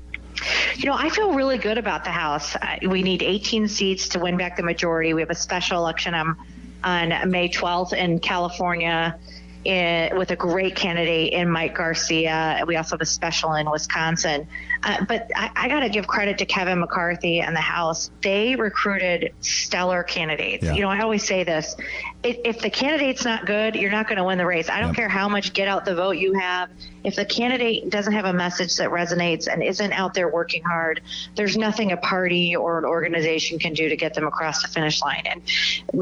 You 0.75 0.85
know, 0.85 0.95
I 0.95 1.09
feel 1.09 1.33
really 1.33 1.57
good 1.57 1.77
about 1.77 2.03
the 2.03 2.11
House. 2.11 2.55
We 2.81 3.03
need 3.03 3.21
18 3.21 3.67
seats 3.67 4.09
to 4.09 4.19
win 4.19 4.37
back 4.37 4.57
the 4.57 4.63
majority. 4.63 5.13
We 5.13 5.21
have 5.21 5.29
a 5.29 5.35
special 5.35 5.77
election 5.77 6.13
on, 6.13 6.35
on 6.83 7.29
May 7.29 7.49
12th 7.49 7.93
in 7.93 8.19
California 8.19 9.17
in, 9.63 10.17
with 10.17 10.31
a 10.31 10.35
great 10.35 10.75
candidate 10.75 11.33
in 11.33 11.49
Mike 11.49 11.75
Garcia. 11.75 12.63
We 12.65 12.75
also 12.75 12.95
have 12.95 13.01
a 13.01 13.05
special 13.05 13.53
in 13.53 13.69
Wisconsin. 13.69 14.47
Uh, 14.83 15.05
but 15.05 15.29
I, 15.35 15.51
I 15.55 15.67
got 15.67 15.81
to 15.81 15.89
give 15.89 16.07
credit 16.07 16.39
to 16.39 16.45
Kevin 16.45 16.79
McCarthy 16.79 17.41
and 17.41 17.55
the 17.55 17.61
House. 17.61 18.09
They 18.21 18.55
recruited 18.55 19.33
stellar 19.41 20.03
candidates. 20.03 20.63
Yeah. 20.63 20.73
You 20.73 20.81
know, 20.81 20.89
I 20.89 21.01
always 21.01 21.23
say 21.23 21.43
this 21.43 21.75
if, 22.23 22.37
if 22.45 22.59
the 22.59 22.69
candidate's 22.69 23.25
not 23.25 23.45
good, 23.45 23.75
you're 23.75 23.91
not 23.91 24.07
going 24.07 24.17
to 24.17 24.23
win 24.23 24.37
the 24.37 24.45
race. 24.45 24.69
I 24.69 24.79
don't 24.79 24.89
yep. 24.89 24.95
care 24.95 25.09
how 25.09 25.27
much 25.27 25.53
get 25.53 25.67
out 25.67 25.85
the 25.85 25.95
vote 25.95 26.17
you 26.17 26.33
have. 26.33 26.69
If 27.03 27.15
the 27.15 27.25
candidate 27.25 27.89
doesn't 27.89 28.13
have 28.13 28.25
a 28.25 28.33
message 28.33 28.75
that 28.77 28.91
resonates 28.91 29.47
and 29.51 29.63
isn't 29.63 29.91
out 29.91 30.13
there 30.13 30.29
working 30.29 30.63
hard, 30.63 31.01
there's 31.35 31.57
nothing 31.57 31.91
a 31.91 31.97
party 31.97 32.55
or 32.55 32.77
an 32.77 32.85
organization 32.85 33.57
can 33.57 33.73
do 33.73 33.89
to 33.89 33.95
get 33.95 34.13
them 34.13 34.27
across 34.27 34.61
the 34.61 34.67
finish 34.67 35.01
line. 35.01 35.23
And 35.25 35.41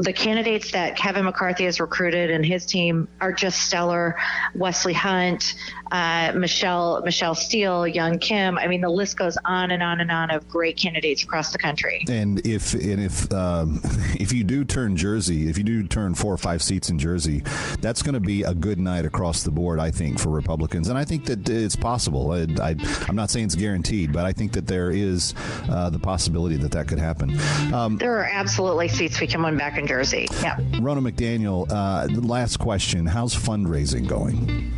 the 0.04 0.12
candidates 0.12 0.72
that 0.72 0.96
Kevin 0.96 1.24
McCarthy 1.24 1.64
has 1.64 1.80
recruited 1.80 2.30
and 2.30 2.44
his 2.44 2.66
team 2.66 3.08
are 3.18 3.32
just 3.32 3.62
stellar. 3.62 4.16
Wesley 4.54 4.92
Hunt, 4.92 5.54
uh, 5.90 6.32
Michelle 6.34 7.02
Michelle 7.04 7.34
Steel, 7.34 7.86
Young 7.86 8.18
Kim. 8.18 8.58
I 8.58 8.66
mean, 8.66 8.80
the 8.80 8.90
list 8.90 9.16
goes 9.16 9.36
on 9.44 9.70
and 9.70 9.82
on 9.82 10.00
and 10.00 10.10
on 10.10 10.30
of 10.30 10.48
great 10.48 10.76
candidates 10.76 11.22
across 11.22 11.50
the 11.50 11.58
country. 11.58 12.04
And 12.08 12.44
if 12.46 12.74
and 12.74 13.00
if 13.00 13.32
um, 13.32 13.80
if 14.20 14.32
you 14.32 14.44
do 14.44 14.64
turn 14.64 14.96
Jersey, 14.96 15.48
if 15.48 15.58
you 15.58 15.64
do 15.64 15.86
turn 15.86 16.14
four 16.14 16.32
or 16.32 16.38
five 16.38 16.62
seats 16.62 16.90
in 16.90 16.98
Jersey, 16.98 17.42
that's 17.80 18.02
going 18.02 18.14
to 18.14 18.20
be 18.20 18.42
a 18.42 18.54
good 18.54 18.78
night 18.78 19.04
across 19.04 19.42
the 19.42 19.50
board. 19.50 19.80
I 19.80 19.90
think 19.90 20.18
for 20.18 20.28
Republicans, 20.30 20.88
and 20.88 20.98
I 20.98 21.04
think 21.04 21.24
that 21.26 21.48
it's 21.48 21.76
possible. 21.76 22.32
I, 22.32 22.46
I, 22.62 22.76
am 23.08 23.16
not 23.16 23.30
saying 23.30 23.46
it's 23.46 23.54
guaranteed, 23.54 24.12
but 24.12 24.24
I 24.24 24.32
think 24.32 24.52
that 24.52 24.66
there 24.66 24.90
is 24.90 25.34
uh, 25.68 25.90
the 25.90 25.98
possibility 25.98 26.56
that 26.56 26.70
that 26.72 26.88
could 26.88 26.98
happen. 26.98 27.38
Um, 27.72 27.96
there 27.96 28.16
are 28.16 28.24
absolutely 28.24 28.88
seats 28.88 29.20
we 29.20 29.26
can 29.26 29.42
win 29.42 29.56
back 29.56 29.78
in 29.78 29.86
Jersey. 29.86 30.28
Yeah. 30.42 30.56
Ronna 30.80 31.08
McDaniel, 31.08 31.66
uh, 31.70 32.06
last 32.20 32.58
question: 32.58 33.06
How's 33.06 33.34
fundraising 33.34 34.06
going? 34.06 34.72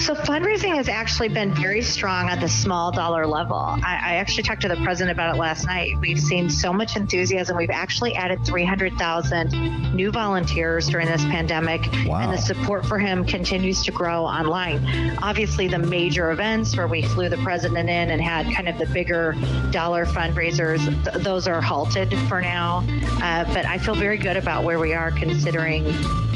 So 0.00 0.14
fundraising 0.14 0.74
has 0.76 0.88
actually 0.88 1.28
been 1.28 1.52
very 1.52 1.82
strong 1.82 2.30
at 2.30 2.40
the 2.40 2.48
small 2.48 2.90
dollar 2.90 3.26
level. 3.26 3.58
I, 3.58 4.00
I, 4.02 4.14
actually 4.14 4.44
talked 4.44 4.62
to 4.62 4.68
the 4.68 4.76
president 4.76 5.10
about 5.10 5.34
it 5.34 5.38
last 5.38 5.66
night. 5.66 5.98
We've 6.00 6.18
seen 6.18 6.48
so 6.48 6.72
much 6.72 6.96
enthusiasm. 6.96 7.54
We've 7.54 7.68
actually 7.68 8.14
added 8.14 8.42
300,000 8.46 9.94
new 9.94 10.10
volunteers 10.10 10.88
during 10.88 11.06
this 11.06 11.22
pandemic, 11.24 11.82
wow. 12.06 12.20
and 12.20 12.32
the 12.32 12.38
support 12.38 12.86
for 12.86 12.98
him 12.98 13.26
continues 13.26 13.84
to 13.84 13.92
grow 13.92 14.24
online. 14.24 15.18
Obviously, 15.22 15.68
the 15.68 15.78
major 15.78 16.30
events 16.30 16.74
where 16.78 16.88
we 16.88 17.02
flew 17.02 17.28
the 17.28 17.38
president 17.38 17.90
in 17.90 18.10
and 18.10 18.22
had 18.22 18.50
kind 18.54 18.70
of 18.70 18.78
the 18.78 18.86
bigger 18.86 19.34
dollar 19.70 20.06
fundraisers, 20.06 20.82
th- 21.04 21.22
those 21.22 21.46
are 21.46 21.60
halted 21.60 22.16
for 22.26 22.40
now. 22.40 22.82
Uh, 23.22 23.44
but 23.52 23.66
I 23.66 23.76
feel 23.76 23.94
very 23.94 24.16
good 24.16 24.38
about 24.38 24.64
where 24.64 24.78
we 24.78 24.94
are 24.94 25.10
considering 25.10 25.84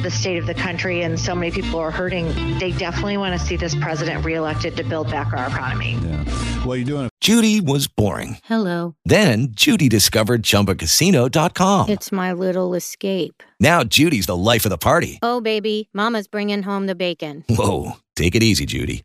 the 0.05 0.11
state 0.11 0.38
of 0.38 0.46
the 0.46 0.55
country 0.55 1.02
and 1.02 1.18
so 1.18 1.34
many 1.34 1.50
people 1.50 1.80
are 1.80 1.90
hurting. 1.90 2.28
They 2.59 2.70
definitely 2.70 3.16
want 3.16 3.38
to 3.40 3.44
see 3.44 3.57
this 3.57 3.74
president 3.74 4.24
reelected 4.24 4.76
to 4.76 4.84
build 4.84 5.11
back 5.11 5.32
our 5.32 5.48
economy. 5.48 5.98
Yeah. 6.00 6.64
Well, 6.64 6.76
you're 6.76 6.84
doing. 6.86 7.11
Judy 7.20 7.61
was 7.61 7.88
boring. 7.88 8.38
Hello. 8.44 8.94
Then 9.05 9.48
Judy 9.50 9.88
discovered 9.88 10.42
ChumbaCasino.com. 10.42 11.88
It's 11.88 12.12
my 12.12 12.32
little 12.32 12.74
escape. 12.74 13.42
Now 13.59 13.82
Judy's 13.82 14.26
the 14.26 14.36
life 14.36 14.66
of 14.66 14.70
the 14.70 14.78
party. 14.78 15.18
Oh 15.22 15.40
baby, 15.40 15.88
Mama's 15.94 16.28
bringing 16.28 16.62
home 16.62 16.86
the 16.86 16.94
bacon. 16.94 17.44
Whoa, 17.48 17.92
take 18.14 18.34
it 18.34 18.42
easy, 18.42 18.66
Judy. 18.66 19.05